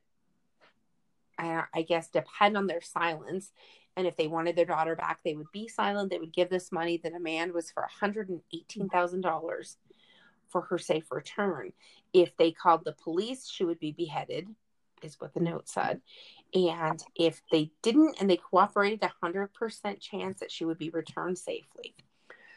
I, 1.39 1.65
I 1.75 1.83
guess 1.83 2.09
depend 2.09 2.57
on 2.57 2.67
their 2.67 2.81
silence. 2.81 3.53
And 3.97 4.07
if 4.07 4.17
they 4.17 4.29
wanted 4.29 4.55
their 4.57 4.65
daughter 4.65 4.95
back 4.97 5.21
they 5.25 5.35
would 5.35 5.51
be 5.53 5.67
silent. 5.69 6.11
They 6.11 6.19
would 6.19 6.33
give 6.33 6.51
this 6.51 6.71
money 6.73 6.97
the 6.99 7.11
demand 7.11 7.53
was 7.53 7.71
for 7.71 7.83
$118000 8.01 9.77
for 10.49 10.61
her 10.63 10.79
safe 10.79 11.11
return. 11.11 11.73
If 12.13 12.37
they 12.37 12.53
called 12.53 12.85
the 12.85 12.93
police 12.93 13.49
she 13.49 13.65
would 13.65 13.79
be 13.79 13.93
beheaded 13.93 14.55
is 15.03 15.21
what 15.21 15.35
the 15.35 15.41
note 15.41 15.69
said. 15.69 16.01
And 16.55 17.03
if 17.15 17.41
they 17.51 17.71
didn't 17.83 18.17
and 18.21 18.29
they 18.29 18.37
cooperated 18.37 19.03
a 19.03 19.13
100% 19.25 20.01
chance 20.01 20.41
that 20.41 20.51
she 20.53 20.65
would 20.65 20.79
be 20.79 20.91
returned 20.91 21.39
safely. 21.39 21.95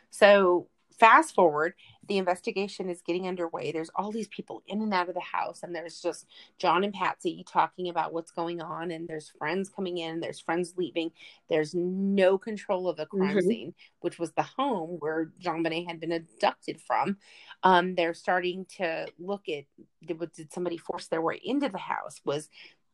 So 0.09 0.67
fast 0.99 1.35
forward 1.35 1.73
the 2.07 2.17
investigation 2.19 2.87
is 2.89 3.01
getting 3.01 3.27
underway. 3.27 3.71
There's 3.71 3.89
all 3.95 4.11
these 4.11 4.27
people 4.27 4.61
in 4.67 4.81
and 4.81 4.93
out 4.93 5.09
of 5.09 5.15
the 5.15 5.21
house 5.21 5.61
and 5.63 5.73
there's 5.75 5.99
just 6.01 6.27
john 6.59 6.83
and 6.83 6.93
patsy 6.93 7.43
talking 7.51 7.89
about 7.89 8.13
what's 8.13 8.29
going 8.31 8.61
on 8.61 8.91
and 8.91 9.07
there's 9.07 9.33
friends 9.39 9.69
coming 9.69 9.97
in 9.97 10.19
there's 10.19 10.39
friends 10.39 10.73
leaving. 10.77 11.11
There's 11.49 11.73
no 11.73 12.37
control 12.37 12.87
of 12.87 12.97
the 12.97 13.07
crime 13.07 13.37
Mhm. 13.37 13.47
scene 13.47 13.73
which 14.01 14.19
was 14.19 14.31
the 14.33 14.43
home 14.43 14.97
where 14.99 15.31
JonBenét 15.41 15.87
had 15.87 15.99
been 15.99 16.11
abducted 16.11 16.79
from. 16.79 17.17
Um, 17.63 17.95
they're 17.95 18.13
starting 18.13 18.65
to 18.77 19.07
look 19.17 19.49
at 19.49 19.65
did, 20.05 20.19
did 20.33 20.53
somebody 20.53 20.77
force 20.77 21.07
their 21.07 21.21
way 21.21 21.39
into 21.43 21.69
the 21.69 21.79
house? 21.79 22.21
Was 22.23 22.49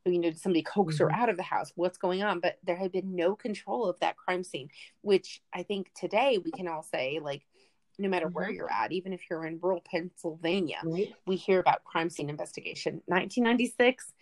you 0.05 0.17
know 0.17 0.29
did 0.31 0.39
somebody 0.39 0.63
coax 0.63 0.97
her 0.97 1.07
Mhm. 1.09 1.13
out 1.13 1.29
of 1.29 1.37
the 1.37 1.43
house? 1.43 1.73
What's 1.75 1.97
going 1.97 2.23
on? 2.23 2.39
But 2.39 2.57
there 2.63 2.77
had 2.77 2.91
been 2.91 3.15
no 3.15 3.35
control 3.35 3.85
of 3.85 3.99
that 3.99 4.15
crime 4.17 4.43
scene 4.43 4.69
which 5.01 5.41
i 5.53 5.63
think 5.63 5.91
today 5.93 6.37
we 6.43 6.51
can 6.51 6.67
all 6.67 6.83
say 6.83 7.19
like 7.19 7.45
no 8.01 8.09
matter 8.09 8.27
where 8.27 8.49
Mhm. 8.49 8.55
you're 8.55 8.71
at 8.71 8.91
even 8.91 9.13
if 9.13 9.21
you're 9.29 9.45
in 9.45 9.59
rural 9.61 9.81
pennsylvania 9.81 10.81
we 11.25 11.35
hear 11.35 11.59
about 11.59 11.83
crime 11.83 12.09
scene 12.09 12.29
investigation 12.29 13.01
1996 13.05 14.13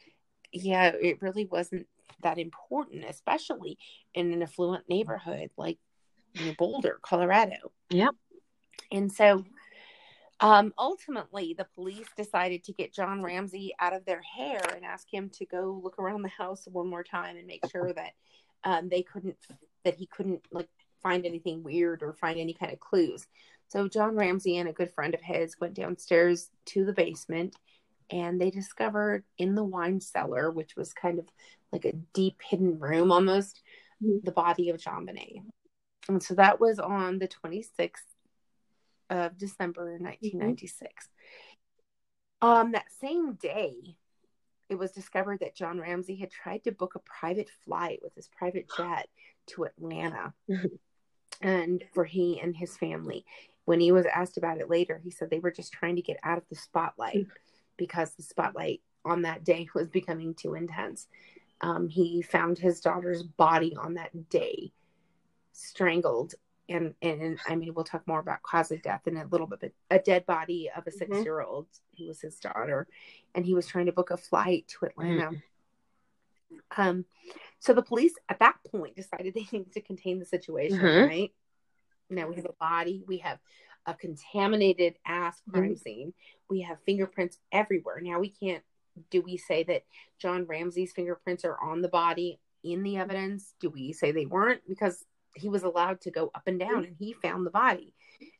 yeah 0.52 0.92
it 1.02 1.22
really 1.22 1.46
wasn't 1.46 1.88
that 2.22 2.38
important 2.38 3.06
especially 3.06 3.78
in 4.14 4.34
an 4.34 4.44
affluent 4.44 4.88
neighborhood 4.90 5.50
like 5.58 5.78
you 6.34 6.46
know, 6.46 6.54
boulder 6.58 7.00
colorado 7.02 7.72
Yep. 7.90 8.12
and 8.92 9.12
so 9.12 9.44
um, 10.42 10.74
ultimately 10.78 11.54
the 11.58 11.66
police 11.76 12.08
decided 12.16 12.64
to 12.64 12.74
get 12.74 12.94
john 12.94 13.22
ramsey 13.24 13.74
out 13.80 13.94
of 13.94 14.06
their 14.06 14.22
hair 14.22 14.62
and 14.76 14.86
ask 14.86 15.12
him 15.12 15.30
to 15.30 15.46
go 15.46 15.80
look 15.84 15.98
around 16.00 16.22
the 16.22 16.30
house 16.30 16.68
one 16.72 16.88
more 16.88 17.04
time 17.04 17.36
and 17.38 17.48
make 17.48 17.66
sure 17.70 17.94
that 17.94 18.14
um, 18.64 18.90
they 18.90 19.02
couldn't 19.02 19.38
that 19.84 19.96
he 19.96 20.06
couldn't 20.06 20.42
like 20.52 20.70
find 21.02 21.26
anything 21.26 21.64
weird 21.64 22.04
or 22.04 22.14
find 22.14 22.38
any 22.40 22.54
kind 22.54 22.72
of 22.74 22.80
clues 22.80 23.28
so 23.70 23.88
John 23.88 24.16
Ramsey 24.16 24.58
and 24.58 24.68
a 24.68 24.74
good 24.74 24.92
friend 24.94 25.14
of 25.14 25.22
his 25.22 25.56
went 25.60 25.76
downstairs 25.76 26.50
to 26.68 26.84
the 26.86 26.94
basement 26.94 27.56
and 28.12 28.42
they 28.42 28.50
discovered 28.50 29.24
in 29.38 29.54
the 29.56 29.64
wine 29.64 30.02
cellar, 30.02 30.50
which 30.52 30.76
was 30.76 30.92
kind 30.94 31.20
of 31.20 31.30
like 31.72 31.86
a 31.86 31.94
deep 32.14 32.42
hidden 32.44 32.80
room 32.80 33.12
almost, 33.12 33.62
Mhm. 34.02 34.24
the 34.24 34.32
body 34.32 34.70
of 34.70 34.78
JonBenét. 34.78 35.44
And 36.08 36.22
so 36.24 36.34
that 36.36 36.60
was 36.60 36.80
on 36.80 37.20
the 37.20 37.28
26th 37.28 38.16
of 39.12 39.38
December 39.38 40.00
1996. 40.00 41.10
Um, 42.42 42.72
that 42.72 42.92
same 43.00 43.34
day, 43.34 43.98
it 44.70 44.76
was 44.76 44.92
discovered 44.92 45.40
that 45.42 45.56
John 45.56 45.80
Ramsey 45.80 46.16
had 46.16 46.32
tried 46.32 46.64
to 46.64 46.72
book 46.72 46.96
a 46.96 47.00
private 47.00 47.50
flight 47.66 48.00
with 48.02 48.16
his 48.16 48.28
private 48.30 48.68
jet 48.76 49.10
to 49.48 49.66
Atlanta 49.66 50.34
Mhm. 50.48 50.80
and 51.42 51.84
for 51.94 52.06
he 52.06 52.40
and 52.40 52.56
his 52.56 52.78
family 52.78 53.26
when 53.70 53.80
he 53.80 53.92
was 53.92 54.08
asked 54.08 54.36
about 54.36 54.58
it 54.58 54.68
later, 54.68 55.00
he 55.04 55.12
said 55.12 55.30
they 55.30 55.38
were 55.38 55.52
just 55.52 55.72
trying 55.72 55.96
to 55.96 56.02
get 56.02 56.18
out 56.24 56.40
of 56.40 56.44
the 56.50 56.56
spotlight 56.56 57.28
because 57.78 58.16
the 58.16 58.24
spotlight 58.24 58.82
on 59.06 59.22
that 59.22 59.44
day 59.44 59.68
was 59.76 59.88
becoming 59.88 60.34
too 60.34 60.56
intense. 60.56 61.06
Um, 61.62 61.88
he 61.88 62.24
found 62.24 62.58
his 62.58 62.82
daughter's 62.82 63.22
body 63.22 63.76
on 63.80 63.94
that 63.94 64.28
day, 64.28 64.72
strangled, 65.52 66.34
and, 66.68 66.96
and 67.04 67.22
and 67.22 67.40
I 67.48 67.56
mean 67.56 67.76
we'll 67.76 67.86
talk 67.86 68.08
more 68.08 68.20
about 68.20 68.42
cause 68.42 68.72
of 68.72 68.82
death 68.82 69.02
in 69.06 69.18
a 69.18 69.28
little 69.28 69.46
bit. 69.46 69.60
But 69.62 69.72
a 69.92 70.00
dead 70.00 70.26
body 70.26 70.72
of 70.76 70.88
a 70.88 70.92
six 70.92 71.20
year 71.24 71.42
old 71.42 71.68
who 71.96 72.08
was 72.08 72.22
his 72.22 72.40
daughter, 72.40 72.88
and 73.36 73.46
he 73.46 73.54
was 73.54 73.68
trying 73.68 73.86
to 73.86 73.92
book 73.92 74.10
a 74.10 74.18
flight 74.18 74.68
to 74.70 74.88
Atlanta. 74.88 75.30
Um, 76.76 77.06
so 77.60 77.74
the 77.74 77.84
police 77.84 78.14
at 78.30 78.40
that 78.40 78.56
point 78.72 78.96
decided 78.96 79.36
they 79.36 79.46
needed 79.52 79.74
to 79.74 79.82
contain 79.82 80.18
the 80.18 80.26
situation, 80.26 80.80
Mhm. 80.80 81.08
right? 81.08 81.32
Now 82.10 82.28
we 82.28 82.36
have 82.36 82.46
a 82.46 82.54
body, 82.54 83.04
we 83.08 83.18
have 83.20 83.40
a 83.86 83.94
contaminated 83.94 84.96
ass 85.06 85.42
crime 85.50 85.76
scene, 85.76 86.14
we 86.50 86.62
have 86.62 86.78
fingerprints 86.86 87.38
everywhere. 87.52 88.00
Now 88.02 88.20
we 88.20 88.30
can't 88.30 88.64
do 89.12 89.22
we 89.22 89.38
say 89.38 89.64
that 89.64 89.84
John 90.18 90.46
Ramsey's 90.46 90.92
fingerprints 90.92 91.46
are 91.46 91.58
on 91.62 91.82
the 91.82 91.88
body 91.88 92.38
in 92.66 92.84
the 92.84 92.98
evidence? 92.98 93.54
Do 93.62 93.70
we 93.70 93.94
say 93.94 94.12
they 94.12 94.26
weren't? 94.26 94.62
Because 94.68 95.06
he 95.36 95.48
was 95.48 95.64
allowed 95.64 96.02
to 96.02 96.12
go 96.12 96.32
up 96.36 96.44
and 96.48 96.60
down 96.60 96.84
and 96.84 96.96
he 97.00 97.14
found 97.14 97.46
the 97.46 97.52
body. 97.52 97.94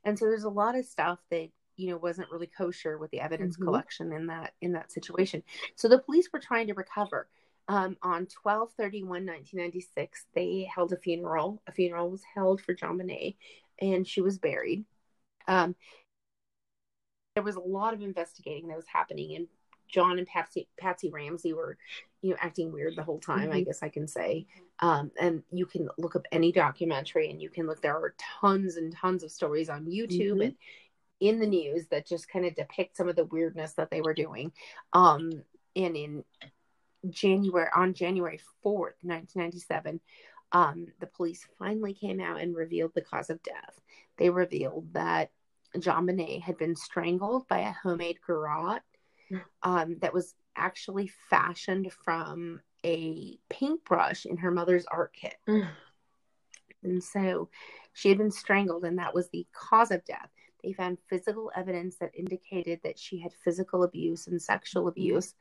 And 0.04 0.20
so 0.20 0.26
there's 0.26 0.44
a 0.44 0.50
lot 0.50 0.78
of 0.78 0.86
stuff 0.86 1.20
that 1.30 1.50
you 1.78 1.90
know 1.90 1.96
wasn't 1.98 2.30
really 2.30 2.48
kosher 2.48 2.98
with 2.98 3.10
the 3.12 3.22
evidence 3.22 3.56
Mhm. 3.56 3.64
collection 3.64 4.12
in 4.12 4.28
that 4.28 4.54
in 4.60 4.74
that 4.74 4.92
situation. 4.92 5.44
So 5.76 5.88
the 5.88 6.00
police 6.00 6.30
were 6.34 6.40
trying 6.40 6.68
to 6.68 6.74
recover. 6.74 7.30
Um, 7.70 7.98
on 8.02 8.26
12 8.26 8.72
31 8.78 9.26
1996 9.28 10.26
they 10.34 10.68
held 10.74 10.92
a 10.92 10.98
funeral 10.98 11.62
a 11.68 11.72
funeral 11.72 12.10
was 12.10 12.24
held 12.36 12.60
for 12.62 12.74
JonBenét 12.74 13.36
and 13.80 14.08
she 14.08 14.22
was 14.22 14.40
buried 14.40 14.86
um, 15.48 15.76
there 17.36 17.44
was 17.44 17.56
a 17.58 17.62
lot 17.62 17.94
of 17.94 18.02
investigating 18.02 18.68
that 18.70 18.76
was 18.76 18.88
happening 18.88 19.36
and 19.36 19.48
john 19.88 20.18
and 20.18 20.28
patsy 20.28 20.68
patsy 20.80 21.10
ramsey 21.12 21.54
were 21.54 21.78
you 22.22 22.32
know 22.32 22.38
acting 22.40 22.72
weird 22.72 22.96
the 22.96 23.04
whole 23.04 23.20
time 23.20 23.52
i 23.52 23.62
Mhm. 23.62 23.66
guess 23.66 23.84
i 23.84 23.90
can 23.90 24.08
say 24.08 24.46
um, 24.80 25.12
and 25.20 25.44
you 25.52 25.66
can 25.66 25.90
look 25.98 26.16
up 26.16 26.26
any 26.32 26.52
documentary 26.52 27.30
and 27.30 27.42
you 27.42 27.50
can 27.50 27.68
look 27.68 27.82
there 27.82 27.96
are 27.96 28.16
tons 28.18 28.78
and 28.78 28.94
tons 28.96 29.24
of 29.24 29.32
stories 29.32 29.70
on 29.70 29.86
youtube 29.86 30.38
Mhm. 30.38 30.46
and 30.46 30.56
in 31.20 31.40
the 31.40 31.48
news 31.48 31.88
that 31.90 32.08
just 32.08 32.30
kind 32.30 32.46
of 32.46 32.56
depict 32.56 32.96
some 32.98 33.10
of 33.10 33.16
the 33.16 33.26
weirdness 33.26 33.74
that 33.74 33.90
they 33.92 34.02
were 34.02 34.14
doing 34.14 34.52
um, 34.94 35.44
and 35.76 35.96
in 35.96 36.24
january 37.10 37.70
on 37.76 37.94
january 37.94 38.40
4th 38.66 38.98
1997 39.02 40.00
um, 40.52 40.88
the 41.00 41.06
police 41.06 41.48
finally 41.60 41.94
came 41.94 42.20
out 42.20 42.42
and 42.42 42.56
revealed 42.56 42.92
the 42.96 43.02
cause 43.02 43.30
of 43.30 43.42
death 43.44 43.80
they 44.18 44.30
revealed 44.30 44.92
that 44.94 45.32
JonBenét 45.78 46.42
had 46.42 46.58
been 46.58 46.76
strangled 46.76 47.48
by 47.48 47.60
a 47.60 47.72
homemade 47.72 48.18
garrote 48.26 48.82
Mm. 49.32 49.42
um, 49.64 49.98
that 50.02 50.14
was 50.14 50.34
actually 50.56 51.12
fashioned 51.30 51.92
from 52.04 52.62
a 52.86 53.38
paintbrush 53.50 54.26
in 54.26 54.38
her 54.38 54.52
mother's 54.52 54.86
art 54.88 55.14
kit. 55.14 55.36
Mm. 55.48 55.68
And 56.84 57.04
so 57.04 57.50
she 57.94 58.10
had 58.10 58.18
been 58.18 58.32
strangled, 58.32 58.86
and 58.86 58.98
that 58.98 59.14
was 59.14 59.30
the 59.30 59.46
cause 59.54 59.92
of 59.92 60.04
death. 60.06 60.30
They 60.64 60.74
found 60.74 60.98
physical 61.10 61.52
evidence 61.56 61.98
that 61.98 62.16
indicated 62.16 62.80
that 62.84 62.98
she 62.98 63.20
had 63.20 63.34
physical 63.44 63.84
abuse 63.84 64.28
and 64.28 64.42
sexual 64.42 64.88
abuse. 64.88 65.36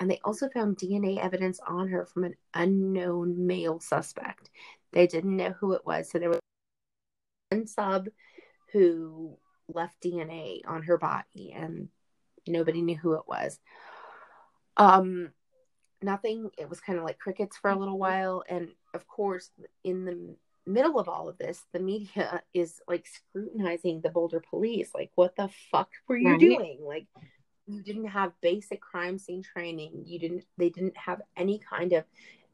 And 0.00 0.10
they 0.10 0.18
also 0.24 0.48
found 0.48 0.78
DNA 0.78 1.18
evidence 1.18 1.60
on 1.66 1.88
her 1.88 2.06
from 2.06 2.24
an 2.24 2.34
unknown 2.54 3.46
male 3.46 3.78
suspect. 3.80 4.48
They 4.92 5.06
didn't 5.06 5.36
know 5.36 5.50
who 5.60 5.74
it 5.74 5.84
was. 5.84 6.10
So 6.10 6.18
there 6.18 6.30
was 6.30 6.40
one 7.50 7.66
sub 7.66 8.08
who 8.72 9.36
left 9.68 10.00
DNA 10.02 10.62
on 10.66 10.82
her 10.84 10.96
body, 10.96 11.52
and 11.54 11.88
nobody 12.48 12.80
knew 12.80 12.96
who 12.96 13.12
it 13.14 13.28
was. 13.28 13.60
Um, 14.78 15.32
nothing. 16.02 16.50
It 16.56 16.68
was 16.68 16.80
kind 16.80 16.98
of 16.98 17.04
like 17.04 17.18
crickets 17.18 17.58
for 17.58 17.70
a 17.70 17.78
little 17.78 17.98
while, 17.98 18.42
and 18.48 18.68
of 18.94 19.06
course, 19.06 19.50
in 19.84 20.06
the 20.06 20.34
middle 20.66 20.98
of 20.98 21.08
all 21.08 21.28
of 21.28 21.36
this, 21.38 21.64
the 21.72 21.78
media 21.80 22.42
is 22.54 22.80
like 22.88 23.06
scrutinizing 23.06 24.00
the 24.00 24.10
Boulder 24.10 24.40
police. 24.48 24.92
Like, 24.94 25.10
what 25.14 25.36
the 25.36 25.50
fuck 25.70 25.90
were 26.08 26.16
you 26.16 26.30
Right. 26.30 26.40
doing? 26.40 26.78
Like, 26.82 27.06
you 27.72 27.82
didn't 27.82 28.06
have 28.06 28.32
basic 28.40 28.80
crime 28.80 29.18
scene 29.18 29.42
training. 29.42 30.02
You 30.06 30.18
didn't. 30.18 30.44
They 30.56 30.70
didn't 30.70 30.96
have 30.96 31.22
any 31.36 31.58
kind 31.58 31.92
of 31.92 32.04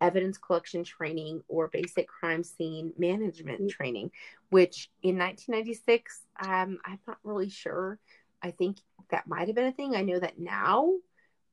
evidence 0.01 0.37
collection 0.37 0.85
training 0.85 1.43
or 1.49 1.69
basic 1.69 2.07
crime 2.07 2.45
scene 2.45 2.93
management 2.99 3.62
Mm. 3.62 3.71
training. 3.71 4.11
Which 4.51 4.91
in 5.03 5.17
1996, 5.17 6.23
um, 6.41 6.79
I'm 6.85 7.01
not 7.07 7.19
really 7.23 7.49
sure. 7.49 7.99
I 8.43 8.51
think 8.51 8.79
that 9.11 9.27
might 9.27 9.49
have 9.49 9.57
been 9.57 9.67
a 9.67 9.73
thing. 9.73 9.97
I 9.97 10.03
know 10.03 10.19
that 10.21 10.39
now 10.39 10.93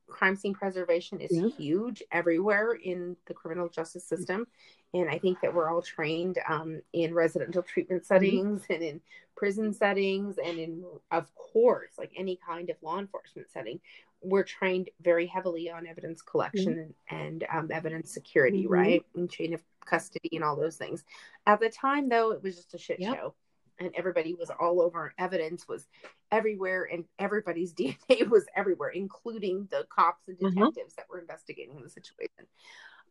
crime 0.06 0.36
scene 0.36 0.54
preservation 0.54 1.20
is 1.20 1.32
Yeah. 1.32 1.48
huge 1.56 2.02
everywhere 2.12 2.72
in 2.72 3.16
the 3.26 3.34
criminal 3.34 3.68
justice 3.68 4.04
system. 4.04 4.46
And 4.92 5.08
i 5.10 5.18
think 5.18 5.40
that 5.40 5.52
we're 5.52 5.68
all 5.68 5.82
trained 5.82 6.38
um, 6.48 6.80
in 6.92 7.14
residential 7.14 7.62
treatment 7.62 8.06
settings 8.06 8.62
and 8.70 8.82
in 8.82 9.00
prison 9.36 9.72
settings 9.72 10.38
and 10.38 10.58
in 10.58 10.84
of 11.10 11.34
course 11.34 11.92
like 11.98 12.12
any 12.16 12.36
kind 12.46 12.70
of 12.70 12.76
law 12.82 12.98
enforcement 12.98 13.50
setting. 13.50 13.80
We're 14.22 14.44
trained 14.44 14.88
very 15.02 15.26
heavily 15.26 15.70
on 15.70 15.86
evidence 15.86 16.22
collection 16.22 16.78
and, 16.78 16.94
and 17.20 17.46
um, 17.52 17.70
evidence 17.72 18.10
security 18.12 18.64
Mhm. 18.64 18.70
right? 18.70 19.02
And 19.16 19.28
chain 19.30 19.52
of 19.52 19.62
custody 19.84 20.30
and 20.32 20.42
all 20.44 20.56
those 20.56 20.76
things. 20.76 21.04
At 21.46 21.60
the 21.60 21.68
time 21.68 22.08
though 22.08 22.30
it 22.30 22.42
was 22.42 22.54
just 22.56 22.74
a 22.74 22.78
shit 22.78 23.00
Yep. 23.00 23.14
show 23.16 23.34
and 23.78 23.90
everybody 23.94 24.34
was 24.34 24.50
all 24.50 24.80
over 24.80 25.12
evidence 25.18 25.66
was 25.68 25.86
everywhere 26.30 26.88
and 26.90 27.04
everybody's 27.18 27.72
DNA 27.74 28.28
was 28.28 28.46
everywhere, 28.56 28.90
including 28.90 29.68
the 29.70 29.86
cops 29.88 30.28
and 30.28 30.38
Mhm. 30.38 30.54
detectives 30.54 30.94
that 30.94 31.08
were 31.10 31.18
investigating 31.18 31.80
the 31.82 31.88
situation. 31.90 32.46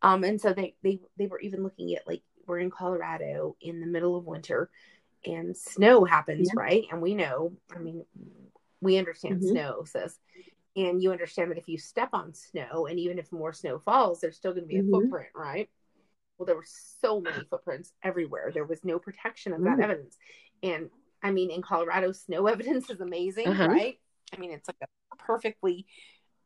Um, 0.01 0.23
and 0.23 0.39
so 0.39 0.53
they, 0.53 0.75
they 0.83 0.99
they 1.17 1.27
were 1.27 1.39
even 1.39 1.63
looking 1.63 1.95
at 1.95 2.05
like 2.07 2.21
we're 2.45 2.59
in 2.59 2.69
Colorado 2.69 3.55
in 3.61 3.79
the 3.79 3.87
middle 3.87 4.17
of 4.17 4.25
winter 4.25 4.69
and 5.25 5.55
snow 5.55 6.03
happens, 6.03 6.49
Yeah. 6.53 6.61
right? 6.61 6.83
And 6.91 7.01
we 7.01 7.15
know, 7.15 7.53
I 7.73 7.79
mean, 7.79 8.05
we 8.81 8.97
understand 8.97 9.39
Mhm. 9.41 9.51
snow, 9.51 9.83
sis. 9.85 10.19
And 10.75 11.01
you 11.01 11.11
understand 11.11 11.51
that 11.51 11.57
if 11.57 11.69
you 11.69 11.77
step 11.77 12.09
on 12.13 12.33
snow 12.33 12.87
and 12.87 12.99
even 12.99 13.19
if 13.19 13.31
more 13.31 13.53
snow 13.53 13.79
falls, 13.79 14.19
there's 14.19 14.35
still 14.35 14.51
going 14.51 14.63
to 14.63 14.67
be 14.67 14.79
a 14.79 14.83
Mhm. 14.83 14.91
footprint, 14.91 15.29
right? 15.33 15.69
Well, 16.37 16.47
there 16.47 16.55
were 16.55 16.65
so 16.65 17.21
many 17.21 17.45
footprints 17.45 17.93
everywhere. 18.01 18.51
There 18.51 18.65
was 18.65 18.83
no 18.83 18.99
protection 18.99 19.53
of 19.53 19.61
that 19.61 19.77
Mm. 19.77 19.83
evidence. 19.83 20.17
And 20.63 20.89
I 21.21 21.31
mean, 21.31 21.51
in 21.51 21.61
Colorado, 21.61 22.11
snow 22.13 22.47
evidence 22.53 22.89
is 22.89 23.01
amazing, 23.01 23.47
Uh-huh. 23.47 23.67
right? 23.67 23.99
I 24.33 24.37
mean, 24.37 24.51
it's 24.51 24.67
like 24.67 24.77
a 24.81 25.15
perfectly, 25.17 25.85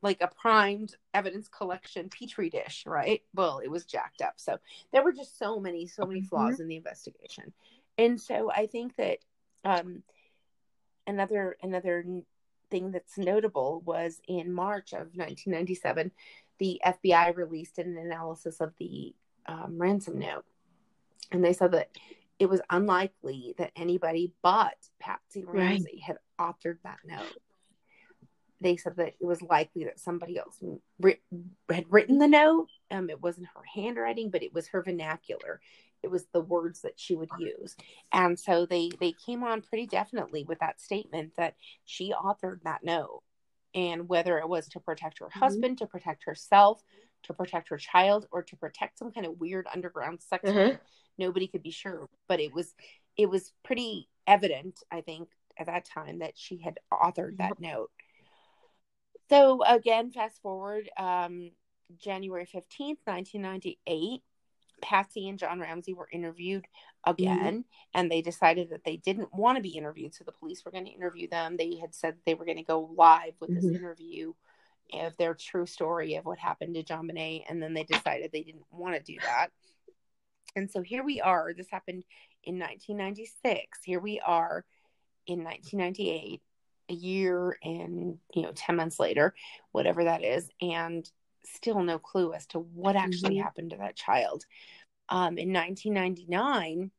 like 0.02 0.22
a 0.22 0.28
primed 0.28 0.96
evidence 1.14 1.48
collection 1.48 2.10
petri 2.10 2.50
dish, 2.50 2.84
right? 2.86 3.24
Well, 3.34 3.60
it 3.60 3.70
was 3.70 3.86
jacked 3.86 4.22
up. 4.22 4.34
So 4.38 4.58
there 4.92 5.04
were 5.04 5.14
just 5.14 5.38
so 5.40 5.60
many, 5.60 5.88
so 5.88 6.06
many 6.06 6.22
Mhm. 6.22 6.28
flaws 6.30 6.60
in 6.60 6.68
the 6.68 6.76
investigation. 6.76 7.54
And 7.98 8.20
so 8.20 8.52
I 8.52 8.68
think 8.68 8.96
that 8.98 9.20
um, 9.64 10.04
another 11.08 11.58
another 11.62 12.06
thing 12.70 12.92
that's 12.92 13.18
notable 13.18 13.82
was 13.86 14.22
in 14.28 14.52
March 14.52 14.92
of 14.94 15.16
1997, 15.16 16.12
the 16.58 16.82
FBI 16.86 17.30
released 17.36 17.80
an 17.80 17.98
analysis 17.98 18.60
of 18.60 18.76
the 18.78 19.16
um, 19.48 19.78
ransom 19.80 20.20
note, 20.20 20.46
and 21.32 21.44
they 21.44 21.54
said 21.54 21.72
that 21.72 21.90
it 22.40 22.48
was 22.48 22.62
unlikely 22.70 23.56
that 23.58 23.72
anybody 23.76 24.34
but 24.42 24.76
Patsy 25.00 25.44
Right. 25.44 25.56
Ramsey 25.56 26.00
had 26.00 26.18
authored 26.40 26.78
that 26.84 27.00
note. 27.06 27.42
They 28.60 28.76
said 28.78 28.96
that 28.96 29.16
it 29.20 29.26
was 29.26 29.42
likely 29.42 29.84
that 29.84 30.00
somebody 30.00 30.38
else 30.38 30.62
writ- 31.00 31.22
had 31.70 31.86
written 31.92 32.18
the 32.18 32.28
note. 32.28 32.70
Um, 32.90 33.10
it 33.10 33.22
wasn't 33.22 33.48
her 33.56 33.62
handwriting, 33.76 34.32
but 34.32 34.42
it 34.42 34.54
was 34.54 34.68
her 34.70 34.82
vernacular. 34.82 35.62
It 36.02 36.10
was 36.10 36.26
the 36.34 36.42
words 36.42 36.82
that 36.82 37.00
she 37.00 37.16
would 37.16 37.30
use, 37.40 37.76
and 38.12 38.40
so 38.40 38.66
they 38.66 38.92
they 39.00 39.14
came 39.14 39.44
on 39.44 39.62
pretty 39.62 39.88
definitely 39.88 40.44
with 40.44 40.60
that 40.60 40.80
statement 40.80 41.34
that 41.38 41.56
she 41.86 42.14
authored 42.14 42.62
that 42.64 42.84
note, 42.84 43.24
and 43.74 44.08
whether 44.08 44.38
it 44.38 44.48
was 44.48 44.68
to 44.70 44.80
protect 44.80 45.20
her 45.20 45.26
Mhm. 45.28 45.32
husband, 45.40 45.78
to 45.80 45.88
protect 45.88 46.24
herself, 46.26 46.84
to 47.24 47.34
protect 47.34 47.70
her 47.70 47.78
child, 47.78 48.28
or 48.32 48.44
to 48.44 48.56
protect 48.56 49.00
some 49.00 49.12
kind 49.12 49.26
of 49.26 49.40
weird 49.40 49.68
underground 49.74 50.22
sex 50.22 50.50
ring, 50.50 50.78
nobody 51.18 51.48
could 51.48 51.64
be 51.64 51.72
sure. 51.72 52.08
But 52.28 52.40
it 52.40 52.54
was 52.54 52.74
it 53.16 53.30
was 53.30 53.54
pretty 53.64 54.10
evident, 54.26 54.84
I 54.92 55.02
think, 55.02 55.30
at 55.58 55.66
that 55.66 55.86
time 55.86 56.20
that 56.20 56.38
she 56.38 56.58
had 56.58 56.80
authored 56.92 57.38
that 57.38 57.60
note. 57.60 57.92
So 59.30 59.64
again, 59.64 60.12
fast 60.12 60.42
forward, 60.42 60.90
um, 60.98 61.52
January 61.98 62.46
fifteenth, 62.46 63.00
nineteen 63.08 63.42
ninety 63.42 63.80
eight. 63.88 64.22
Patsy 64.80 65.28
and 65.28 65.40
John 65.40 65.60
Ramsey 65.60 65.96
were 65.96 66.08
interviewed 66.12 66.68
again, 67.04 67.66
and 67.96 68.12
they 68.12 68.22
decided 68.22 68.70
that 68.70 68.84
they 68.84 68.98
didn't 68.98 69.34
want 69.34 69.56
to 69.56 69.62
be 69.64 69.76
interviewed. 69.76 70.14
So 70.14 70.24
the 70.24 70.32
police 70.32 70.64
were 70.64 70.72
going 70.72 70.86
to 70.86 70.92
interview 70.92 71.28
them. 71.28 71.58
They 71.58 71.78
had 71.82 71.96
said 71.96 72.18
they 72.28 72.36
were 72.36 72.46
going 72.46 72.58
to 72.58 72.64
go 72.64 72.94
live 72.96 73.34
with 73.40 73.56
this 73.56 73.66
Mhm. 73.66 73.76
interview 73.76 74.34
of 74.94 75.16
their 75.18 75.34
true 75.34 75.66
story 75.66 76.16
of 76.16 76.26
what 76.26 76.40
happened 76.40 76.76
to 76.76 76.84
JonBenét, 76.84 77.44
and 77.50 77.62
then 77.62 77.74
they 77.74 77.84
decided 77.84 78.32
they 78.32 78.44
didn't 78.44 78.66
want 78.72 78.96
to 78.96 79.02
do 79.02 79.18
that. 79.22 79.50
And 80.56 80.70
so 80.72 80.82
here 80.82 81.04
we 81.04 81.22
are. 81.22 81.54
This 81.54 81.70
happened 81.70 82.04
in 82.44 82.58
1996. 82.60 83.80
Here 83.84 84.00
we 84.00 84.20
are 84.20 84.66
in 85.28 85.44
1998, 85.44 86.42
a 86.90 86.94
year 86.94 87.58
and 87.64 88.18
you 88.34 88.42
know 88.44 88.52
10 88.56 88.76
months 88.76 89.00
later, 89.00 89.36
whatever 89.72 90.06
that 90.06 90.24
is, 90.24 90.50
and 90.62 91.10
still 91.44 91.82
no 91.84 92.00
clue 92.00 92.34
as 92.34 92.46
to 92.48 92.60
what 92.60 92.96
actually 92.96 93.36
Mhm. 93.36 93.44
happened 93.44 93.70
to 93.72 93.78
that 93.78 93.96
child. 93.96 94.46
Um, 95.10 95.38
in 95.38 95.52
1999, 95.52 96.92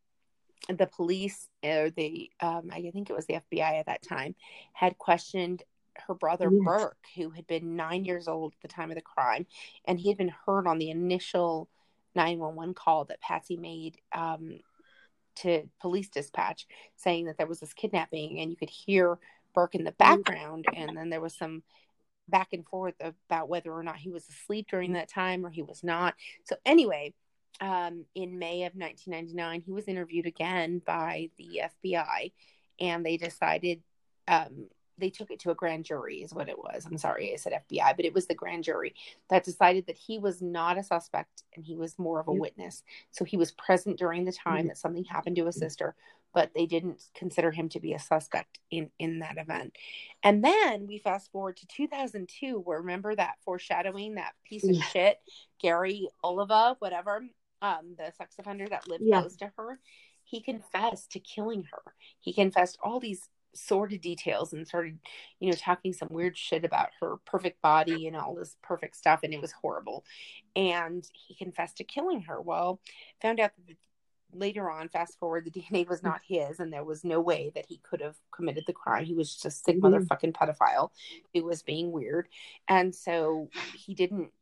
the 0.69 0.87
police 0.87 1.49
or 1.65 1.91
the 1.91 2.31
um, 2.41 2.71
I 2.73 2.91
think 2.91 3.09
it 3.11 3.17
was 3.17 3.27
the 3.27 3.35
FBI 3.35 3.79
at 3.79 3.87
that 3.87 4.03
time 4.03 4.35
had 4.73 4.99
questioned 4.99 5.63
her 6.07 6.15
brother 6.15 6.51
Yes. 6.53 6.63
Burke, 6.65 7.07
who 7.17 7.31
had 7.31 7.47
been 7.47 7.77
nine 7.77 8.05
years 8.05 8.29
old 8.29 8.55
at 8.55 8.61
the 8.63 8.69
time 8.69 8.91
of 8.91 8.97
the 8.97 9.03
crime, 9.03 9.47
and 9.85 9.99
he 9.99 10.09
had 10.09 10.19
been 10.19 10.33
heard 10.47 10.67
on 10.67 10.79
the 10.79 10.91
initial 10.91 11.69
911 12.15 12.75
call 12.75 13.05
that 13.07 13.21
Patsy 13.21 13.57
made 13.57 13.99
um, 14.13 14.61
to 15.37 15.69
police 15.81 16.09
dispatch, 16.09 16.67
saying 16.97 17.27
that 17.27 17.39
there 17.39 17.47
was 17.47 17.61
this 17.61 17.75
kidnapping, 17.75 18.41
and 18.41 18.51
you 18.51 18.57
could 18.57 18.71
hear 18.71 19.19
Burke 19.55 19.75
in 19.75 19.85
the 19.85 19.93
background, 19.93 20.67
and 20.75 20.97
then 20.97 21.11
there 21.11 21.21
was 21.21 21.37
some 21.37 21.63
back 22.29 22.49
and 22.53 22.67
forth 22.67 22.95
about 23.01 23.49
whether 23.49 23.73
or 23.73 23.83
not 23.83 23.97
he 23.97 24.11
was 24.11 24.29
asleep 24.29 24.67
during 24.71 24.93
that 24.93 25.09
time 25.09 25.45
or 25.45 25.51
he 25.51 25.63
was 25.63 25.83
not. 25.83 26.15
So 26.45 26.57
anyway, 26.67 27.15
um, 27.61 28.05
in 28.15 28.39
May 28.39 28.65
of 28.65 28.75
1999, 28.75 29.63
he 29.63 29.73
was 29.73 29.89
interviewed 29.89 30.27
again 30.27 30.81
by 30.85 31.31
the 31.39 31.63
FBI, 31.85 32.33
and 32.81 33.05
they 33.05 33.17
decided 33.17 33.83
um, 34.29 34.69
they 34.99 35.11
took 35.11 35.31
it 35.31 35.39
to 35.41 35.51
a 35.51 35.55
grand 35.55 35.85
jury 35.85 36.23
is 36.23 36.35
what 36.35 36.49
it 36.49 36.59
was. 36.59 36.85
I'm 36.87 36.99
sorry, 36.99 37.33
I 37.33 37.37
said 37.37 37.53
FBI, 37.71 37.97
but 37.97 38.05
it 38.05 38.13
was 38.15 38.27
the 38.27 38.35
grand 38.35 38.65
jury 38.65 38.95
that 39.31 39.45
decided 39.45 39.87
that 39.87 39.97
he 39.97 40.19
was 40.19 40.43
not 40.43 40.79
a 40.79 40.83
suspect 40.83 41.45
and 41.55 41.65
he 41.65 41.77
was 41.77 41.99
more 41.99 42.21
of 42.21 42.29
a 42.29 42.33
witness. 42.33 42.83
So 43.11 43.25
he 43.25 43.37
was 43.37 43.53
present 43.53 43.99
during 43.99 44.25
the 44.25 44.33
time 44.33 44.67
that 44.69 44.79
something 44.79 45.05
happened 45.05 45.37
to 45.37 45.47
his 45.47 45.57
sister, 45.57 45.95
but 46.35 46.51
they 46.55 46.67
didn't 46.67 47.03
consider 47.15 47.51
him 47.51 47.69
to 47.71 47.81
be 47.81 47.95
a 47.95 47.99
suspect 47.99 48.59
in 48.71 48.91
in 48.99 49.21
that 49.21 49.39
event. 49.39 49.77
And 50.23 50.45
then 50.45 50.87
we 50.87 50.99
fast 50.99 51.31
forward 51.33 51.57
to 51.59 51.67
2002, 51.69 52.59
where 52.61 52.81
remember 52.81 53.15
that 53.15 53.37
foreshadowing 53.45 54.17
that 54.17 54.35
piece 54.45 54.65
of 54.65 54.71
Yeah. 54.77 54.83
shit, 54.83 55.21
Gary 55.59 56.09
Oliva, 56.25 56.77
whatever, 56.81 57.25
um, 57.63 57.95
the 57.97 58.13
sex 58.13 58.35
offender 58.39 58.69
that 58.69 58.89
lived 58.89 59.05
Yeah. 59.05 59.21
close 59.21 59.37
to 59.37 59.53
her, 59.57 59.81
he 60.25 60.43
confessed 60.43 61.13
to 61.13 61.21
killing 61.21 61.65
her. 61.65 61.95
He 62.21 62.33
confessed 62.35 62.79
all 62.83 63.01
these 63.01 63.29
sordid 63.55 64.01
details 64.01 64.53
and 64.53 64.67
started, 64.67 64.99
you 65.41 65.51
know, 65.51 65.57
talking 65.57 65.93
some 65.93 66.09
weird 66.11 66.37
shit 66.37 66.65
about 66.65 66.91
her 67.01 67.17
perfect 67.25 67.61
body 67.63 68.07
and 68.07 68.17
all 68.17 68.35
this 68.35 68.57
perfect 68.63 68.97
stuff, 68.97 69.21
and 69.23 69.33
it 69.35 69.41
was 69.41 69.53
horrible. 69.53 70.05
And 70.57 71.09
he 71.13 71.35
confessed 71.35 71.77
to 71.79 71.85
killing 71.85 72.23
her. 72.23 72.41
Well, 72.41 72.81
found 73.21 73.41
out 73.41 73.53
that 73.57 73.67
the 73.67 73.77
later 74.35 74.71
on, 74.71 74.89
fast 74.89 75.19
forward, 75.19 75.45
the 75.45 75.51
DNA 75.61 75.89
was 75.89 76.03
not 76.03 76.21
his, 76.27 76.61
and 76.61 76.73
there 76.73 76.85
was 76.85 77.05
no 77.05 77.21
way 77.21 77.51
that 77.55 77.67
he 77.67 77.79
could 77.79 78.01
have 78.01 78.17
committed 78.31 78.65
the 78.67 78.73
crime. 78.73 79.05
He 79.05 79.15
was 79.15 79.33
just 79.33 79.47
a 79.47 79.51
sick 79.51 79.77
Mhm. 79.81 80.07
motherfucking 80.07 80.33
pedophile 80.33 80.91
who 81.33 81.45
was 81.45 81.63
being 81.63 81.93
weird, 81.93 82.29
and 82.69 82.95
so 82.95 83.49
he 83.73 83.95
didn't 83.95 84.33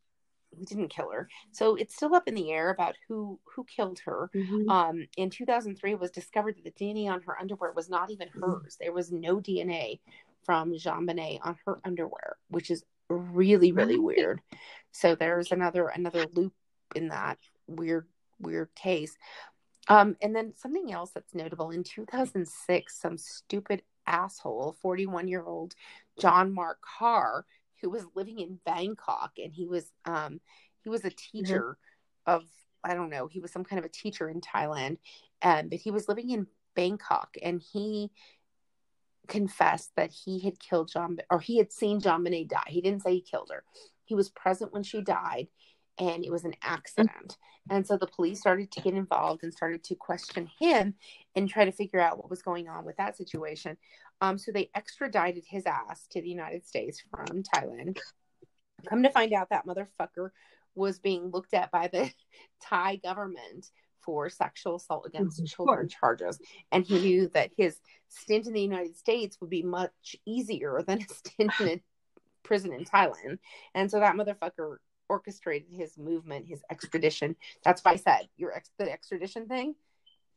he 0.57 0.65
didn't 0.65 0.89
kill 0.89 1.11
her. 1.11 1.29
So 1.51 1.75
it's 1.75 1.95
still 1.95 2.13
up 2.15 2.27
in 2.27 2.35
the 2.35 2.51
air 2.51 2.69
about 2.69 2.95
who 3.07 3.39
who 3.45 3.63
killed 3.63 3.99
her. 4.05 4.29
Mhm. 4.33 4.69
Um, 4.69 5.07
in 5.17 5.29
2003, 5.29 5.91
it 5.91 5.99
was 5.99 6.11
discovered 6.11 6.55
that 6.57 6.63
the 6.63 6.71
DNA 6.85 7.07
on 7.07 7.21
her 7.23 7.39
underwear 7.39 7.71
was 7.73 7.89
not 7.89 8.09
even 8.11 8.27
Mm-hmm. 8.29 8.41
hers. 8.41 8.77
There 8.79 8.93
was 8.93 9.11
no 9.11 9.37
DNA 9.39 9.99
from 10.43 10.71
JonBenét 10.73 11.39
on 11.43 11.57
her 11.65 11.79
underwear, 11.83 12.37
which 12.49 12.71
is 12.71 12.83
really 13.09 13.71
really 13.71 13.99
weird. 13.99 14.41
So 14.91 15.15
there's 15.15 15.51
another 15.51 15.87
another 15.87 16.25
loop 16.33 16.53
in 16.95 17.09
that 17.09 17.37
weird 17.67 18.07
weird 18.39 18.73
case. 18.75 19.17
Um, 19.89 20.17
and 20.21 20.35
then 20.35 20.53
something 20.55 20.91
else 20.91 21.11
that's 21.11 21.33
notable 21.33 21.71
in 21.71 21.83
2006, 21.83 22.99
some 22.99 23.17
stupid 23.17 23.83
asshole, 24.05 24.75
41 24.81 25.27
year 25.27 25.43
old 25.43 25.75
John 26.19 26.53
Mark 26.53 26.79
Karr, 26.81 27.45
who 27.81 27.89
was 27.89 28.03
living 28.15 28.39
in 28.39 28.59
Bangkok, 28.65 29.33
and 29.41 29.53
he 29.53 29.65
was 29.65 29.91
um, 30.05 30.39
he 30.83 30.89
was 30.89 31.05
a 31.05 31.11
teacher 31.11 31.77
of 32.25 32.43
I 32.83 32.93
don't 32.93 33.09
know, 33.09 33.27
he 33.27 33.39
was 33.39 33.51
some 33.51 33.63
kind 33.63 33.79
of 33.79 33.85
a 33.85 33.89
teacher 33.89 34.29
in 34.29 34.41
Thailand, 34.41 34.97
um, 35.41 35.69
but 35.69 35.79
he 35.79 35.91
was 35.91 36.07
living 36.07 36.29
in 36.29 36.47
Bangkok, 36.75 37.35
and 37.41 37.61
he 37.61 38.11
confessed 39.27 39.91
that 39.97 40.11
he 40.11 40.39
had 40.39 40.59
killed 40.59 40.89
John 40.91 41.17
or 41.29 41.39
he 41.39 41.57
had 41.57 41.71
seen 41.71 41.99
JonBenét 41.99 42.47
die. 42.47 42.63
He 42.67 42.81
didn't 42.81 43.01
say 43.01 43.13
he 43.13 43.21
killed 43.21 43.49
her. 43.51 43.63
He 44.05 44.15
was 44.15 44.29
present 44.29 44.71
when 44.71 44.83
she 44.83 45.01
died, 45.01 45.47
and 45.99 46.23
it 46.23 46.31
was 46.31 46.45
an 46.45 46.53
accident. 46.61 47.37
And 47.69 47.85
so 47.85 47.97
the 47.97 48.07
police 48.07 48.39
started 48.39 48.71
to 48.71 48.81
get 48.81 48.93
involved 48.93 49.43
and 49.43 49.53
started 49.53 49.83
to 49.85 49.95
question 49.95 50.49
him 50.59 50.95
and 51.35 51.49
try 51.49 51.65
to 51.65 51.71
figure 51.71 51.99
out 51.99 52.17
what 52.17 52.29
was 52.29 52.41
going 52.41 52.69
on 52.69 52.85
with 52.85 52.95
that 52.97 53.17
situation. 53.17 53.77
Um, 54.21 54.37
so 54.37 54.51
they 54.51 54.69
extradited 54.75 55.43
his 55.47 55.65
ass 55.65 56.07
to 56.11 56.21
the 56.21 56.29
United 56.29 56.65
States 56.65 57.03
from 57.09 57.43
Thailand. 57.43 57.97
Come 58.87 59.03
to 59.03 59.09
find 59.09 59.33
out, 59.33 59.49
that 59.49 59.65
motherfucker 59.65 60.29
was 60.75 60.99
being 60.99 61.29
looked 61.31 61.53
at 61.53 61.71
by 61.71 61.87
the 61.87 62.11
Thai 62.61 62.97
government 62.97 63.67
for 64.01 64.29
sexual 64.29 64.77
assault 64.77 65.05
against 65.05 65.41
Of 65.41 65.47
children 65.47 65.89
charges. 65.89 66.39
And 66.71 66.85
he 66.85 66.99
knew 66.99 67.27
that 67.33 67.51
his 67.57 67.77
stint 68.07 68.47
in 68.47 68.53
the 68.53 68.61
United 68.61 68.97
States 68.97 69.37
would 69.41 69.49
be 69.49 69.63
much 69.63 70.15
easier 70.25 70.81
than 70.87 71.01
a 71.01 71.13
stint 71.13 71.51
in 71.59 71.67
a 71.67 71.81
prison 72.43 72.71
in 72.71 72.85
Thailand. 72.85 73.39
And 73.75 73.91
so 73.91 73.99
that 73.99 74.15
motherfucker 74.15 74.77
orchestrated 75.09 75.69
his 75.71 75.97
movement, 75.97 76.47
his 76.47 76.63
extradition. 76.69 77.35
That's 77.63 77.83
why 77.83 77.91
I 77.91 77.95
said 77.97 78.29
your 78.37 78.53
ex- 78.53 78.71
the 78.77 78.91
extradition 78.91 79.47
thing. 79.47 79.75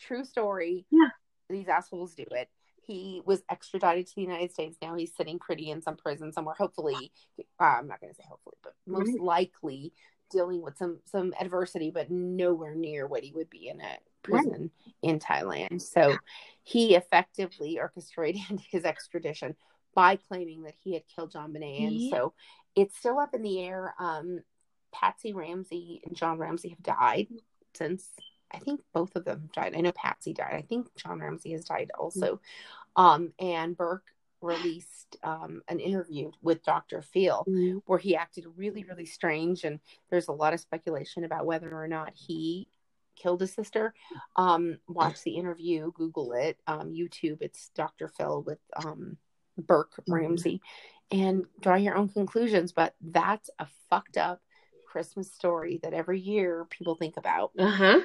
True 0.01 0.25
story. 0.25 0.87
Yeah. 0.91 1.09
These 1.49 1.69
assholes 1.69 2.15
do 2.15 2.25
it. 2.31 2.49
He 2.87 3.23
was 3.25 3.43
extradited 3.51 4.07
to 4.09 4.15
the 4.17 4.23
United 4.23 4.53
States. 4.53 4.77
Now 4.83 4.95
he's 4.95 5.15
sitting 5.15 5.39
pretty 5.39 5.71
in 5.71 5.83
some 5.83 5.97
prison 5.97 6.33
somewhere. 6.33 6.55
Hopefully, 6.59 7.13
uh, 7.61 7.65
I'm 7.65 7.87
not 7.89 8.01
going 8.01 8.13
to 8.13 8.17
say 8.17 8.25
hopefully, 8.29 8.57
but 8.63 8.75
most 8.87 9.11
Right. 9.11 9.21
likely 9.21 9.93
dealing 10.31 10.63
with 10.63 10.77
some 10.77 11.01
some 11.07 11.35
adversity, 11.41 11.91
but 11.91 12.11
nowhere 12.11 12.75
near 12.75 13.07
what 13.07 13.25
he 13.25 13.33
would 13.33 13.51
be 13.51 13.69
in 13.69 13.81
a 13.81 13.99
prison 14.23 14.71
in 15.03 15.19
Thailand. 15.19 15.83
So 15.83 16.19
he 16.63 16.95
effectively 16.95 17.79
orchestrated 17.79 18.43
his 18.71 18.85
extradition 18.85 19.57
by 19.95 20.17
claiming 20.17 20.63
that 20.63 20.75
he 20.83 20.95
had 20.95 21.03
killed 21.09 21.33
JonBenét. 21.33 21.87
And 21.87 22.01
Yeah. 22.01 22.11
so 22.11 22.35
it's 22.77 22.97
still 22.97 23.19
up 23.19 23.35
in 23.35 23.43
the 23.43 23.61
air. 23.61 23.95
Um, 23.99 24.41
Patsy 24.93 25.33
Ramsey 25.33 26.01
and 26.07 26.17
John 26.17 26.39
Ramsey 26.39 26.71
have 26.71 26.83
died 26.83 27.29
since 27.75 28.09
I 28.53 28.59
think 28.59 28.81
both 28.93 29.15
of 29.17 29.25
them 29.25 29.51
died. 29.53 29.75
I 29.77 29.81
know 29.81 29.93
Patsy 29.93 30.33
died. 30.33 30.55
I 30.55 30.63
think 30.63 30.95
John 30.97 31.21
Ramsey 31.21 31.53
has 31.53 31.65
died 31.65 31.91
also. 31.99 32.41
Um, 32.97 33.33
and 33.39 33.77
Burke 33.77 34.07
released 34.41 35.17
um, 35.23 35.63
an 35.69 35.81
interview 35.81 36.31
with 36.43 36.63
Dr. 36.65 37.03
Phil 37.03 37.45
Mhm. 37.47 37.83
where 37.87 37.99
he 37.99 38.17
acted 38.17 38.47
really, 38.57 38.85
really 38.85 39.05
strange. 39.07 39.65
And 39.65 39.81
there's 40.09 40.29
a 40.29 40.33
lot 40.33 40.55
of 40.55 40.61
speculation 40.61 41.25
about 41.25 41.47
whether 41.47 41.73
or 41.73 41.89
not 41.89 42.15
he 42.15 42.69
killed 43.17 43.43
his 43.43 43.53
sister. 43.53 43.93
Um, 44.37 44.79
watch 44.89 45.23
the 45.23 45.37
interview, 45.37 45.93
Google 45.93 46.33
it, 46.33 46.59
um, 46.67 46.91
YouTube. 46.91 47.43
It's 47.43 47.69
Dr. 47.75 48.09
Phil 48.09 48.43
with 48.43 48.59
um, 48.77 49.19
Burke 49.59 50.01
Ramsey, 50.09 50.63
and 51.11 51.45
draw 51.61 51.75
your 51.75 51.97
own 51.97 52.09
conclusions. 52.09 52.73
But 52.73 52.95
that's 53.01 53.51
a 53.59 53.67
fucked 53.91 54.17
up 54.17 54.41
Christmas 54.87 55.31
story 55.31 55.81
that 55.83 55.93
every 55.93 56.19
year 56.19 56.65
people 56.71 56.95
think 56.95 57.17
about. 57.19 57.53
Uh-huh. 57.59 58.01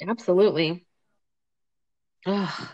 Absolutely. 0.00 0.86
Ugh. 2.26 2.68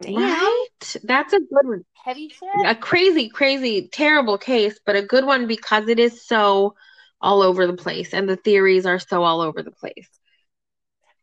Damn, 0.00 0.16
Right? 0.16 0.66
That's 1.04 1.32
a 1.32 1.38
good 1.40 1.48
one. 1.62 1.84
heavy 2.04 2.28
shit. 2.28 2.66
A 2.66 2.74
crazy, 2.74 3.28
crazy, 3.28 3.88
terrible 3.88 4.38
case, 4.38 4.78
but 4.84 4.96
a 4.96 5.02
good 5.02 5.24
one 5.24 5.46
because 5.46 5.88
it 5.88 5.98
is 5.98 6.26
so 6.26 6.74
all 7.20 7.42
over 7.42 7.66
the 7.66 7.76
place 7.76 8.12
and 8.12 8.28
the 8.28 8.36
theories 8.36 8.84
are 8.86 8.98
so 8.98 9.22
all 9.22 9.40
over 9.40 9.62
the 9.62 9.70
place. 9.70 10.08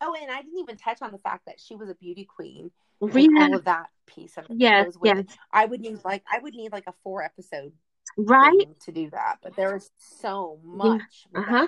Oh, 0.01 0.15
and 0.19 0.31
I 0.31 0.41
didn't 0.41 0.57
even 0.59 0.77
touch 0.77 1.01
on 1.03 1.11
the 1.11 1.19
fact 1.19 1.45
that 1.45 1.59
she 1.59 1.75
was 1.75 1.89
a 1.89 1.95
beauty 1.95 2.25
queen 2.25 2.71
Yeah. 3.13 3.27
all 3.37 3.55
of 3.55 3.65
that 3.65 3.89
piece 4.07 4.37
of 4.37 4.45
it. 4.45 4.51
Yes, 4.57 4.87
yes. 5.03 5.25
I 5.51 5.65
would 5.65 5.79
need 5.81 5.99
like 6.03 6.23
I 6.31 6.39
would 6.39 6.55
need 6.55 6.71
like 6.71 6.87
a 6.87 6.93
four 7.03 7.21
episode 7.21 7.73
Right? 8.17 8.67
to 8.85 8.91
do 8.91 9.09
that, 9.11 9.37
but 9.43 9.55
there 9.55 9.75
is 9.75 9.91
so 9.97 10.59
much 10.63 11.27
with 11.31 11.43
Uh-huh. 11.43 11.67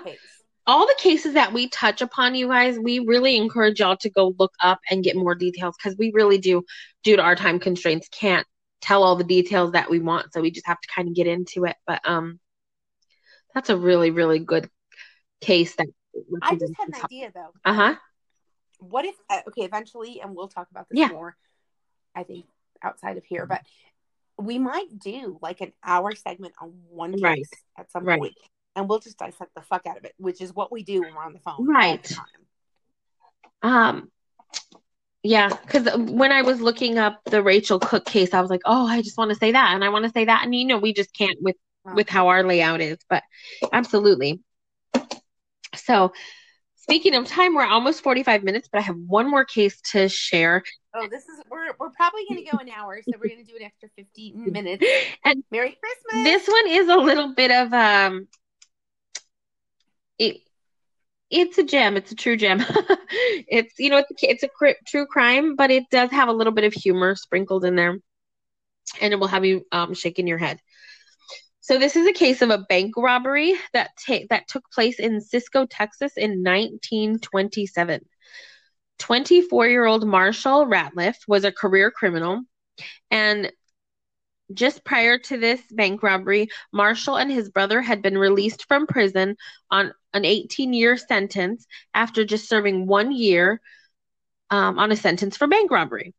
All 0.66 0.86
the 0.86 0.96
cases 0.98 1.34
that 1.34 1.52
we 1.52 1.68
touch 1.68 2.00
upon, 2.00 2.34
you 2.34 2.48
guys, 2.48 2.78
we 2.78 3.00
really 3.00 3.36
encourage 3.36 3.80
y'all 3.80 3.96
to 3.98 4.10
go 4.10 4.34
look 4.38 4.54
up 4.62 4.80
and 4.90 5.04
get 5.04 5.16
more 5.16 5.34
details 5.34 5.74
because 5.76 5.96
we 5.98 6.10
really 6.12 6.38
do, 6.38 6.64
due 7.02 7.16
to 7.16 7.22
our 7.22 7.36
time 7.36 7.58
constraints, 7.58 8.08
can't 8.08 8.46
tell 8.80 9.02
all 9.02 9.16
the 9.16 9.24
details 9.24 9.72
that 9.72 9.90
we 9.90 9.98
want. 9.98 10.32
So 10.32 10.40
we 10.40 10.50
just 10.50 10.66
have 10.66 10.80
to 10.80 10.88
kind 10.88 11.08
of 11.08 11.14
get 11.14 11.26
into 11.26 11.64
it. 11.64 11.76
But 11.86 12.00
um, 12.08 12.40
that's 13.54 13.70
a 13.70 13.76
really, 13.76 14.10
really 14.10 14.38
good 14.38 14.68
case. 15.40 15.74
That 15.76 15.86
I 16.42 16.54
just 16.54 16.72
had 16.78 16.88
an 16.88 16.94
idea 17.04 17.30
though. 17.34 17.52
Uh 17.64 17.74
huh. 17.74 17.94
What 18.78 19.04
if 19.04 19.14
uh, 19.30 19.40
okay, 19.48 19.62
eventually, 19.62 20.20
and 20.20 20.34
we'll 20.34 20.48
talk 20.48 20.68
about 20.70 20.88
this 20.88 20.98
Yeah. 20.98 21.08
more. 21.08 21.36
I 22.14 22.22
think 22.22 22.46
outside 22.82 23.16
of 23.16 23.24
here, 23.24 23.46
but 23.46 23.62
we 24.38 24.58
might 24.58 24.98
do 24.98 25.38
like 25.40 25.60
an 25.60 25.72
hour 25.82 26.14
segment 26.14 26.54
on 26.60 26.72
one 26.88 27.12
case 27.12 27.22
Right. 27.22 27.46
at 27.78 27.90
some 27.90 28.04
Right. 28.04 28.18
point, 28.20 28.34
and 28.76 28.88
we'll 28.88 28.98
just 28.98 29.18
dissect 29.18 29.54
the 29.54 29.62
fuck 29.62 29.86
out 29.86 29.96
of 29.96 30.04
it, 30.04 30.14
which 30.18 30.40
is 30.40 30.54
what 30.54 30.72
we 30.72 30.82
do 30.82 31.00
when 31.02 31.14
we're 31.14 31.22
on 31.24 31.32
the 31.32 31.38
phone, 31.40 31.66
Right. 31.66 32.02
the. 32.02 33.68
Um, 33.68 34.10
yeah, 35.22 35.48
because 35.48 35.88
when 35.96 36.32
I 36.32 36.42
was 36.42 36.60
looking 36.60 36.98
up 36.98 37.20
the 37.24 37.42
Rachel 37.42 37.78
Cooke 37.78 38.04
case, 38.04 38.34
I 38.34 38.40
was 38.42 38.50
like, 38.50 38.60
oh, 38.66 38.86
I 38.86 39.00
just 39.00 39.16
want 39.16 39.30
to 39.30 39.36
say 39.36 39.52
that, 39.52 39.74
and 39.74 39.82
I 39.82 39.88
want 39.88 40.04
to 40.04 40.10
say 40.10 40.26
that, 40.26 40.44
and 40.44 40.54
you 40.54 40.66
know, 40.66 40.78
we 40.78 40.92
just 40.92 41.14
can't 41.14 41.38
with 41.40 41.56
with 41.94 42.08
how 42.08 42.28
our 42.28 42.42
layout 42.42 42.80
is, 42.80 42.98
but 43.08 43.22
absolutely. 43.72 44.40
So, 45.76 46.12
speaking 46.76 47.14
of 47.14 47.26
time, 47.26 47.54
we're 47.54 47.66
almost 47.66 48.02
45 48.02 48.42
minutes, 48.42 48.68
but 48.72 48.78
I 48.78 48.82
have 48.82 48.96
one 48.96 49.30
more 49.30 49.44
case 49.44 49.80
to 49.92 50.08
share. 50.08 50.62
Oh, 50.94 51.08
this 51.10 51.24
is 51.24 51.40
we're 51.50 51.66
we're 51.78 51.90
probably 51.90 52.22
gonna 52.28 52.44
go 52.50 52.58
an 52.58 52.68
hour, 52.70 53.00
so 53.02 53.18
we're 53.18 53.28
gonna 53.30 53.44
do 53.44 53.56
an 53.58 53.64
extra 53.64 53.88
fifteen 53.96 54.44
minutes. 54.52 54.84
And 55.24 55.42
Merry 55.50 55.76
Christmas. 55.80 56.24
this 56.24 56.46
one 56.48 56.68
is 56.68 56.88
a 56.88 56.96
little 56.96 57.34
bit 57.34 57.50
of 57.50 57.72
um 57.72 58.28
it 60.18 60.38
it's 61.30 61.58
a 61.58 61.64
gem. 61.64 61.96
It's 61.96 62.12
a 62.12 62.16
true 62.16 62.36
gem. 62.36 62.64
It's 63.46 63.74
you 63.78 63.90
know 63.90 63.98
it's 63.98 64.10
a, 64.10 64.30
it's 64.30 64.42
a 64.42 64.74
true 64.86 65.06
crime 65.06 65.56
but 65.56 65.70
it 65.70 65.84
does 65.90 66.10
have 66.10 66.28
a 66.28 66.32
little 66.32 66.52
bit 66.52 66.64
of 66.64 66.72
humor 66.72 67.14
sprinkled 67.14 67.64
in 67.64 67.76
there 67.76 67.98
and 69.00 69.12
it 69.12 69.20
will 69.20 69.28
have 69.28 69.44
you 69.44 69.64
um 69.72 69.94
shaking 69.94 70.26
your 70.26 70.38
head. 70.38 70.58
So 71.60 71.78
this 71.78 71.96
is 71.96 72.06
a 72.06 72.12
case 72.12 72.42
of 72.42 72.50
a 72.50 72.64
bank 72.68 72.94
robbery 72.96 73.54
that 73.72 73.90
ta- 74.06 74.26
that 74.30 74.48
took 74.48 74.64
place 74.72 74.98
in 74.98 75.20
Cisco 75.20 75.66
Texas 75.66 76.12
in 76.16 76.42
1927 76.42 78.00
24 78.98 79.68
year 79.68 79.84
old 79.84 80.06
Marshall 80.06 80.66
Ratliff 80.66 81.16
was 81.26 81.44
a 81.44 81.52
career 81.52 81.90
criminal. 81.90 82.42
And 83.10 83.52
just 84.52 84.84
prior 84.84 85.18
to 85.18 85.38
this 85.38 85.60
bank 85.70 86.02
robbery, 86.02 86.48
Marshall 86.72 87.16
and 87.16 87.30
his 87.30 87.50
brother 87.50 87.80
had 87.80 88.02
been 88.02 88.18
released 88.18 88.66
from 88.68 88.86
prison 88.86 89.36
on 89.70 89.92
an 90.12 90.24
18 90.24 90.72
year 90.72 90.96
sentence 90.96 91.66
after 91.94 92.24
just 92.24 92.48
serving 92.48 92.86
one 92.86 93.12
year 93.12 93.60
um, 94.50 94.78
on 94.78 94.92
a 94.92 94.96
sentence 94.96 95.36
for 95.36 95.46
bank 95.46 95.70
robbery. 95.70 96.14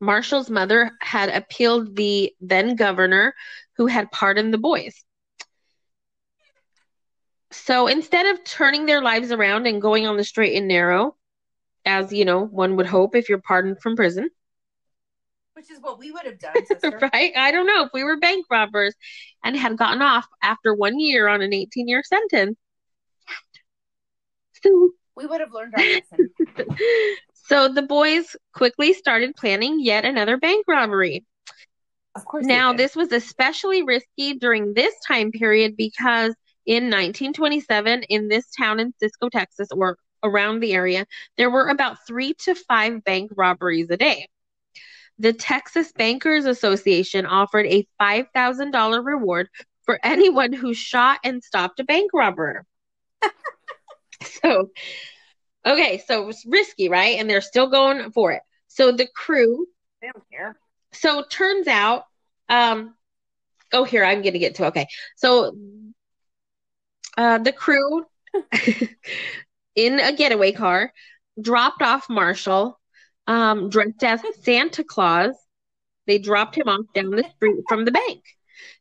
Marshall's 0.00 0.48
mother 0.48 0.92
had 1.00 1.28
appealed 1.28 1.96
the 1.96 2.32
then 2.40 2.76
governor 2.76 3.34
who 3.76 3.86
had 3.86 4.10
pardoned 4.10 4.54
the 4.54 4.58
boys. 4.58 5.04
So 7.50 7.86
instead 7.86 8.26
of 8.26 8.44
turning 8.44 8.86
their 8.86 9.02
lives 9.02 9.32
around 9.32 9.66
and 9.66 9.82
going 9.82 10.06
on 10.06 10.16
the 10.16 10.24
straight 10.24 10.56
and 10.56 10.68
narrow, 10.68 11.16
as 11.84 12.12
you 12.12 12.24
know, 12.24 12.44
one 12.44 12.76
would 12.76 12.86
hope 12.86 13.16
if 13.16 13.28
you're 13.28 13.40
pardoned 13.40 13.80
from 13.80 13.96
prison, 13.96 14.30
which 15.58 15.72
is 15.72 15.80
what 15.80 15.98
we 15.98 16.12
would 16.12 16.22
have 16.22 16.38
done, 16.38 16.54
right? 17.12 17.32
I 17.36 17.50
don't 17.50 17.66
know 17.66 17.82
if 17.82 17.90
we 17.92 18.04
were 18.04 18.16
bank 18.16 18.46
robbers 18.48 18.94
and 19.42 19.56
had 19.56 19.76
gotten 19.76 20.00
off 20.00 20.24
after 20.40 20.72
one 20.72 21.00
year 21.00 21.26
on 21.26 21.42
an 21.42 21.52
18 21.52 21.88
year 21.88 22.04
sentence. 22.04 22.56
So 24.62 24.90
we 25.16 25.26
would 25.26 25.40
have 25.40 25.52
learned 25.52 25.74
our 25.76 25.82
lesson. 25.82 26.30
so 27.48 27.68
the 27.72 27.82
boys 27.82 28.36
quickly 28.54 28.92
started 28.92 29.34
planning 29.34 29.80
yet 29.80 30.04
another 30.04 30.36
bank 30.36 30.64
robbery. 30.68 31.24
Of 32.14 32.24
course. 32.24 32.46
Now, 32.46 32.72
this 32.72 32.94
was 32.94 33.10
especially 33.10 33.82
risky 33.82 34.34
during 34.34 34.74
this 34.74 34.94
time 35.08 35.32
period 35.32 35.76
because 35.76 36.36
in 36.66 36.84
1927, 36.84 38.04
in 38.04 38.28
this 38.28 38.48
town 38.56 38.78
in 38.78 38.94
Cisco, 39.00 39.28
Texas, 39.28 39.68
or 39.72 39.98
around 40.22 40.60
the 40.60 40.74
area, 40.74 41.04
there 41.36 41.50
were 41.50 41.66
about 41.66 41.96
three 42.06 42.34
to 42.44 42.54
five 42.54 43.02
bank 43.02 43.32
robberies 43.34 43.90
a 43.90 43.96
day. 43.96 44.28
The 45.18 45.32
Texas 45.32 45.92
Bankers 45.92 46.44
Association 46.44 47.26
offered 47.26 47.66
a 47.66 47.86
$5,000 48.00 49.04
reward 49.04 49.48
for 49.82 49.98
anyone 50.02 50.52
who 50.52 50.74
shot 50.74 51.18
and 51.24 51.42
stopped 51.42 51.80
a 51.80 51.84
bank 51.84 52.10
robber. 52.12 52.64
so, 54.22 54.70
okay, 55.66 56.02
so 56.06 56.28
it's 56.28 56.44
risky, 56.46 56.88
right? 56.88 57.18
And 57.18 57.28
they're 57.28 57.40
still 57.40 57.68
going 57.68 58.12
for 58.12 58.32
it. 58.32 58.42
So 58.68 58.92
the 58.92 59.06
crew. 59.06 59.66
They 60.00 60.08
don't 60.08 60.30
care. 60.30 60.56
So 60.92 61.24
turns 61.28 61.66
out, 61.66 62.04
um, 62.48 62.94
oh, 63.72 63.84
here, 63.84 64.04
I'm 64.04 64.22
going 64.22 64.34
to 64.34 64.38
get 64.38 64.56
to, 64.56 64.66
okay. 64.66 64.86
So 65.16 65.56
uh, 67.16 67.38
the 67.38 67.52
crew 67.52 68.06
in 69.74 70.00
a 70.00 70.12
getaway 70.12 70.52
car 70.52 70.92
dropped 71.40 71.82
off 71.82 72.08
Marshall 72.08 72.78
um, 73.28 73.68
dressed 73.70 74.02
as 74.02 74.20
Santa 74.42 74.82
Claus. 74.82 75.36
They 76.06 76.18
dropped 76.18 76.56
him 76.56 76.68
off 76.68 76.86
down 76.94 77.10
the 77.10 77.24
street 77.36 77.62
from 77.68 77.84
the 77.84 77.92
bank. 77.92 78.24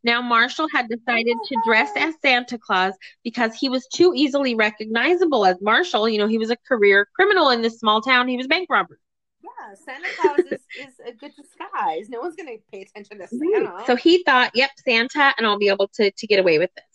Now, 0.03 0.21
Marshall 0.21 0.67
had 0.73 0.87
decided 0.87 1.35
to 1.47 1.57
dress 1.65 1.91
as 1.97 2.15
Santa 2.21 2.57
Claus 2.57 2.93
because 3.23 3.53
he 3.53 3.69
was 3.69 3.85
too 3.93 4.13
easily 4.15 4.55
recognizable 4.55 5.45
as 5.45 5.57
Marshall. 5.61 6.07
You 6.07 6.17
know, 6.17 6.27
he 6.27 6.37
was 6.37 6.49
a 6.49 6.57
career 6.67 7.07
criminal 7.15 7.49
in 7.49 7.61
this 7.61 7.79
small 7.79 8.01
town. 8.01 8.27
He 8.27 8.37
was 8.37 8.47
bank 8.47 8.69
robber. 8.71 8.97
Yeah, 9.43 9.75
Santa 9.75 10.07
Claus 10.17 10.39
is, 10.39 10.61
is 10.79 10.93
a 11.05 11.11
good 11.11 11.33
disguise. 11.35 12.09
No 12.09 12.21
one's 12.21 12.35
going 12.35 12.57
to 12.57 12.63
pay 12.71 12.81
attention 12.81 13.19
to 13.19 13.27
Santa. 13.27 13.83
So 13.85 13.95
he 13.95 14.23
thought, 14.23 14.51
yep, 14.55 14.71
Santa, 14.83 15.33
and 15.37 15.45
I'll 15.45 15.59
be 15.59 15.69
able 15.69 15.89
to, 15.95 16.09
to 16.09 16.27
get 16.27 16.39
away 16.39 16.57
with 16.57 16.71
this. 16.75 16.85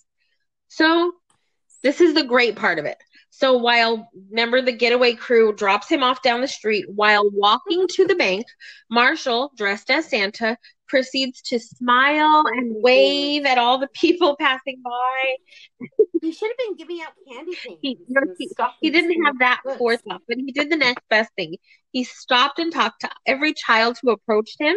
So 0.68 1.12
this 1.82 2.00
is 2.00 2.14
the 2.14 2.24
great 2.24 2.56
part 2.56 2.78
of 2.78 2.86
it. 2.86 2.96
So 3.34 3.56
while 3.56 4.10
remember 4.30 4.60
the 4.60 4.72
getaway 4.72 5.14
crew 5.14 5.54
drops 5.54 5.88
him 5.88 6.02
off 6.02 6.22
down 6.22 6.42
the 6.42 6.48
street 6.48 6.84
while 6.88 7.30
walking 7.30 7.88
to 7.88 8.06
the 8.06 8.14
bank, 8.14 8.44
Marshall, 8.90 9.52
dressed 9.56 9.90
as 9.90 10.06
Santa, 10.06 10.58
proceeds 10.86 11.40
to 11.40 11.58
smile 11.58 12.44
and 12.46 12.76
wave 12.82 13.46
at 13.46 13.56
all 13.56 13.78
the 13.78 13.88
people 13.94 14.36
passing 14.38 14.82
by. 14.84 15.36
He 16.20 16.30
should 16.30 16.50
have 16.50 16.58
been 16.58 16.76
giving 16.76 17.00
out 17.00 17.14
candy 17.26 17.56
canes. 17.56 17.78
He, 17.80 17.98
he, 18.38 18.50
he 18.82 18.90
didn't 18.90 19.24
have 19.24 19.38
that 19.38 19.62
forethought, 19.78 20.20
but 20.28 20.36
he 20.36 20.52
did 20.52 20.70
the 20.70 20.76
next 20.76 21.02
best 21.08 21.30
thing. 21.34 21.56
He 21.90 22.04
stopped 22.04 22.58
and 22.58 22.70
talked 22.70 23.00
to 23.00 23.10
every 23.26 23.54
child 23.54 23.98
who 24.02 24.10
approached 24.10 24.60
him. 24.60 24.76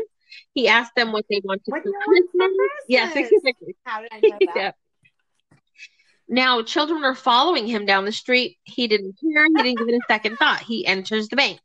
He 0.53 0.69
asked 0.69 0.95
them 0.95 1.11
what 1.11 1.25
they 1.29 1.41
wanted 1.43 1.61
what 1.67 1.83
for 1.83 1.91
Christmas. 1.91 2.51
Yes, 2.87 3.15
exactly. 3.15 3.75
How 3.83 4.01
did 4.01 4.11
I 4.13 4.19
know 4.21 4.39
that? 4.45 4.55
yeah. 4.55 4.71
Now, 6.27 6.63
children 6.63 7.03
are 7.03 7.15
following 7.15 7.67
him 7.67 7.85
down 7.85 8.05
the 8.05 8.11
street. 8.11 8.57
He 8.63 8.87
didn't 8.87 9.17
care. 9.19 9.45
He 9.45 9.63
didn't 9.63 9.77
give 9.79 9.89
it 9.89 9.95
a 9.95 10.01
second 10.07 10.37
thought. 10.37 10.61
He 10.61 10.85
enters 10.85 11.27
the 11.27 11.35
bank 11.35 11.59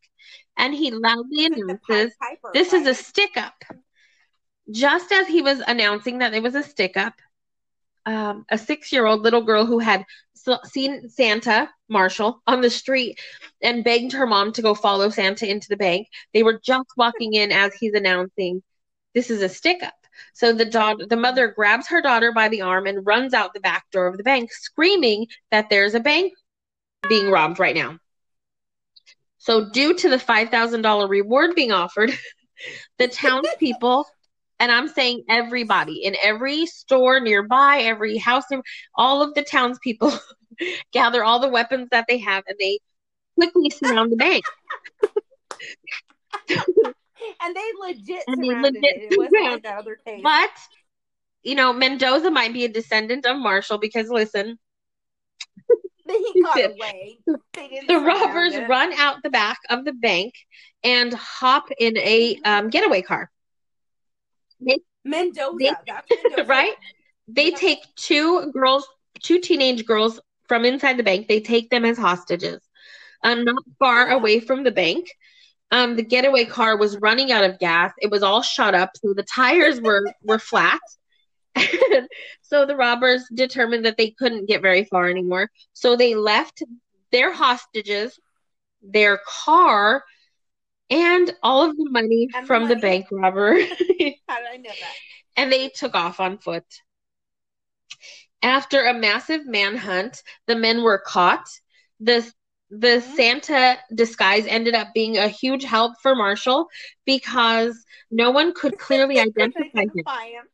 and 0.57 0.75
he 0.75 0.91
loudly 0.91 1.47
announces, 1.47 2.13
This 2.53 2.73
is 2.73 2.87
a 2.87 2.95
stick 2.95 3.37
up. 3.37 3.55
Just 4.71 5.11
as 5.11 5.27
he 5.27 5.43
was 5.43 5.61
announcing 5.67 6.19
that 6.19 6.35
it 6.35 6.43
was 6.43 6.55
a 6.55 6.63
stick 6.63 6.97
up, 6.97 7.15
um, 8.07 8.45
a 8.51 8.59
six 8.59 8.93
year 8.93 9.07
old 9.07 9.23
little 9.23 9.43
girl 9.43 9.65
who 9.67 9.79
had 9.79 10.05
seen 10.65 11.09
Santa, 11.09 11.71
Marshall, 11.89 12.43
on 12.47 12.61
the 12.61 12.71
street 12.71 13.19
and 13.63 13.85
begged 13.85 14.13
her 14.13 14.27
mom 14.27 14.53
to 14.53 14.63
go 14.63 14.75
follow 14.75 15.11
Santa 15.11 15.51
into 15.51 15.69
the 15.69 15.77
bank. 15.77 16.09
They 16.33 16.43
were 16.43 16.61
just 16.63 16.89
walking 16.97 17.35
in 17.35 17.53
as 17.53 17.75
he's 17.75 17.95
announcing, 17.95 18.63
This 19.15 19.31
is 19.31 19.43
a 19.43 19.49
stick 19.49 19.83
up. 19.83 19.95
So 20.33 20.53
the 20.53 20.65
daughter, 20.65 21.07
the 21.07 21.17
mother 21.17 21.49
grabs 21.49 21.89
her 21.89 22.01
daughter 22.01 22.33
by 22.33 22.49
the 22.49 22.63
arm 22.63 22.87
and 22.87 23.07
runs 23.07 23.35
out 23.35 23.55
the 23.55 23.61
back 23.61 23.85
door 23.91 24.07
of 24.07 24.17
the 24.17 24.23
bank, 24.23 24.53
screaming 24.53 25.27
that 25.51 25.71
there's 25.71 25.95
a 25.95 26.01
bank 26.01 26.33
being 27.09 27.31
robbed 27.31 27.59
right 27.59 27.75
now. 27.75 27.99
So, 29.39 29.71
due 29.71 29.95
to 29.95 30.09
the 30.11 30.17
$5,000 30.17 31.09
reward 31.09 31.55
being 31.55 31.73
offered, 31.73 32.13
the 32.99 33.09
townspeople, 33.09 34.05
and 34.61 34.71
I'm 34.71 34.89
saying 34.89 35.25
everybody 35.29 36.05
in 36.05 36.15
every 36.23 36.67
store 36.67 37.21
nearby, 37.21 37.79
every 37.81 38.19
house, 38.19 38.45
all 38.95 39.23
of 39.23 39.35
the 39.35 39.43
townspeople 39.43 40.13
gather 40.93 41.25
all 41.25 41.41
the 41.41 41.49
weapons 41.49 41.89
that 41.91 42.05
they 42.07 42.19
have 42.19 42.45
and 42.47 42.57
they 42.61 42.81
quickly 43.35 43.71
surround 43.71 44.13
the 44.13 44.17
bank. 44.17 44.45
And 47.43 47.55
they 47.55 47.71
legit 47.79 48.25
and 48.29 48.43
they 48.43 48.55
legit 48.55 48.85
it. 48.85 49.13
It 49.13 49.17
wasn't 49.17 49.43
like 49.43 49.63
that 49.63 49.79
other 49.79 49.97
case. 49.97 50.23
But 50.23 50.51
you 51.43 51.55
know, 51.55 51.73
Mendoza 51.73 52.31
might 52.31 52.53
be 52.53 52.65
a 52.65 52.69
descendant 52.69 53.27
of 53.27 53.37
Marshall 53.37 53.79
because 53.79 54.09
listen, 54.09 54.59
he 56.09 56.35
got 56.43 56.65
away. 56.65 57.19
the 57.89 57.99
robbers 57.99 58.55
it. 58.55 58.69
run 58.69 58.93
out 58.95 59.23
the 59.23 59.31
back 59.31 59.59
of 59.71 59.85
the 59.85 59.93
bank 59.93 60.35
and 60.83 61.13
hop 61.13 61.67
in 61.79 61.97
a 61.99 62.39
um, 62.45 62.69
getaway 62.71 63.03
car. 63.03 63.31
They, 64.61 64.79
Mendoza, 65.05 65.59
they, 65.59 65.75
Mendoza. 66.11 66.45
right? 66.47 66.75
They 67.29 67.51
Yeah. 67.51 67.57
take 67.57 67.79
two 67.97 68.51
girls, 68.53 68.89
two 69.23 69.39
teenage 69.41 69.85
girls 69.87 70.21
from 70.49 70.65
inside 70.65 70.97
the 70.97 71.03
bank. 71.03 71.29
They 71.29 71.41
take 71.41 71.71
them 71.71 71.85
as 71.85 71.99
hostages, 71.99 72.61
um, 73.23 73.45
not 73.45 73.63
far 73.79 74.09
Yeah. 74.09 74.15
away 74.15 74.41
from 74.41 74.65
the 74.65 74.71
bank. 74.73 75.09
Um, 75.73 75.97
the 75.97 76.03
getaway 76.03 76.45
car 76.45 76.77
was 76.77 76.99
running 76.99 77.31
out 77.33 77.45
of 77.45 77.59
gas. 77.59 77.93
It 77.99 78.11
was 78.11 78.23
all 78.23 78.43
shut 78.43 78.75
up, 78.75 78.91
so 78.97 79.15
the 79.15 79.23
tires 79.23 79.81
were 79.81 80.13
were 80.23 80.39
flat. 80.39 80.81
so 82.43 82.67
the 82.67 82.77
robbers 82.77 83.25
determined 83.35 83.85
that 83.85 83.97
they 83.97 84.11
couldn't 84.11 84.47
get 84.49 84.63
very 84.63 84.85
far 84.85 85.09
anymore. 85.09 85.51
So 85.73 85.97
they 85.97 86.15
left 86.15 86.63
their 87.13 87.33
hostages, 87.33 88.19
their 88.83 89.21
car, 89.27 90.05
and 90.91 91.33
all 91.43 91.69
of 91.69 91.77
the 91.77 91.89
money 91.91 92.29
And 92.35 92.47
from 92.47 92.69
the 92.69 92.77
bank 92.77 93.07
robber. 93.11 93.55
How 93.61 93.67
did 94.39 94.49
I 94.53 94.57
know 94.57 94.71
that? 94.71 94.95
and 95.37 95.53
they 95.53 95.69
took 95.69 95.95
off 95.95 96.21
on 96.21 96.39
foot. 96.39 96.65
After 98.43 98.85
a 98.85 98.95
massive 98.95 99.47
manhunt, 99.47 100.23
the 100.47 100.57
men 100.57 100.83
were 100.83 100.99
caught. 100.99 101.47
The 102.01 102.31
the 102.71 102.99
Mhm. 103.03 103.17
Santa 103.17 103.79
disguise 103.95 104.47
ended 104.47 104.75
up 104.75 104.89
being 104.95 105.19
a 105.19 105.29
huge 105.29 105.65
help 105.65 105.95
for 106.03 106.15
Marshall 106.15 106.69
because 107.05 107.85
no 108.11 108.31
one 108.31 108.53
could 108.55 108.79
clearly 108.79 109.19
identify 109.19 109.83
him. 109.83 109.91
him. 110.07 110.49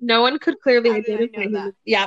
No 0.00 0.22
one 0.22 0.38
could 0.38 0.60
clearly 0.60 0.90
How 0.90 1.00
did 1.00 1.10
I 1.10 1.14
identify 1.24 1.42
him. 1.42 1.52
that? 1.52 1.74
Yeah. 1.84 2.06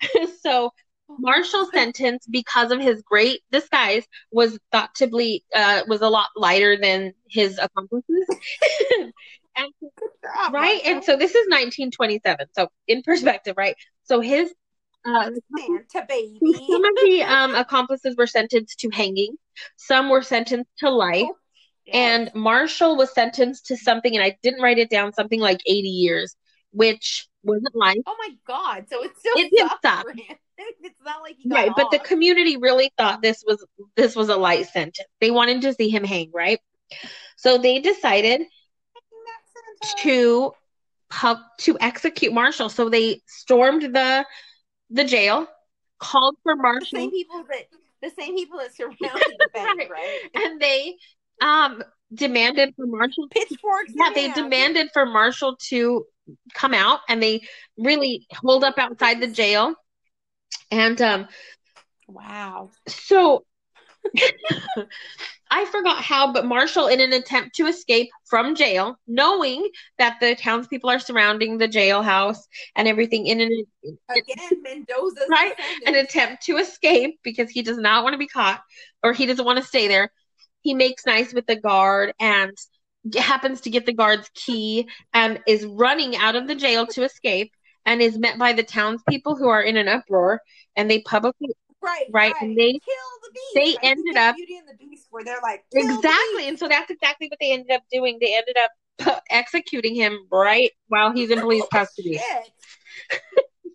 so 0.42 0.70
Marshall's 1.18 1.70
sentence, 1.72 2.26
because 2.30 2.70
of 2.72 2.80
his 2.80 3.02
great 3.02 3.42
disguise, 3.50 4.06
was 4.30 4.58
thought 4.70 4.94
to 4.96 5.06
be 5.06 5.44
uh, 5.54 5.82
was 5.86 6.00
a 6.00 6.08
lot 6.08 6.28
lighter 6.36 6.76
than 6.80 7.12
his 7.28 7.58
accomplices. 7.58 8.26
and 9.56 9.68
job, 10.22 10.54
right 10.54 10.80
Marshall. 10.82 10.90
and 10.90 11.04
so 11.04 11.16
this 11.16 11.34
is 11.34 11.46
1927 11.48 12.46
so 12.52 12.68
in 12.86 13.02
perspective 13.02 13.54
right 13.58 13.76
so 14.04 14.20
his 14.20 14.52
uh 15.04 15.30
Santa 15.58 16.06
baby. 16.08 16.40
some 16.70 16.84
of 16.84 16.92
the 17.02 17.22
um 17.22 17.54
accomplices 17.54 18.14
were 18.16 18.26
sentenced 18.26 18.78
to 18.80 18.90
hanging 18.90 19.36
some 19.76 20.08
were 20.08 20.22
sentenced 20.22 20.70
to 20.78 20.90
life 20.90 21.28
Yes. 21.84 21.96
and 21.96 22.34
marshall 22.36 22.96
was 22.96 23.12
sentenced 23.12 23.66
to 23.66 23.76
something 23.76 24.14
and 24.14 24.24
i 24.24 24.36
didn't 24.42 24.62
write 24.62 24.78
it 24.78 24.88
down 24.88 25.12
something 25.12 25.40
like 25.40 25.60
80 25.66 25.88
years 25.88 26.36
which 26.70 27.28
wasn't 27.44 27.74
life. 27.74 27.98
Oh 28.06 28.16
my 28.18 28.34
god! 28.46 28.86
So 28.88 29.02
it's 29.02 29.18
still 29.18 29.34
It 29.36 29.50
did 29.50 29.68
sucked 29.68 29.84
suck. 29.84 30.08
him. 30.08 30.36
It's 30.82 31.00
not 31.04 31.22
like 31.22 31.36
he 31.38 31.48
got 31.48 31.56
Right, 31.56 31.72
but 31.76 31.90
the 31.90 31.98
community 31.98 32.56
really 32.56 32.92
thought 32.96 33.20
this 33.20 33.42
was 33.46 33.64
this 33.96 34.14
was 34.14 34.28
a 34.28 34.36
light 34.36 34.68
sentence. 34.68 35.08
They 35.20 35.30
wanted 35.30 35.62
to 35.62 35.74
see 35.74 35.88
him 35.88 36.04
hang, 36.04 36.30
right? 36.32 36.60
So 37.36 37.58
they 37.58 37.80
decided 37.80 38.42
to 39.98 40.52
pub 41.10 41.38
to 41.58 41.76
execute 41.80 42.32
Marshall. 42.32 42.68
So 42.68 42.88
they 42.88 43.20
stormed 43.26 43.82
the 43.94 44.24
the 44.92 45.04
jail, 45.04 45.46
called 45.98 46.36
for 46.42 46.54
the 46.56 46.86
same 46.86 47.10
people 47.10 47.44
that 47.48 47.68
the 48.02 48.10
same 48.10 48.34
people 48.36 48.58
that 48.58 48.74
surrounded 48.74 48.98
the 49.38 49.48
bank, 49.54 49.78
Right. 49.78 49.90
right? 49.90 50.18
and 50.34 50.60
they 50.60 50.96
um 51.40 51.82
demanded 52.14 52.74
for 52.76 52.86
Marshall 52.86 53.28
Pitchforks. 53.30 53.92
yeah, 53.94 54.10
they 54.14 54.22
hand. 54.22 54.34
demanded 54.34 54.88
for 54.92 55.06
Marshall 55.06 55.56
to 55.70 56.04
come 56.54 56.74
out 56.74 57.00
and 57.08 57.22
they 57.22 57.40
really 57.78 58.26
holed 58.32 58.64
up 58.64 58.78
outside 58.78 59.20
the 59.20 59.28
jail. 59.28 59.74
And 60.70 61.00
um 61.00 61.28
Wow. 62.08 62.70
so 62.88 63.44
I 65.50 65.66
forgot 65.66 66.02
how, 66.02 66.32
but 66.32 66.46
Marshall, 66.46 66.86
in 66.86 67.00
an 67.00 67.12
attempt 67.12 67.56
to 67.56 67.66
escape 67.66 68.08
from 68.24 68.54
jail, 68.54 68.98
knowing 69.06 69.68
that 69.98 70.16
the 70.18 70.34
townspeople 70.34 70.88
are 70.88 70.98
surrounding 70.98 71.58
the 71.58 71.68
jailhouse 71.68 72.38
and 72.74 72.88
everything, 72.88 73.26
in 73.26 73.40
an 73.40 73.64
Again, 74.08 74.62
Mendoza's 74.62 75.28
Right? 75.28 75.52
an 75.86 75.94
attempt 75.94 76.44
to 76.44 76.56
escape 76.56 77.20
because 77.22 77.50
he 77.50 77.60
does 77.60 77.76
not 77.76 78.02
want 78.02 78.14
to 78.14 78.18
be 78.18 78.26
caught 78.26 78.62
or 79.02 79.12
he 79.12 79.26
doesn't 79.26 79.44
want 79.44 79.58
to 79.58 79.64
stay 79.64 79.88
there, 79.88 80.10
he 80.62 80.72
makes 80.72 81.04
nice 81.04 81.34
with 81.34 81.46
the 81.46 81.56
guard 81.56 82.14
and 82.18 82.56
happens 83.16 83.60
to 83.62 83.70
get 83.70 83.84
the 83.84 83.92
guard's 83.92 84.30
key 84.34 84.88
and 85.12 85.40
is 85.46 85.66
running 85.66 86.16
out 86.16 86.36
of 86.36 86.46
the 86.46 86.54
jail 86.54 86.86
to 86.86 87.02
escape 87.02 87.52
and 87.84 88.00
is 88.00 88.16
met 88.16 88.38
by 88.38 88.52
the 88.52 88.62
townspeople 88.62 89.36
who 89.36 89.48
are 89.48 89.62
in 89.62 89.76
an 89.76 89.88
uproar 89.88 90.40
and 90.76 90.90
they 90.90 91.00
publicly 91.00 91.48
Right, 91.82 92.06
Right, 92.10 92.34
and 92.40 92.56
they- 92.56 92.72
kill 92.72 92.80
the 93.24 93.30
beast. 93.32 93.54
they 93.54 93.60
right? 93.72 93.78
Ended 93.82 94.16
up- 94.16 94.36
Beauty 94.36 94.56
and 94.56 94.68
the 94.68 94.74
Beast, 94.74 95.06
where 95.10 95.24
they're 95.24 95.40
like 95.42 95.64
the 95.72 95.80
exactly 95.80 96.02
beast. 96.38 96.48
and 96.48 96.58
so 96.58 96.68
that's 96.68 96.90
exactly 96.90 97.28
what 97.28 97.38
they 97.40 97.52
ended 97.52 97.70
up 97.72 97.82
doing 97.90 98.18
they 98.20 98.36
ended 98.36 98.56
up 98.56 99.22
executing 99.30 99.94
him 99.94 100.26
right 100.30 100.70
while 100.88 101.12
he's 101.12 101.30
in 101.30 101.40
police 101.40 101.62
oh, 101.64 101.68
custody 101.72 102.18
Shit. 102.18 103.20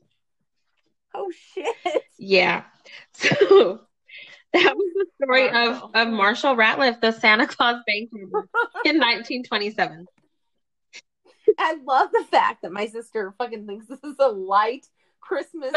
oh 1.14 1.32
shit! 1.54 2.04
yeah 2.18 2.64
so 3.14 3.80
that 4.54 4.76
was 4.78 4.92
the 4.96 5.06
story 5.24 5.48
of 5.50 5.54
Marshall. 5.54 5.92
of 5.96 6.08
Marshall 6.10 6.56
Ratliff 6.56 7.02
the 7.02 7.12
Santa 7.12 7.48
Claus 7.48 7.82
bank 7.86 8.10
robber 8.14 8.48
in 8.86 8.98
1927 8.98 10.06
I 11.60 11.78
love 11.86 12.10
the 12.12 12.26
fact 12.30 12.62
that 12.62 12.72
my 12.72 12.88
sister 12.88 13.34
fucking 13.38 13.66
thinks 13.68 13.88
this 13.88 14.04
is 14.04 14.16
a 14.20 14.28
light 14.28 14.86
Christmas 15.22 15.74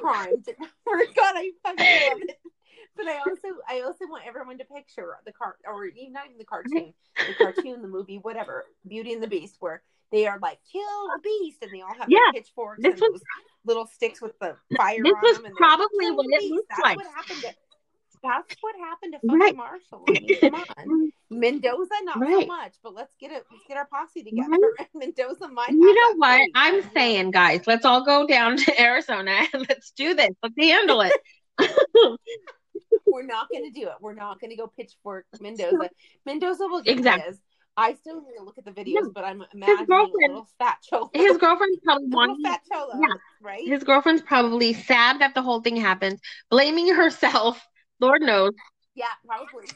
crime. 0.00 0.42
To, 0.44 0.54
for 0.84 0.96
God, 1.14 1.34
I 1.36 1.50
fucking 1.62 1.78
love 1.78 2.18
it. 2.28 2.38
But 2.96 3.06
I 3.08 3.18
also, 3.18 3.48
I 3.68 3.80
also 3.80 4.06
want 4.08 4.24
everyone 4.26 4.58
to 4.58 4.64
picture 4.64 5.16
the 5.26 5.32
car, 5.32 5.56
or 5.66 5.84
even 5.84 6.12
not 6.12 6.26
even 6.26 6.38
the 6.38 6.44
cartoon, 6.44 6.94
the 7.26 7.34
cartoon, 7.34 7.82
the 7.82 7.88
movie, 7.88 8.18
whatever, 8.18 8.64
Beauty 8.88 9.12
and 9.12 9.22
the 9.22 9.26
Beast, 9.28 9.56
where 9.60 9.82
they 10.12 10.26
are 10.26 10.38
like 10.38 10.58
kill 10.72 11.08
the 11.14 11.20
beast, 11.22 11.58
and 11.62 11.70
they 11.72 11.82
all 11.82 11.92
have 11.94 12.08
Yeah, 12.08 12.20
pitchforks 12.32 12.82
this 12.82 12.92
and 12.92 13.00
was- 13.00 13.20
those 13.20 13.22
little 13.66 13.86
sticks 13.86 14.22
with 14.22 14.38
the 14.38 14.56
fire 14.76 15.02
This 15.02 15.12
on 15.12 15.20
was 15.22 15.36
them. 15.36 15.46
And 15.46 15.56
probably 15.56 15.88
"Kill 16.06 16.16
what 16.16 16.26
it 16.30 16.40
beast." 16.40 16.54
looked 16.54 16.68
That's 16.70 16.80
like. 16.82 16.96
What 16.96 17.06
happened 17.14 17.42
to, 17.42 17.52
that's 18.28 18.56
what 18.60 18.74
happened 18.76 19.12
to 19.14 19.18
fucking 19.20 19.38
Right. 19.40 19.56
Marshall. 19.56 20.04
I 20.08 20.12
mean, 20.12 20.40
come 20.40 20.54
on. 20.54 21.12
Mendoza, 21.30 21.94
not 22.04 22.18
so 22.18 22.46
much, 22.46 22.74
but 22.82 22.94
let's 22.94 23.14
get 23.20 23.32
it. 23.32 23.44
Let's 23.50 23.64
get 23.68 23.76
our 23.76 23.86
posse 23.86 24.22
together. 24.22 24.48
Right. 24.78 24.88
Mendoza 24.94 25.48
might. 25.48 25.70
You 25.70 25.94
know 25.94 26.16
what? 26.18 26.36
fate. 26.38 26.50
I'm 26.54 26.82
saying, 26.94 27.30
guys, 27.32 27.66
let's 27.66 27.84
all 27.84 28.04
go 28.04 28.26
down 28.26 28.56
to 28.56 28.80
Arizona 28.80 29.40
and 29.52 29.66
let's 29.68 29.90
do 29.92 30.14
this. 30.14 30.30
Let's 30.42 30.54
handle 30.58 31.02
it. 31.02 31.12
we're 33.06 33.24
not 33.26 33.48
going 33.50 33.64
to 33.64 33.70
do 33.80 33.86
it. 33.88 33.94
We're 34.00 34.14
not 34.14 34.40
going 34.40 34.50
to 34.50 34.56
go 34.56 34.66
pitchfork 34.76 35.26
Mendoza. 35.40 35.90
Mendoza 36.24 36.66
will 36.66 36.82
get 36.82 36.98
Exactly. 36.98 37.28
his. 37.30 37.40
I 37.78 37.92
still 37.94 38.22
need 38.22 38.36
to 38.38 38.42
look 38.44 38.56
at 38.56 38.64
the 38.64 38.70
videos, 38.70 38.94
Yeah. 38.94 39.08
but 39.14 39.24
I'm 39.24 39.44
imagining 39.52 39.82
a 39.82 39.86
girlfriend- 39.86 40.32
little 40.32 40.48
fat 40.58 40.78
cholo. 40.82 41.10
His 41.12 41.36
girlfriend's 41.36 41.78
probably 41.84 42.06
wanting 42.08 42.42
fat 42.42 42.60
cholo, 42.72 42.94
Yeah. 43.00 43.14
right? 43.42 43.66
his 43.68 43.84
girlfriend's 43.84 44.22
probably 44.22 44.72
sad 44.72 45.20
that 45.20 45.34
the 45.34 45.42
whole 45.42 45.60
thing 45.60 45.76
happened, 45.76 46.18
blaming 46.50 46.88
herself. 46.94 47.62
Lord 48.00 48.22
knows. 48.22 48.52
yeah, 48.94 49.06
probably. 49.26 49.66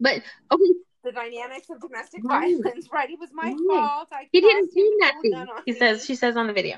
But 0.00 0.22
okay, 0.50 0.72
The 1.04 1.12
dynamics 1.12 1.70
of 1.70 1.80
domestic 1.80 2.22
Right. 2.24 2.54
violence, 2.56 2.88
right? 2.92 3.10
It 3.10 3.18
was 3.18 3.30
my 3.32 3.54
Right. 3.68 3.80
fault. 3.80 4.08
I 4.12 4.28
he 4.32 4.40
didn't 4.40 4.72
do 4.74 4.80
to 5.00 5.12
pull 5.12 5.20
a 5.20 5.24
nothing. 5.32 5.46
He 5.66 5.72
me. 5.72 5.78
says 5.78 6.04
she 6.04 6.14
says 6.14 6.36
on 6.36 6.46
the 6.46 6.52
video. 6.52 6.76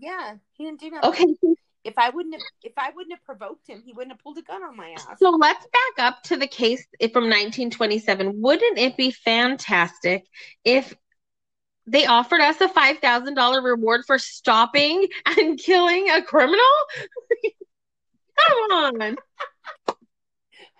Yeah, 0.00 0.34
he 0.54 0.64
didn't 0.64 0.80
do 0.80 0.90
nothing. 0.90 1.36
Okay, 1.42 1.56
If 1.84 1.98
I 1.98 2.10
wouldn't 2.10 2.34
have, 2.34 2.42
if 2.62 2.72
I 2.76 2.90
wouldn't 2.90 3.12
have 3.12 3.24
provoked 3.24 3.66
him, 3.68 3.82
he 3.84 3.92
wouldn't 3.92 4.12
have 4.12 4.20
pulled 4.22 4.38
a 4.38 4.42
gun 4.42 4.62
on 4.62 4.76
my 4.76 4.90
ass. 4.90 5.18
so 5.18 5.30
let's 5.30 5.66
back 5.66 6.06
up 6.06 6.22
to 6.24 6.36
the 6.36 6.46
case 6.46 6.86
from 7.12 7.24
1927. 7.28 8.40
Wouldn't 8.40 8.78
it 8.78 8.96
be 8.96 9.10
fantastic 9.10 10.24
if 10.64 10.94
they 11.86 12.06
offered 12.06 12.40
us 12.40 12.60
a 12.60 12.68
$5,000 12.68 13.64
reward 13.64 14.02
for 14.06 14.18
stopping 14.18 15.08
and 15.26 15.58
killing 15.58 16.08
a 16.10 16.22
criminal? 16.22 16.60
Come 18.38 18.70
on. 18.70 19.16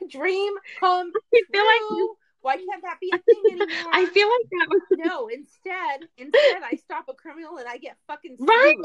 Dream 0.08 0.52
come 0.78 1.12
I 1.34 1.40
feel 1.52 1.64
like 1.64 1.80
true. 1.80 2.14
Why 2.40 2.56
can't 2.56 2.82
that 2.82 2.98
be 3.00 3.12
a 3.12 3.18
thing 3.18 3.44
anymore? 3.52 3.90
I 3.92 4.06
feel 4.06 4.26
like 4.28 4.48
that 4.50 4.66
was 4.68 4.82
No, 4.96 5.28
instead, 5.32 6.08
instead, 6.18 6.62
I 6.64 6.76
stop 6.76 7.04
a 7.08 7.14
criminal 7.14 7.58
and 7.58 7.68
I 7.68 7.78
get 7.78 7.96
fucking 8.08 8.36
sued, 8.36 8.46
Right. 8.48 8.76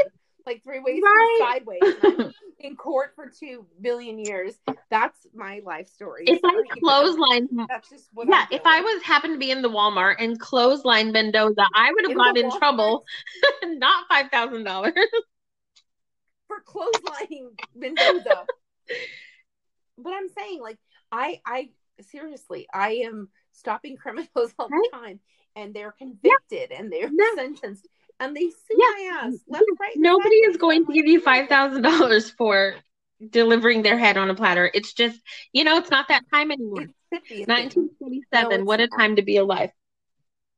like 0.46 0.64
three 0.64 0.80
ways 0.80 1.02
Right. 1.04 1.40
sideways. 1.40 1.96
in 2.60 2.76
court 2.76 3.12
for 3.16 3.30
two 3.30 3.66
billion 3.82 4.18
years. 4.20 4.56
That's 4.90 5.18
my 5.36 5.62
life 5.66 5.88
story. 5.90 6.28
if 6.28 6.40
I 6.44 6.50
Sorry, 6.54 6.70
clotheslined 6.84 7.48
that's 7.68 7.90
just 7.90 8.08
what. 8.14 8.28
Yeah, 8.30 8.46
if 8.52 8.62
I 8.66 8.82
was 8.82 9.04
happened 9.04 9.34
to 9.34 9.40
be 9.40 9.52
in 9.52 9.62
the 9.62 9.70
Walmart 9.70 10.16
and 10.20 10.40
clothesline 10.40 11.12
Mendoza, 11.12 11.66
I 11.76 11.92
would 11.92 12.04
have 12.06 12.12
In 12.12 12.18
got 12.18 12.38
in 12.38 12.46
Walmart? 12.46 12.58
trouble. 12.60 13.04
Not 13.64 14.06
five 14.10 14.30
thousand 14.32 14.64
dollars. 14.64 14.94
for 16.48 16.62
clotheslining 16.62 17.50
Mendoza. 17.76 18.48
but 19.98 20.14
I'm 20.14 20.30
saying, 20.30 20.62
like, 20.62 20.78
I, 21.12 21.42
I 21.46 21.70
seriously, 22.02 22.68
I 22.74 23.04
am 23.06 23.30
stopping 23.54 23.98
criminals 23.98 24.54
all 24.60 24.70
the 24.70 24.90
time, 24.92 25.20
and 25.56 25.74
they're 25.74 25.92
convicted 25.92 26.72
and 26.72 26.92
they're 26.92 27.10
Yeah. 27.12 27.36
sentenced, 27.36 27.88
and 28.20 28.36
they 28.36 28.50
sue 28.50 28.78
Yeah. 28.78 28.92
my 28.96 29.20
ass 29.24 29.40
left, 29.48 29.66
right. 29.80 29.92
Nobody 29.96 30.36
is 30.38 30.58
going 30.58 30.86
to 30.86 30.94
give 30.94 31.06
you 31.06 31.20
five 31.20 31.48
thousand 31.50 31.82
dollars 31.84 32.30
for 32.32 32.76
delivering 33.30 33.82
their 33.82 33.98
head 33.98 34.18
on 34.18 34.30
a 34.30 34.36
platter. 34.36 34.70
It's 34.74 34.94
just 34.94 35.20
you 35.54 35.64
know, 35.64 35.78
it's 35.78 35.90
not 35.90 36.08
that 36.10 36.24
time 36.34 36.52
anymore. 36.52 36.82
It 36.82 36.90
should 37.14 37.28
be 37.28 37.42
a 37.42 37.46
thing. 37.46 37.56
Nineteen 37.56 37.90
twenty 37.98 38.24
seven. 38.34 38.60
No, 38.60 38.66
what 38.66 38.80
a 38.80 38.88
not. 38.88 38.98
time 39.00 39.16
to 39.16 39.22
be 39.22 39.38
alive. 39.38 39.72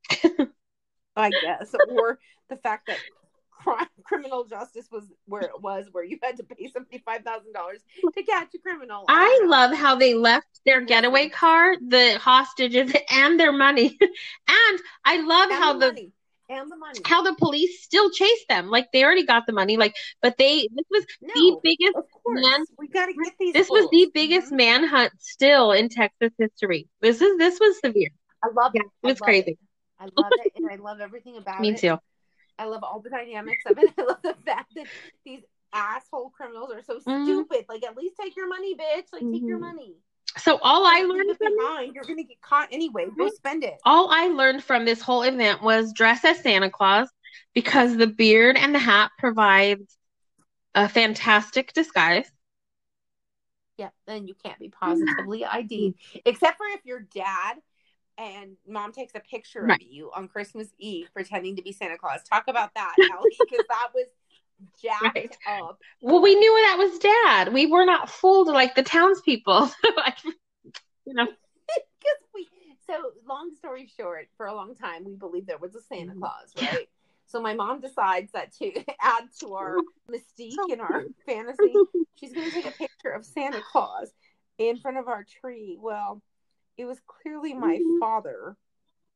I 1.16 1.32
guess, 1.32 1.74
or 1.89 2.20
the 2.50 2.56
fact 2.56 2.88
that 2.88 2.97
crime, 3.60 3.88
criminal 4.03 4.45
justice 4.45 4.88
was 4.91 5.12
where 5.26 5.43
it 5.43 5.62
was, 5.62 5.88
where 5.91 6.03
you 6.03 6.18
had 6.24 6.38
to 6.38 6.43
pay 6.43 6.68
seventy 6.68 6.99
five 6.99 7.24
thousand 7.24 7.53
dollars 7.53 7.82
to 8.16 8.24
catch 8.24 8.53
a 8.55 8.60
criminal. 8.60 9.05
I 9.10 9.41
love 9.45 9.74
how 9.76 9.95
they 9.95 10.14
left 10.14 10.47
their 10.66 10.82
getaway 10.82 11.30
car, 11.30 11.74
the 11.80 12.18
hostages, 12.20 12.91
and 13.12 13.39
their 13.39 13.51
money. 13.51 13.97
and 14.01 14.80
I 15.05 15.18
love 15.22 15.49
and 15.51 15.64
how 15.64 15.74
the, 15.80 15.91
the 15.91 16.12
and 16.49 16.72
the 16.72 16.76
money. 16.78 16.99
how 17.05 17.22
the 17.24 17.36
police 17.36 17.84
still 17.84 18.10
chase 18.12 18.45
them. 18.49 18.70
Like 18.70 18.88
they 18.91 19.03
already 19.03 19.26
got 19.26 19.45
the 19.47 19.53
money. 19.53 19.78
Like, 19.78 19.95
but 20.22 20.38
they 20.38 20.68
this 20.76 20.86
was 20.91 21.05
the 21.34 21.57
biggest 21.64 21.95
of 21.95 22.05
course, 22.24 22.45
man- 22.45 22.66
we 22.78 22.88
got 22.88 23.07
to 23.07 23.14
get 23.14 23.34
these. 23.39 23.53
this 23.53 23.70
was 23.70 23.88
the 23.91 24.10
biggest 24.14 24.51
Mhm. 24.51 24.57
manhunt 24.57 25.12
still 25.20 25.72
in 25.72 25.89
Texas 25.89 26.32
history. 26.38 26.88
This 27.01 27.22
is 27.22 27.38
this 27.38 27.60
was 27.60 27.80
severe. 27.80 28.10
I 28.43 28.47
love 28.55 28.72
Yeah, 28.74 28.82
it. 28.82 28.88
it 29.03 29.07
was 29.07 29.20
crazy. 29.20 29.51
It. 29.51 29.60
I 29.99 30.05
love 30.16 30.34
it, 30.38 30.51
and 30.55 30.66
I 30.72 30.76
love 30.76 30.99
everything 31.01 31.38
about 31.38 31.60
Me 31.60 31.70
it. 31.70 31.74
Me 31.74 31.78
too. 31.78 31.97
I 32.60 32.66
love 32.66 32.84
all 32.84 32.99
the 32.99 33.10
dynamics 33.10 33.66
of 33.66 33.78
it. 33.80 33.93
I 33.97 34.01
love 34.03 34.22
the 34.22 34.36
fact 34.45 34.76
that 34.76 34.88
these 35.26 35.41
asshole 35.74 36.32
criminals 36.32 36.72
are 36.72 36.82
so 36.84 36.99
Mhm. 36.99 37.24
stupid. 37.24 37.66
Like, 37.70 37.84
at 37.84 37.95
least 37.95 38.16
take 38.22 38.36
your 38.36 38.47
money, 38.47 38.76
bitch. 38.76 39.14
Like, 39.14 39.24
take 39.32 39.47
your 39.47 39.57
Mhm. 39.57 39.62
money. 39.62 39.95
So 40.38 40.60
all 40.62 40.86
I 40.86 41.01
learned 41.01 41.38
from 41.38 41.57
behind. 41.57 41.95
You're 41.95 42.03
gonna 42.03 42.24
get 42.24 42.41
caught 42.41 42.70
anyway. 42.72 43.07
Go 43.18 43.30
spend 43.30 43.64
it. 43.64 43.80
all 43.86 44.10
I 44.12 44.28
learned 44.28 44.64
from 44.64 44.86
this 44.86 45.01
whole 45.01 45.24
event 45.24 45.62
was 45.64 45.93
dress 45.93 46.24
as 46.24 46.41
Santa 46.41 46.70
Claus 46.70 47.10
because 47.53 47.97
the 47.97 48.07
beard 48.07 48.57
and 48.57 48.76
the 48.76 48.80
hat 48.80 49.12
provides 49.18 49.97
a 50.76 50.88
fantastic 50.88 51.74
disguise. 51.74 52.30
Yeah, 53.78 53.89
then 54.05 54.28
you 54.28 54.36
can't 54.43 54.60
be 54.60 54.70
positively 54.70 55.45
ID'd, 55.45 55.95
except 56.26 56.57
for 56.57 56.66
if 56.68 56.86
your 56.86 56.99
dad 56.99 57.55
and 58.20 58.57
mom 58.67 58.91
takes 58.91 59.13
a 59.15 59.20
picture 59.22 59.63
Right. 59.63 59.82
of 59.82 59.88
you 59.88 60.11
on 60.15 60.28
Christmas 60.28 60.67
Eve 60.78 61.07
pretending 61.13 61.55
to 61.55 61.61
be 61.61 61.72
Santa 61.72 61.97
Claus. 61.97 62.22
Talk 62.24 62.43
about 62.47 62.74
that, 62.76 62.95
because 62.99 63.65
that 63.70 63.88
was 63.95 64.07
jacked 64.82 65.15
Right. 65.15 65.38
up. 65.47 65.80
Well, 66.01 66.22
we 66.22 66.36
knew 66.36 66.61
that 66.67 66.78
was 66.78 66.99
dad. 66.99 67.53
We 67.53 67.65
were 67.65 67.86
not 67.86 68.09
fooled 68.09 68.47
like 68.47 68.76
the 68.76 68.84
townspeople. 68.84 69.72
You 71.05 71.15
know, 71.15 71.26
Because 71.67 72.17
we, 72.36 72.47
so 72.86 73.11
long 73.28 73.55
story 73.55 73.89
short, 73.97 74.28
for 74.38 74.45
a 74.45 74.53
long 74.53 74.76
time 74.76 75.03
we 75.05 75.15
believed 75.15 75.47
there 75.47 75.57
was 75.57 75.74
a 75.76 75.82
Santa 75.82 76.13
Mhm. 76.13 76.20
Claus, 76.20 76.53
right? 76.55 76.88
So 77.26 77.41
my 77.41 77.53
mom 77.55 77.80
decides 77.82 78.32
that 78.34 78.51
to 78.57 78.72
add 79.01 79.30
to 79.39 79.53
our 79.55 79.78
mystique 80.11 80.57
and 80.72 80.82
our 80.82 81.05
fantasy, 81.26 81.74
she's 82.15 82.34
going 82.34 82.49
to 82.49 82.55
take 82.55 82.65
a 82.67 82.72
picture 82.72 83.09
of 83.09 83.26
Santa 83.26 83.61
Claus 83.61 84.11
in 84.59 84.78
front 84.78 84.97
of 84.97 85.07
our 85.07 85.24
tree. 85.24 85.78
Well, 85.80 86.22
it 86.80 86.86
was 86.86 86.99
clearly 87.05 87.53
my 87.53 87.77
Mhm. 87.80 87.99
father 87.99 88.55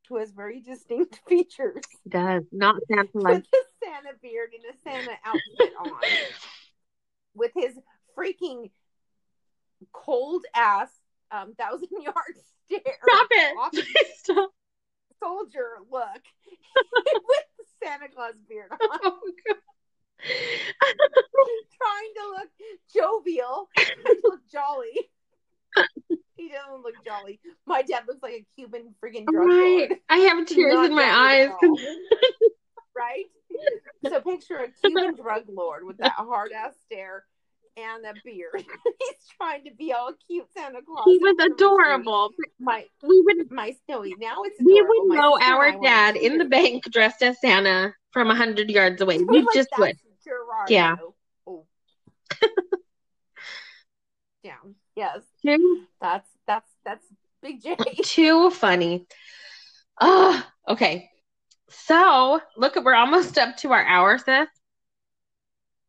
who 0.09 0.17
has 0.17 0.31
very 0.31 0.59
distinct 0.59 1.21
features 1.29 1.81
Does 2.07 2.43
not 2.51 2.75
sound 2.91 3.09
like 3.13 3.35
with 3.37 3.45
a 3.53 3.85
Santa 3.85 4.13
beard 4.21 4.53
and 4.53 4.65
a 4.65 4.77
Santa 4.83 5.17
outfit 5.23 5.73
on, 5.79 6.01
with 7.33 7.51
his 7.55 7.79
freaking 8.17 8.69
cold 9.93 10.45
ass 10.53 10.89
um, 11.31 11.55
thousand 11.55 11.89
yard 12.01 12.35
stare 12.65 12.97
Stop 13.01 13.27
it. 13.31 14.07
Stop. 14.17 14.51
soldier 15.21 15.77
look 15.89 16.21
with 16.53 17.45
the 17.57 17.65
Santa 17.81 18.09
Claus 18.13 18.35
beard 18.49 18.71
on, 18.71 18.99
Oh, 19.03 19.19
trying 21.81 22.13
to 22.15 22.29
look 22.29 22.49
jovial, 22.93 23.69
trying 23.75 24.15
to 24.21 24.21
look 24.25 24.41
jolly. 24.51 25.09
He 26.43 26.49
doesn't 26.49 26.83
look 26.83 26.95
jolly. 27.05 27.39
My 27.65 27.81
dad 27.83 28.03
looks 28.07 28.21
like 28.21 28.33
a 28.33 28.45
Cuban 28.57 28.93
friggin' 29.01 29.25
drug 29.25 29.47
Right. 29.47 29.87
lord, 29.89 29.99
I 30.09 30.17
have 30.17 30.45
tears 30.45 30.73
Not 30.73 30.85
in 30.87 30.95
my 30.95 31.03
eyes. 31.03 31.49
right? 32.95 33.25
So 34.09 34.19
picture 34.19 34.57
a 34.57 34.67
Cuban 34.85 35.15
drug 35.21 35.43
lord 35.47 35.85
with 35.85 35.97
that 35.99 36.11
hard 36.13 36.51
ass 36.51 36.73
stare 36.85 37.23
and 37.77 38.05
a 38.05 38.13
beard. 38.25 38.51
He's 38.99 39.27
trying 39.37 39.63
to 39.63 39.71
be 39.71 39.93
all 39.93 40.11
cute 40.27 40.47
Santa 40.53 40.81
Claus. 40.81 41.05
He 41.05 41.17
was 41.17 41.35
front 41.37 41.39
of 41.39 41.45
a 41.45 41.47
tree. 41.47 41.53
adorable. 41.55 42.29
My 42.59 42.85
We 43.01 43.21
would 43.21 43.49
my 43.51 43.73
snowy 43.85 44.15
now 44.19 44.43
it's 44.43 44.59
we 44.59 44.83
would 44.85 45.15
know 45.15 45.39
our 45.41 45.79
dad 45.81 46.17
in 46.17 46.37
the 46.37 46.45
bank 46.45 46.83
dressed 46.91 47.23
as 47.23 47.39
Santa 47.39 47.93
from 48.11 48.29
a 48.29 48.35
hundred 48.35 48.69
yards 48.69 49.01
away. 49.01 49.19
We're 49.23 49.41
like, 49.41 49.47
just 49.53 49.69
would. 49.77 49.95
Gerardo." 50.23 50.71
Yeah. 50.73 50.95
Oh. 51.47 51.65
yeah. 54.43 54.53
Yes. 54.95 55.21
That's 55.43 55.61
that's 56.01 56.01
that's 56.01 56.32
Big 57.43 57.61
J. 57.61 57.75
too 58.03 58.49
funny. 58.51 59.05
Oh, 59.99 60.43
okay. 60.67 61.09
So 61.69 62.39
look 62.55 62.77
we're 62.77 62.95
almost 62.95 63.37
up 63.37 63.57
to 63.57 63.73
our 63.73 63.83
hour, 63.83 64.17
sis. 64.17 64.47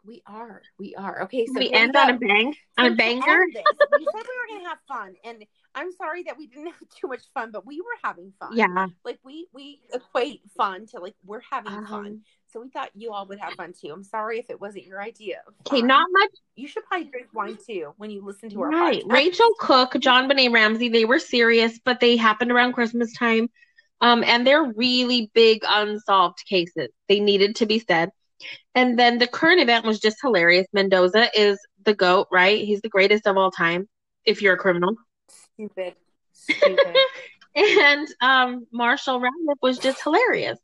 We 0.06 0.22
are. 0.26 0.60
We 0.78 0.94
are. 0.96 1.22
Okay, 1.24 1.46
so 1.46 1.54
we 1.58 1.70
end 1.72 1.96
on 1.96 2.10
a 2.10 2.18
bang, 2.18 2.54
on 2.78 2.86
a 2.92 2.94
banger. 2.94 3.44
we 3.46 3.52
said 3.54 3.64
we 3.96 4.02
were 4.04 4.56
gonna 4.58 4.68
have 4.68 4.78
fun, 4.86 5.14
and 5.24 5.44
I'm 5.74 5.92
sorry 5.92 6.24
that 6.24 6.36
we 6.36 6.46
didn't 6.46 6.66
have 6.78 6.88
too 7.00 7.08
much 7.08 7.22
fun, 7.32 7.50
but 7.50 7.66
we 7.66 7.80
were 7.80 7.96
having 8.02 8.32
fun. 8.38 8.50
Yeah. 8.54 8.86
like 9.04 9.18
we 9.24 9.46
we 9.54 9.80
equate 9.92 10.42
fun 10.56 10.86
to 10.88 11.00
like 11.00 11.14
we're 11.24 11.40
having 11.50 11.72
Um, 11.72 11.86
fun. 11.86 12.20
So 12.52 12.60
we 12.60 12.68
thought 12.68 12.90
you 12.94 13.12
all 13.12 13.26
would 13.26 13.40
have 13.40 13.54
fun 13.54 13.72
too. 13.72 13.88
I'm 13.92 14.04
sorry 14.04 14.38
if 14.38 14.48
it 14.50 14.60
wasn't 14.60 14.84
your 14.84 15.02
idea. 15.02 15.38
Okay, 15.66 15.82
not 15.82 16.06
much. 16.12 16.30
You 16.54 16.68
should 16.68 16.84
probably 16.84 17.08
drink 17.08 17.28
wine 17.32 17.56
too 17.66 17.94
when 17.96 18.10
you 18.10 18.22
listen 18.24 18.48
to 18.50 18.62
our 18.62 18.68
Right. 18.70 19.02
podcast. 19.02 19.12
Rachel 19.12 19.50
Cooke, 19.58 19.96
John 19.98 20.28
Benet 20.28 20.50
Ramsey, 20.50 20.88
they 20.88 21.04
were 21.04 21.18
serious, 21.18 21.80
but 21.84 21.98
they 21.98 22.16
happened 22.16 22.52
around 22.52 22.74
Christmas 22.74 23.12
time. 23.16 23.48
Um, 24.00 24.22
and 24.22 24.46
they're 24.46 24.62
really 24.76 25.30
big 25.34 25.62
unsolved 25.66 26.44
cases. 26.48 26.90
They 27.08 27.18
needed 27.20 27.56
to 27.56 27.66
be 27.66 27.78
said. 27.80 28.10
And 28.74 28.98
then 28.98 29.18
the 29.18 29.26
current 29.26 29.60
event 29.60 29.84
was 29.84 30.00
just 30.00 30.16
hilarious. 30.20 30.66
Mendoza 30.72 31.28
is 31.38 31.58
the 31.84 31.94
GOAT, 31.94 32.28
right? 32.32 32.64
He's 32.64 32.80
the 32.80 32.88
greatest 32.88 33.26
of 33.26 33.36
all 33.36 33.50
time, 33.50 33.88
if 34.24 34.42
you're 34.42 34.54
a 34.54 34.58
criminal. 34.58 34.96
Stupid, 35.28 35.94
stupid. 36.32 36.96
And 37.56 38.08
um, 38.20 38.66
Marshall 38.72 39.20
Ratliff 39.20 39.58
was 39.62 39.78
just 39.78 40.02
hilarious. 40.02 40.58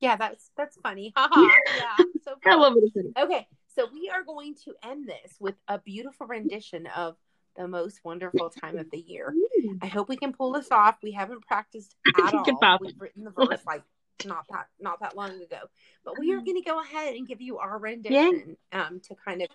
yeah, 0.00 0.16
that's 0.16 0.50
that's 0.56 0.78
funny. 0.82 1.12
Haha. 1.14 1.50
yeah, 1.76 1.96
so 2.24 2.32
I 2.46 2.50
funny. 2.50 2.56
love 2.56 2.74
it. 2.76 3.06
Okay, 3.18 3.46
so 3.74 3.86
we 3.92 4.08
are 4.08 4.24
going 4.24 4.54
to 4.64 4.74
end 4.82 5.06
this 5.06 5.36
with 5.38 5.54
a 5.68 5.78
beautiful 5.78 6.26
rendition 6.26 6.86
of 6.96 7.16
the 7.56 7.68
most 7.68 8.00
wonderful 8.04 8.50
time 8.50 8.78
of 8.78 8.90
the 8.90 8.98
year. 8.98 9.34
I 9.82 9.86
hope 9.86 10.08
we 10.08 10.16
can 10.16 10.32
pull 10.32 10.52
this 10.52 10.70
off. 10.70 10.96
We 11.02 11.12
haven't 11.12 11.42
practiced 11.46 11.94
at 12.18 12.34
all. 12.34 12.78
We've 12.80 12.98
written 12.98 13.24
the 13.24 13.30
verse 13.30 13.60
like 13.66 13.82
not 14.24 14.46
that 14.50 14.68
not 14.80 15.00
that 15.00 15.16
long 15.16 15.42
ago, 15.42 15.58
but 16.04 16.18
we 16.18 16.32
are 16.32 16.40
going 16.40 16.56
to 16.56 16.62
go 16.62 16.80
ahead 16.80 17.14
and 17.14 17.26
give 17.28 17.40
you 17.40 17.58
our 17.58 17.78
rendition 17.78 18.56
um, 18.72 19.00
to 19.00 19.14
kind 19.14 19.42
of 19.42 19.48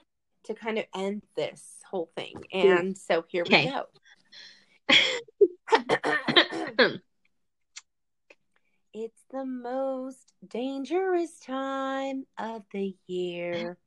to 0.44 0.54
kind 0.54 0.78
of 0.78 0.86
end 0.96 1.24
this 1.36 1.82
whole 1.90 2.12
thing. 2.16 2.44
And 2.52 2.98
so 2.98 3.24
here 3.28 3.44
Okay. 3.44 3.66
we 3.66 3.72
go. 3.72 3.86
it's 8.94 9.24
the 9.32 9.46
most 9.46 10.34
dangerous 10.48 11.40
time 11.40 12.26
of 12.38 12.64
the 12.72 12.96
year. 13.08 13.78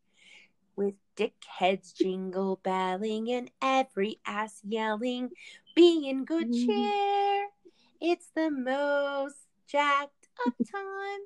With 0.76 0.94
dickheads 1.16 1.94
jingle 1.94 2.56
belling 2.64 3.30
and 3.30 3.48
every 3.62 4.18
ass 4.26 4.60
yelling, 4.64 5.30
be 5.76 6.08
in 6.08 6.24
good 6.24 6.48
Mhm. 6.48 6.66
cheer. 6.66 7.48
It's 8.00 8.28
the 8.34 8.50
most 8.50 9.46
jacked 9.68 10.23
time 10.70 11.20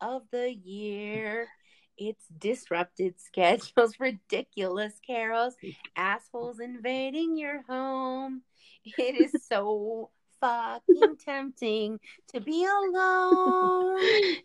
of 0.00 0.22
the 0.30 0.52
year. 0.52 1.48
It's 1.98 2.26
disrupted 2.38 3.20
schedules, 3.20 3.96
ridiculous 4.00 4.94
carols, 5.06 5.54
assholes 5.96 6.60
invading 6.60 7.36
your 7.36 7.62
home. 7.68 8.42
It 8.84 9.14
is 9.14 9.36
so 9.48 10.10
fucking 10.40 11.16
tempting 11.24 12.00
to 12.32 12.40
be 12.40 12.64
alone. 12.64 13.98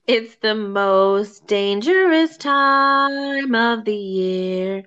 It's 0.07 0.35
the 0.41 0.55
most 0.55 1.47
dangerous 1.47 2.37
time 2.37 3.55
of 3.55 3.85
the 3.85 3.95
year. 3.95 4.83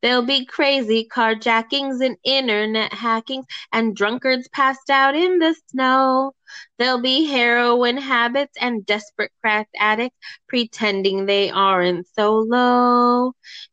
There'll 0.00 0.24
be 0.24 0.46
crazy 0.46 1.08
carjackings 1.12 2.04
and 2.04 2.16
internet 2.24 2.92
hackings 2.92 3.46
and 3.72 3.94
drunkards 3.96 4.48
passed 4.48 4.90
out 4.90 5.16
in 5.16 5.38
the 5.38 5.54
snow. 5.68 6.32
There'll 6.78 7.00
be 7.00 7.26
heroin 7.26 7.96
habits 7.96 8.56
and 8.60 8.84
desperate 8.86 9.32
crack 9.40 9.68
addicts 9.78 10.16
pretending 10.48 11.26
they 11.26 11.50
aren't 11.50 12.06
so 12.14 12.38
low. 12.38 13.32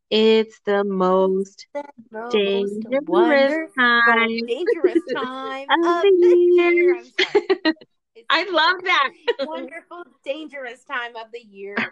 It's 0.10 0.60
the 0.66 0.84
most 0.84 1.68
The 1.74 1.84
most 2.12 2.36
dangerous 2.82 3.72
time 3.78 4.38
dangerous 4.48 5.00
time 5.14 5.68
of 5.70 6.02
the 6.02 6.38
year. 6.56 6.74
year. 6.74 6.96
I'm 6.98 7.04
sorry. 7.06 7.48
It's 8.16 8.26
I 8.30 8.44
love 8.50 8.84
that. 8.84 9.10
wonderful, 9.48 10.04
dangerous 10.24 10.84
time 10.84 11.16
of 11.16 11.32
the 11.32 11.40
year. 11.40 11.76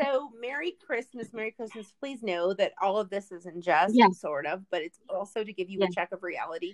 So, 0.00 0.30
Merry 0.40 0.76
Christmas, 0.86 1.30
Merry 1.34 1.50
Christmas. 1.50 1.92
Please 2.00 2.22
know 2.22 2.54
that 2.54 2.72
all 2.80 2.96
of 2.96 3.10
this 3.10 3.30
isn't 3.32 3.60
just, 3.62 3.94
sort 4.18 4.46
of, 4.46 4.62
but 4.70 4.80
it's 4.80 4.98
also 5.10 5.44
to 5.44 5.52
give 5.52 5.68
you 5.68 5.82
a 5.82 5.90
check 5.90 6.10
of 6.12 6.22
reality. 6.22 6.72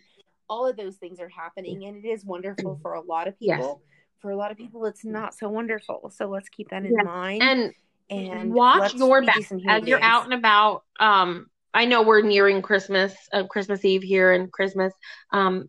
All 0.49 0.67
of 0.67 0.77
those 0.77 0.97
things 0.97 1.21
are 1.21 1.29
happening, 1.29 1.85
and 1.85 1.97
it 2.05 2.09
is 2.09 2.25
wonderful 2.25 2.79
for 2.83 2.95
a 2.95 3.01
lot 3.01 3.29
of 3.29 3.39
Yes. 3.41 3.59
people. 3.59 3.83
For 4.21 4.31
a 4.31 4.37
lot 4.37 4.51
of 4.51 4.57
people, 4.57 4.85
it's 4.87 5.05
not 5.05 5.35
so 5.35 5.49
wonderful. 5.49 6.11
So 6.15 6.27
let's 6.27 6.49
keep 6.49 6.71
that 6.71 6.85
in 6.85 6.95
Yes. 6.95 7.05
mind. 7.05 7.43
And 7.43 7.73
and 8.09 8.53
watch 8.53 8.95
your 8.95 9.23
back 9.23 9.37
decent 9.37 9.61
human 9.63 9.83
as 9.83 9.89
you're 9.89 10.03
out 10.03 10.25
and 10.25 10.35
about. 10.35 10.85
Um, 10.99 11.47
I 11.75 11.85
know 11.85 12.03
we're 12.03 12.23
nearing 12.23 12.63
Christmas, 12.63 13.15
uh, 13.33 13.45
Christmas 13.45 13.85
Eve 13.85 14.03
here 14.03 14.33
and 14.33 14.51
Christmas. 14.51 14.93
Um, 15.33 15.69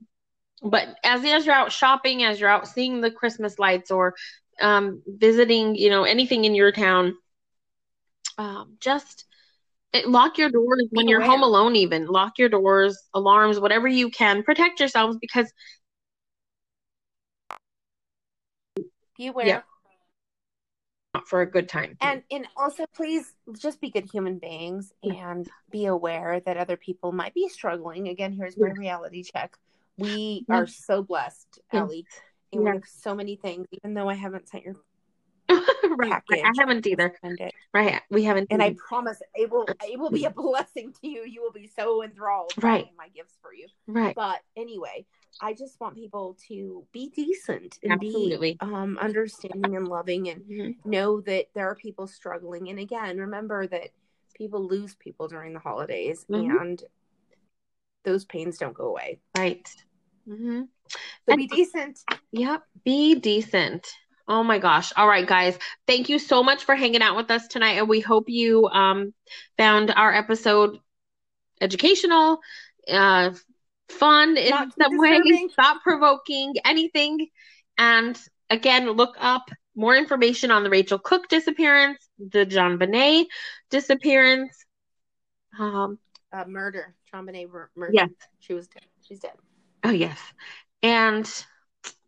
but 0.61 0.88
as 1.03 1.23
as 1.25 1.45
you're 1.45 1.55
out 1.55 1.71
shopping, 1.71 2.23
as 2.23 2.39
you're 2.39 2.49
out 2.49 2.67
seeing 2.67 3.01
the 3.01 3.11
Christmas 3.11 3.59
lights 3.59 3.91
or 3.91 4.15
um, 4.61 5.01
visiting, 5.05 5.75
you 5.75 5.89
know, 5.89 6.03
anything 6.03 6.45
in 6.45 6.55
your 6.55 6.71
town, 6.71 7.15
um, 8.38 8.78
just 8.80 9.25
it, 9.94 10.08
lock 10.08 10.38
your 10.38 10.50
doors 10.50 10.88
when 10.92 11.06
Be 11.06 11.12
you're 11.12 11.22
home 11.22 11.44
alone. 11.44 11.76
Even 11.76 12.08
lock 12.08 12.38
your 12.38 12.50
doors, 12.50 12.98
alarms, 13.14 13.60
whatever 13.60 13.88
you 13.88 14.10
can. 14.10 14.44
Protect 14.44 14.80
yourselves 14.80 15.18
because 15.20 15.52
Be 19.18 19.28
aware. 19.28 19.48
Yeah. 19.48 19.62
for 21.26 21.42
a 21.42 21.50
good 21.50 21.68
time. 21.68 21.98
And 22.00 22.22
and 22.30 22.48
also 22.56 22.86
please 22.96 23.34
just 23.58 23.82
be 23.82 23.90
good 23.90 24.08
human 24.12 24.38
beings 24.38 24.94
and 25.02 25.50
be 25.72 25.86
aware 25.86 26.40
that 26.42 26.56
other 26.58 26.78
people 26.78 27.12
might 27.12 27.34
be 27.34 27.50
struggling. 27.50 28.08
Again, 28.10 28.34
here's 28.34 28.56
my 28.56 28.68
Yeah. 28.68 28.74
reality 28.74 29.24
check. 29.24 29.58
We 29.98 30.46
Yeah. 30.48 30.58
are 30.58 30.68
so 30.68 31.02
blessed. 31.02 31.60
Ellie. 31.74 32.06
And 32.54 32.62
we 32.62 32.70
have 32.70 32.84
so 32.88 33.16
many 33.16 33.36
things, 33.36 33.68
even 33.72 33.94
though 33.96 34.08
I 34.08 34.14
haven't 34.14 34.48
sent 34.48 34.64
your 34.64 34.76
right. 35.97 36.22
I 36.30 36.51
haven't 36.57 36.86
either. 36.88 37.13
Right, 37.74 38.01
we 38.09 38.24
haven't. 38.24 38.47
And 38.49 38.61
I 38.63 38.76
promise 38.88 39.22
it 39.36 39.49
will 39.51 39.65
it 39.84 39.99
will 39.99 40.09
be 40.11 40.26
a 40.26 40.30
blessing 40.30 40.93
to 41.01 41.07
you. 41.07 41.24
You 41.26 41.41
will 41.41 41.51
be 41.51 41.68
so 41.68 42.03
enthralled 42.03 42.53
Right. 42.61 42.86
by 42.86 43.05
my 43.05 43.09
gifts 43.09 43.38
for 43.41 43.53
you. 43.53 43.68
right. 43.88 44.15
But 44.15 44.41
anyway, 44.55 45.05
I 45.41 45.53
just 45.53 45.80
want 45.80 45.95
people 45.95 46.38
to 46.47 46.86
be 46.91 47.09
decent 47.09 47.78
and 47.84 47.93
Absolutely. 47.93 48.53
be 48.53 48.57
um 48.61 48.97
understanding 48.99 49.76
and 49.76 49.88
loving 49.88 50.30
and 50.30 50.41
Mhm. 50.43 50.86
know 50.86 51.22
that 51.22 51.47
there 51.53 51.70
are 51.70 51.76
people 51.76 52.07
struggling. 52.07 52.70
And 52.70 52.80
again, 52.80 53.18
remember 53.18 53.68
that 53.68 53.89
people 54.36 54.65
lose 54.68 54.95
people 54.95 55.28
during 55.28 55.53
the 55.53 55.59
holidays 55.59 56.26
Mhm. 56.30 56.61
and 56.61 56.84
those 58.03 58.26
pains 58.26 58.57
don't 58.57 58.74
go 58.74 58.86
away. 58.88 59.20
Right. 59.38 59.68
Mm-hmm. 60.28 60.63
So 61.28 61.36
be 61.36 61.47
decent. 61.47 61.99
Yep. 62.32 62.63
Be 62.86 63.15
decent. 63.15 63.91
Oh 64.28 64.43
my 64.43 64.59
gosh. 64.59 64.91
All 64.95 65.07
right, 65.07 65.25
guys. 65.25 65.57
Thank 65.88 66.09
you 66.09 66.19
so 66.19 66.43
much 66.43 66.65
for 66.65 66.75
hanging 66.75 67.01
out 67.01 67.15
with 67.15 67.32
us 67.32 67.47
tonight. 67.47 67.78
And 67.78 67.88
we 67.88 68.01
hope 68.01 68.25
you 68.28 68.67
um, 68.67 69.13
found 69.57 69.91
our 69.91 70.13
episode 70.13 70.80
educational, 71.61 72.39
uh, 72.91 73.32
fun 73.89 74.38
in 74.38 74.49
Not 74.49 74.65
too 74.75 74.84
some 74.84 74.97
way, 74.97 75.47
thought 75.55 75.82
provoking, 75.82 76.55
anything. 76.65 77.28
And 77.78 78.19
again, 78.49 78.89
look 78.91 79.15
up 79.19 79.49
more 79.75 79.95
information 79.95 80.51
on 80.51 80.63
the 80.63 80.69
Rachel 80.69 80.99
Cooke 80.99 81.30
disappearance, 81.30 82.07
the 82.17 82.45
JonBenét 82.45 83.28
disappearance. 83.69 84.65
Um, 85.57 85.99
Uh, 86.34 86.43
murder. 86.45 86.93
Trombone 87.09 87.47
mur- 87.49 87.71
murder. 87.75 87.93
yes. 87.93 88.09
She 88.39 88.53
was 88.53 88.67
dead. 88.67 88.84
She's 89.07 89.19
dead. 89.19 89.34
Oh, 89.84 89.91
yes. 89.91 90.19
And 90.84 91.25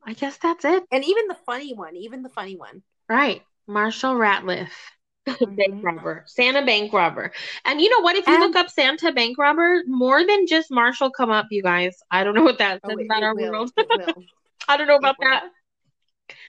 I 0.06 0.14
guess 0.14 0.38
that's 0.38 0.66
it. 0.66 0.84
And 0.92 1.04
even 1.04 1.28
the 1.28 1.38
funny 1.46 1.74
one, 1.74 1.96
even 1.96 2.24
the 2.24 2.30
funny 2.30 2.56
one. 2.56 2.82
Right. 3.08 3.42
Marshall 3.68 4.16
Ratliff. 4.16 4.70
Bank 5.26 5.76
Mhm. 5.76 5.84
robber, 5.84 6.24
Santa 6.26 6.66
bank 6.66 6.92
robber. 6.92 7.32
And 7.66 7.80
you 7.80 7.90
know 7.92 8.00
what? 8.00 8.16
If 8.16 8.26
you 8.26 8.34
And- 8.34 8.42
look 8.42 8.56
up 8.56 8.70
Santa 8.70 9.12
bank 9.12 9.38
robber, 9.38 9.84
more 9.86 10.26
than 10.26 10.48
just 10.48 10.72
Marshall 10.72 11.12
come 11.12 11.30
up, 11.30 11.48
you 11.52 11.62
guys. 11.62 12.02
I 12.10 12.24
don't 12.24 12.34
know 12.34 12.44
what 12.44 12.58
that 12.60 12.80
Oh, 12.84 12.90
says 12.90 12.98
it- 13.00 13.06
about 13.06 13.22
it 13.22 13.26
our 13.26 13.36
will. 13.36 13.52
world. 13.52 13.72
I 14.68 14.78
don't 14.78 14.88
know 14.88 14.96
about 14.96 15.18
that. 15.20 15.52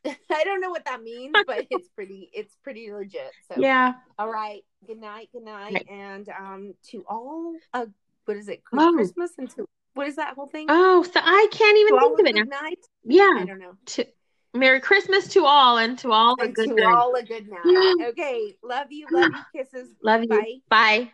I 0.31 0.45
don't 0.45 0.61
know 0.63 0.71
what 0.71 0.85
that 0.87 1.03
means, 1.03 1.35
but 1.47 1.67
it's 1.71 1.89
pretty 1.91 2.31
it's 2.33 2.57
pretty 2.63 2.91
legit. 2.93 3.33
So 3.49 3.61
Yeah. 3.61 3.95
all 4.19 4.31
right. 4.31 4.63
Good 4.87 4.99
night, 4.99 5.29
good 5.33 5.43
night. 5.45 5.75
Right. 5.75 5.89
And 5.91 6.29
um 6.31 6.75
to 6.91 7.05
all 7.09 7.55
uh 7.75 7.87
what 8.25 8.37
is 8.39 8.49
it? 8.49 8.63
Oh. 8.73 8.93
Christmas 8.95 9.33
and 9.37 9.51
to 9.57 9.67
what 9.95 10.07
is 10.07 10.17
that 10.17 10.35
whole 10.35 10.47
thing? 10.47 10.67
Oh, 10.69 11.03
so 11.03 11.21
I 11.23 11.49
can't 11.51 11.79
even 11.79 11.95
to 11.95 12.01
think 12.01 12.21
of 12.21 12.27
it 12.27 12.35
now. 12.35 12.61
night? 12.61 12.79
I 13.41 13.45
don't 13.45 13.59
know. 13.59 13.73
To, 13.87 14.07
Merry 14.53 14.81
Christmas 14.81 15.29
to 15.29 15.45
all 15.47 15.79
and 15.79 15.99
to 16.01 16.11
all 16.13 16.37
a 16.41 16.45
And 16.45 16.55
good 16.55 16.69
to 16.71 16.75
night. 16.75 16.95
all 16.95 17.15
a 17.15 17.23
good 17.23 17.49
night. 17.49 17.97
Okay. 18.09 18.57
Love 18.65 18.91
you, 18.91 19.07
love 19.11 19.31
you, 19.31 19.61
kisses. 19.61 19.89
Love 20.03 20.23
you. 20.23 20.29
Bye. 20.29 20.57
Bye. 20.69 21.13